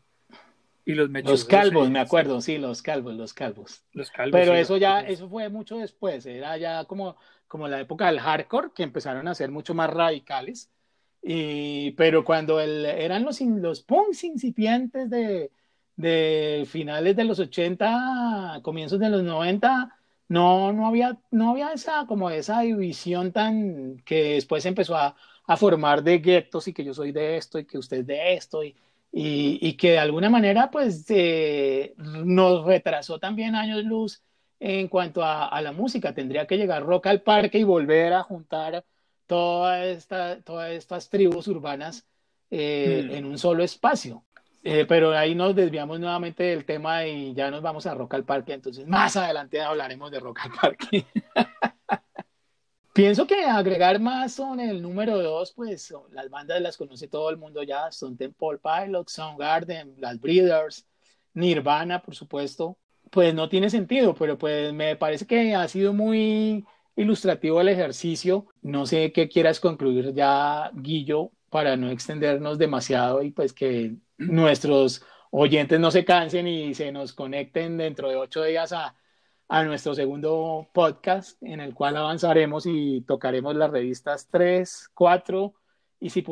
y 0.86 0.94
los 0.94 1.10
mechudos. 1.10 1.42
Los 1.42 1.46
calvos, 1.46 1.90
me 1.90 2.00
acuerdo, 2.00 2.42
sí, 2.42 2.58
los 2.58 2.82
calvos, 2.82 3.16
los 3.16 3.34
calvos. 3.34 3.84
Los 3.94 4.12
calvos. 4.12 4.40
Pero 4.40 4.54
eso 4.54 4.78
ya, 4.78 5.02
eso 5.02 5.30
fue 5.30 5.50
mucho 5.50 5.78
después, 5.78 6.26
era 6.26 6.58
ya 6.58 6.86
como, 6.86 7.18
como 7.48 7.68
la 7.68 7.80
época 7.80 8.08
del 8.08 8.20
hardcore, 8.20 8.70
que 8.76 8.84
empezaron 8.84 9.28
a 9.28 9.36
ser 9.36 9.52
mucho 9.52 9.74
más 9.74 9.90
radicales. 9.90 10.72
Y, 11.22 11.92
pero 11.92 12.24
cuando 12.24 12.60
el, 12.60 12.86
eran 12.86 13.24
los, 13.24 13.42
los 13.42 13.82
punks 13.82 14.24
incipientes 14.24 15.10
de, 15.10 15.52
de 16.00 16.66
finales 16.66 17.16
de 17.16 17.26
los 17.26 17.40
80, 17.40 18.62
comienzos 18.64 19.00
de 19.00 19.10
los 19.10 19.22
90, 19.22 19.99
no, 20.30 20.72
no, 20.74 20.88
había, 20.88 21.20
no 21.32 21.52
había 21.52 21.74
esa, 21.74 22.06
como 22.08 22.30
esa 22.30 22.62
división 22.62 23.32
tan 23.34 23.98
que 24.06 24.36
después 24.36 24.66
empezó 24.66 24.96
a, 24.96 25.16
a 25.48 25.58
formar 25.58 26.04
de 26.04 26.20
guetos 26.20 26.68
y 26.68 26.74
que 26.74 26.84
yo 26.84 26.94
soy 26.94 27.12
de 27.12 27.38
esto 27.38 27.60
y 27.60 27.66
que 27.66 27.78
usted 27.78 27.98
es 28.00 28.08
de 28.08 28.34
esto 28.36 28.64
y, 28.64 28.76
y, 29.12 29.60
y 29.62 29.74
que 29.76 29.92
de 29.92 30.00
alguna 30.00 30.30
manera 30.30 30.70
pues 30.72 31.06
eh, 31.10 31.96
nos 31.98 32.66
retrasó 32.66 33.20
también 33.20 33.56
años 33.56 33.84
luz 33.84 34.22
en 34.60 34.88
cuanto 34.88 35.24
a, 35.24 35.48
a, 35.48 35.62
la 35.62 35.72
música. 35.72 36.14
Tendría 36.14 36.46
que 36.48 36.58
llegar 36.58 36.86
Rock 36.86 37.08
al 37.08 37.22
Parque 37.22 37.60
y 37.60 37.64
volver 37.64 38.14
a 38.14 38.24
juntar 38.24 38.86
toda 39.26 39.86
esta, 39.86 40.42
todas 40.42 40.72
estas 40.72 41.10
tribus 41.10 41.48
urbanas 41.48 42.08
eh, 42.52 43.08
mm. 43.10 43.12
en 43.16 43.26
un 43.26 43.38
solo 43.38 43.64
espacio. 43.64 44.24
Eh, 44.64 44.86
pero 44.86 45.12
ahí 45.12 45.36
nos 45.36 45.56
desviamos 45.56 46.00
nuevamente 46.00 46.44
del 46.44 46.66
tema 46.66 47.06
y 47.06 47.34
ya 47.34 47.50
nos 47.50 47.62
vamos 47.62 47.86
a 47.86 47.94
Rock 47.94 48.16
al 48.16 48.26
Parque. 48.26 48.54
Entonces, 48.54 48.86
más 48.88 49.16
adelante 49.16 49.62
hablaremos 49.62 50.12
de 50.12 50.20
Rock 50.20 50.40
al 50.44 50.52
Parque. 50.52 51.06
Pienso 52.94 53.26
que 53.26 53.46
agregar 53.46 54.00
más 54.02 54.34
son 54.34 54.60
el 54.60 54.82
número 54.82 55.18
dos, 55.22 55.54
pues 55.54 55.94
las 56.12 56.30
bandas 56.30 56.60
las 56.60 56.76
conoce 56.76 57.08
todo 57.08 57.30
el 57.30 57.38
mundo 57.38 57.64
ya, 57.64 57.92
son 57.94 58.18
Temple 58.18 58.60
Pilots, 58.62 59.14
Soundgarden, 59.14 59.96
las 60.00 60.20
Breeders, 60.20 60.86
Nirvana, 61.34 62.02
por 62.02 62.16
supuesto. 62.16 62.78
Pues 63.10 63.34
no 63.34 63.48
tiene 63.48 63.70
sentido, 63.70 64.14
pero 64.16 64.38
pues 64.38 64.74
me 64.74 64.98
parece 64.98 65.26
que 65.26 65.56
ha 65.56 65.68
sido 65.70 65.94
muy 65.94 66.66
ilustrativo 66.98 67.62
el 67.62 67.70
ejercicio. 67.70 68.48
No 68.62 68.86
sé 68.86 69.14
qué 69.14 69.30
quieras 69.30 69.62
concluir 69.62 70.14
ya, 70.14 70.70
Guillo, 70.74 71.32
para 71.50 71.78
no 71.78 71.90
extendernos 71.90 72.58
demasiado 72.58 73.24
y 73.24 73.32
pues 73.32 73.54
que 73.54 73.96
nuestros 74.20 75.04
oyentes 75.32 75.80
no 75.80 75.92
se 75.92 76.06
cansen 76.06 76.48
y 76.48 76.74
se 76.74 76.92
nos 76.92 77.14
conecten 77.14 77.78
dentro 77.78 78.10
de 78.10 78.16
ocho 78.16 78.44
días 78.44 78.72
a, 78.74 78.96
a 79.48 79.64
nuestro 79.64 79.96
segundo 79.96 80.70
podcast 80.74 81.42
en 81.42 81.60
el 81.60 81.74
cual 81.74 81.98
avanzaremos 81.98 82.66
y 82.66 83.02
tocaremos 83.02 83.56
las 83.56 83.72
revistas 83.72 84.28
3, 84.30 84.92
4 84.94 85.54
y 86.02 86.10
si 86.10 86.24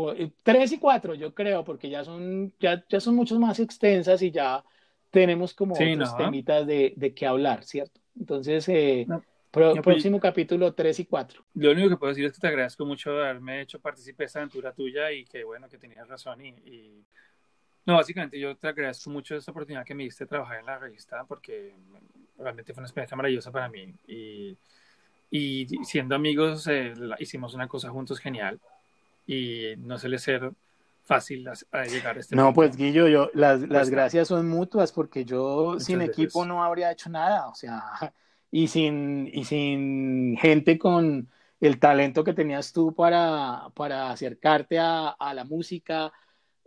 3 0.43 0.71
y 0.71 0.77
4 0.77 1.15
yo 1.15 1.33
creo 1.33 1.63
porque 1.63 1.89
ya 1.89 2.03
son 2.03 2.53
ya, 2.59 2.83
ya 2.88 2.99
son 2.99 3.15
mucho 3.15 3.39
más 3.39 3.59
extensas 3.59 4.21
y 4.21 4.31
ya 4.31 4.63
tenemos 5.09 5.53
como 5.53 5.73
otros 5.73 6.15
temitas 6.17 6.67
de, 6.67 6.93
de 6.95 7.13
qué 7.13 7.25
hablar, 7.25 7.63
¿cierto? 7.63 8.01
Entonces, 8.19 8.67
eh, 8.69 9.07
pues, 9.49 9.79
próximo 9.81 10.19
capítulo 10.19 10.73
3 10.73 10.99
y 10.99 11.05
4. 11.05 11.45
Lo 11.55 11.71
único 11.71 11.89
que 11.89 11.97
puedo 11.97 12.11
decir 12.11 12.25
es 12.25 12.33
que 12.33 12.39
te 12.39 12.47
agradezco 12.47 12.85
mucho 12.85 13.11
haberme 13.11 13.61
hecho 13.61 13.79
participar 13.79 14.19
de 14.19 14.25
esta 14.25 14.39
aventura 14.39 14.73
tuya 14.73 15.11
y 15.11 15.25
que 15.25 15.43
bueno, 15.43 15.69
que 15.69 15.77
tenías 15.77 16.07
razón 16.07 16.45
y, 16.45 16.49
y... 16.49 17.05
No, 17.88 17.95
básicamente 17.95 18.38
yo 18.38 18.53
te 18.57 18.67
agradezco 18.67 19.09
mucho 19.09 19.38
esta 19.38 19.51
oportunidad 19.51 19.85
que 19.85 19.95
me 19.95 20.03
diste 20.03 20.25
de 20.25 20.27
trabajar 20.27 20.59
en 20.59 20.65
la 20.65 20.77
revista 20.77 21.23
porque 21.23 21.73
realmente 22.38 22.73
fue 22.73 22.81
una 22.81 22.88
experiencia 22.88 23.15
maravillosa 23.15 23.49
para 23.49 23.69
mí. 23.69 23.95
Y, 24.05 24.57
y 25.31 25.65
siendo 25.85 26.13
amigos 26.13 26.67
eh, 26.67 26.93
hicimos 27.19 27.53
una 27.53 27.69
cosa 27.69 27.89
juntos 27.89 28.19
genial. 28.19 28.59
Y 29.25 29.75
no 29.77 29.97
suele 29.97 30.19
ser 30.19 30.51
fácil 31.05 31.47
a, 31.47 31.85
llegar 31.85 32.17
a 32.17 32.19
este 32.19 32.35
No, 32.35 32.53
pues 32.53 32.75
Guillo, 32.75 33.07
yo, 33.07 33.29
las, 33.33 33.61
las 33.61 33.89
gracias 33.89 34.27
son 34.27 34.49
mutuas 34.49 34.91
porque 34.91 35.23
yo 35.23 35.79
sin 35.79 36.01
equipo 36.01 36.45
no 36.45 36.61
habría 36.65 36.91
hecho 36.91 37.09
nada, 37.09 37.47
o 37.47 37.55
sea, 37.55 37.81
y 38.51 38.67
sin, 38.67 39.29
y 39.31 39.45
sin 39.45 40.35
gente 40.38 40.77
con 40.77 41.29
el 41.61 41.79
talento 41.79 42.25
que 42.25 42.33
tenías 42.33 42.73
tú 42.73 42.93
para, 42.93 43.69
para 43.73 44.11
acercarte 44.11 44.77
a, 44.77 45.07
a 45.07 45.33
la 45.33 45.45
música, 45.45 46.11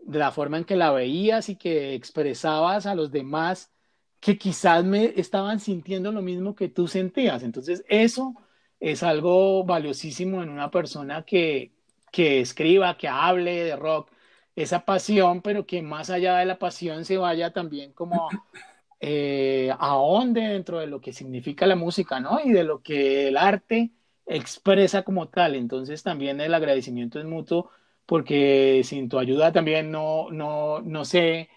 de 0.02 0.18
la 0.18 0.32
forma 0.32 0.58
en 0.58 0.64
que 0.64 0.76
la 0.76 0.92
veías 0.92 1.48
y 1.48 1.56
que 1.56 1.94
expresabas 1.94 2.86
a 2.86 2.94
los 2.94 3.10
demás 3.10 3.72
que 4.20 4.38
quizás 4.38 4.84
me 4.84 5.14
estaban 5.16 5.60
sintiendo 5.60 6.12
lo 6.12 6.22
mismo 6.22 6.54
que 6.54 6.68
tú 6.68 6.88
sentías. 6.88 7.42
Entonces, 7.42 7.84
eso 7.88 8.34
es 8.78 9.02
algo 9.02 9.64
valiosísimo 9.64 10.42
en 10.42 10.50
una 10.50 10.70
persona 10.70 11.24
que, 11.24 11.72
que 12.12 12.40
escriba, 12.40 12.96
que 12.96 13.08
hable 13.08 13.64
de 13.64 13.76
rock, 13.76 14.10
esa 14.56 14.84
pasión, 14.84 15.42
pero 15.42 15.66
que 15.66 15.82
más 15.82 16.10
allá 16.10 16.36
de 16.38 16.46
la 16.46 16.58
pasión 16.58 17.04
se 17.04 17.16
vaya 17.16 17.52
también 17.52 17.92
como 17.92 18.28
eh, 19.00 19.72
ahonde 19.78 20.42
dentro 20.42 20.78
de 20.80 20.86
lo 20.86 21.00
que 21.00 21.12
significa 21.12 21.66
la 21.66 21.76
música, 21.76 22.20
¿no? 22.20 22.40
Y 22.44 22.52
de 22.52 22.64
lo 22.64 22.82
que 22.82 23.28
el 23.28 23.36
arte 23.36 23.90
expresa 24.26 25.02
como 25.02 25.28
tal. 25.28 25.54
Entonces 25.56 26.02
también 26.02 26.40
el 26.40 26.54
agradecimiento 26.54 27.18
es 27.18 27.26
mutuo 27.26 27.70
porque 28.10 28.80
sin 28.82 29.08
tu 29.08 29.20
ayuda 29.20 29.52
también 29.52 29.92
no, 29.92 30.32
no, 30.32 30.80
no 30.80 31.04
sé 31.04 31.48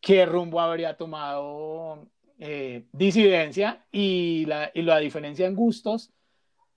qué 0.00 0.26
rumbo 0.26 0.60
habría 0.60 0.96
tomado 0.96 2.06
eh, 2.38 2.84
disidencia 2.92 3.84
y 3.90 4.46
la, 4.46 4.70
y 4.72 4.82
la 4.82 5.00
diferencia 5.00 5.48
en 5.48 5.56
gustos 5.56 6.12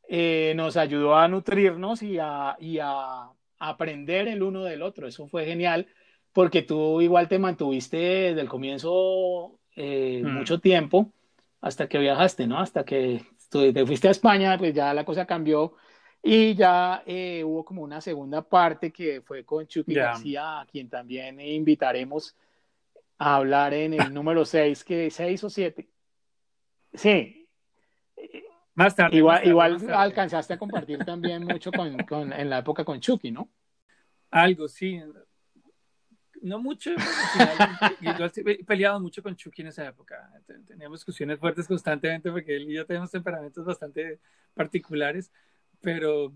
eh, 0.10 0.54
nos 0.56 0.76
ayudó 0.76 1.16
a 1.16 1.28
nutrirnos 1.28 2.02
y 2.02 2.18
a, 2.18 2.58
y 2.60 2.80
a 2.82 3.30
aprender 3.60 4.28
el 4.28 4.42
uno 4.42 4.64
del 4.64 4.82
otro. 4.82 5.08
Eso 5.08 5.28
fue 5.28 5.46
genial 5.46 5.86
porque 6.34 6.64
tú 6.64 7.00
igual 7.00 7.28
te 7.28 7.38
mantuviste 7.38 7.98
desde 7.98 8.42
el 8.42 8.50
comienzo 8.50 9.60
eh, 9.76 10.24
mm. 10.26 10.34
mucho 10.34 10.60
tiempo 10.60 11.14
hasta 11.62 11.88
que 11.88 12.00
viajaste, 12.00 12.48
¿no? 12.48 12.58
Hasta 12.58 12.86
que 12.86 13.24
te 13.52 13.86
fuiste 13.86 14.08
a 14.08 14.12
España, 14.12 14.58
pues 14.58 14.74
ya 14.74 14.96
la 14.96 15.06
cosa 15.06 15.28
cambió 15.28 15.76
y 16.24 16.54
ya 16.56 17.04
eh, 17.06 17.44
hubo 17.44 17.66
como 17.66 17.82
una 17.82 18.02
segunda 18.02 18.42
parte 18.42 18.92
que 18.92 19.22
fue 19.22 19.44
con 19.44 19.66
Chucky 19.68 19.96
García, 19.96 20.62
a 20.62 20.66
quien 20.66 20.90
también 20.90 21.40
invitaremos 21.40 22.36
a 23.18 23.36
hablar 23.36 23.74
en 23.74 23.94
el 23.94 24.14
número 24.14 24.46
6, 24.46 24.84
que 24.84 25.10
6 25.10 25.44
o 25.44 25.50
7. 25.50 25.90
Sí, 26.94 27.42
más 28.74 28.96
tarde. 28.96 29.18
Igual, 29.18 29.46
igual 29.46 29.92
alcanzaste 29.92 30.54
a 30.54 30.58
compartir 30.58 31.04
también 31.04 31.44
mucho 31.44 31.72
con, 31.72 31.98
con, 32.08 32.32
en 32.34 32.50
la 32.50 32.60
época 32.60 32.86
con 32.86 33.00
Chucky, 33.00 33.32
¿no? 33.32 33.50
Algo, 34.30 34.68
sí. 34.68 35.00
No 36.42 36.60
mucho. 36.60 36.92
Yo 38.02 38.26
he 38.36 38.64
peleado 38.64 39.00
mucho 39.00 39.22
con 39.22 39.36
Chucky 39.36 39.62
en 39.62 39.68
esa 39.68 39.88
época. 39.88 40.32
Teníamos 40.66 41.00
discusiones 41.00 41.38
fuertes 41.38 41.68
constantemente 41.68 42.32
porque 42.32 42.56
él 42.56 42.72
y 42.72 42.74
yo 42.74 42.86
tenemos 42.86 43.12
temperamentos 43.12 43.66
bastante 43.66 44.20
particulares. 44.54 45.32
Pero 45.82 46.34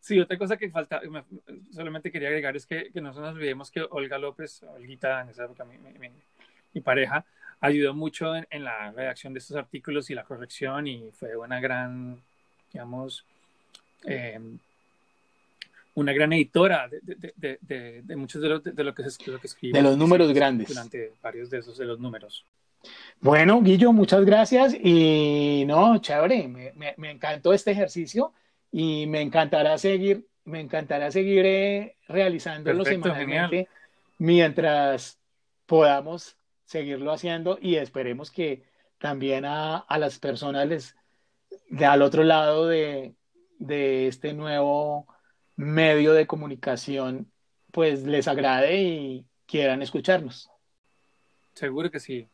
sí, 0.00 0.20
otra 0.20 0.36
cosa 0.38 0.56
que 0.56 0.70
falta, 0.70 1.00
solamente 1.72 2.12
quería 2.12 2.28
agregar 2.28 2.56
es 2.56 2.66
que, 2.66 2.90
que 2.92 3.00
no 3.00 3.12
nos 3.12 3.34
olvidemos 3.34 3.70
que 3.70 3.82
Olga 3.90 4.18
López, 4.18 4.62
Olguita 4.62 5.22
en 5.22 5.30
esa 5.30 5.44
época, 5.44 5.64
mi, 5.64 5.78
mi, 5.78 6.10
mi 6.72 6.80
pareja, 6.80 7.24
ayudó 7.60 7.94
mucho 7.94 8.34
en, 8.36 8.64
la 8.64 8.92
redacción 8.92 9.32
de 9.32 9.38
estos 9.38 9.56
artículos 9.56 10.10
y 10.10 10.14
la 10.14 10.24
corrección 10.24 10.86
y 10.86 11.10
fue 11.12 11.36
una 11.36 11.60
gran, 11.60 12.20
digamos, 12.72 13.24
eh, 14.04 14.38
una 15.94 16.12
gran 16.12 16.32
editora 16.32 16.88
de, 16.88 17.32
de, 17.36 18.02
de, 18.02 18.16
muchos 18.16 18.42
de 18.42 18.48
lo, 18.48 18.60
de 18.60 18.84
lo 18.84 18.94
que, 18.94 19.08
se, 19.08 19.30
lo 19.30 19.40
que 19.40 19.46
escribe. 19.46 19.78
De 19.78 19.82
los 19.82 19.96
números 19.96 20.32
grandes. 20.32 20.68
Durante 20.68 21.12
varios 21.22 21.48
de 21.48 21.58
esos 21.58 21.78
de 21.78 21.86
los 21.86 21.98
números. 21.98 22.44
Bueno, 23.20 23.62
Guillo, 23.62 23.92
muchas 23.92 24.26
gracias 24.26 24.74
y 24.74 25.64
no, 25.66 25.96
chévere, 25.98 26.48
me, 26.48 26.72
me, 26.72 26.94
me 26.98 27.10
encantó 27.12 27.54
este 27.54 27.70
ejercicio 27.70 28.32
y 28.76 29.06
me 29.06 29.20
encantará 29.20 29.78
seguir, 29.78 30.26
me 30.44 30.58
encantará 30.58 31.12
seguir 31.12 31.46
eh, 31.46 31.96
realizándolo 32.08 32.84
semanalmente 32.84 33.68
mientras 34.18 35.20
podamos 35.64 36.36
seguirlo 36.64 37.12
haciendo 37.12 37.56
y 37.62 37.76
esperemos 37.76 38.32
que 38.32 38.64
también 38.98 39.44
a, 39.44 39.76
a 39.76 39.98
las 39.98 40.18
personas 40.18 40.66
les, 40.66 40.96
de 41.68 41.86
al 41.86 42.02
otro 42.02 42.24
lado 42.24 42.66
de, 42.66 43.14
de, 43.60 44.08
este 44.08 44.32
nuevo 44.32 45.06
medio 45.54 46.12
de 46.12 46.26
comunicación, 46.26 47.30
pues 47.70 48.02
les 48.02 48.26
agrade 48.26 48.82
y 48.82 49.24
quieran 49.46 49.82
escucharnos. 49.82 50.50
Seguro 51.54 51.92
que 51.92 52.00
sí. 52.00 52.28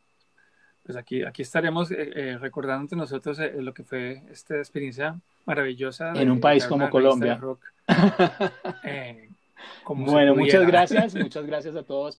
Pues 0.85 0.97
aquí, 0.97 1.23
aquí 1.23 1.43
estaremos 1.43 1.91
eh, 1.91 2.11
eh, 2.15 2.39
recordando 2.39 2.83
entre 2.83 2.99
nosotros 2.99 3.39
eh, 3.39 3.53
lo 3.59 3.75
que 3.75 3.85
fue 3.85 4.23
esta 4.31 4.57
experiencia 4.57 5.19
maravillosa. 5.45 6.13
En 6.15 6.31
un 6.31 6.41
país 6.41 6.67
como 6.67 6.89
Colombia. 6.91 7.41
Eh, 8.85 9.29
bueno, 9.87 10.35
muchas 10.35 10.67
gracias, 10.67 11.15
muchas 11.17 11.47
gracias 11.47 11.77
a 11.77 11.83
todos. 11.83 12.09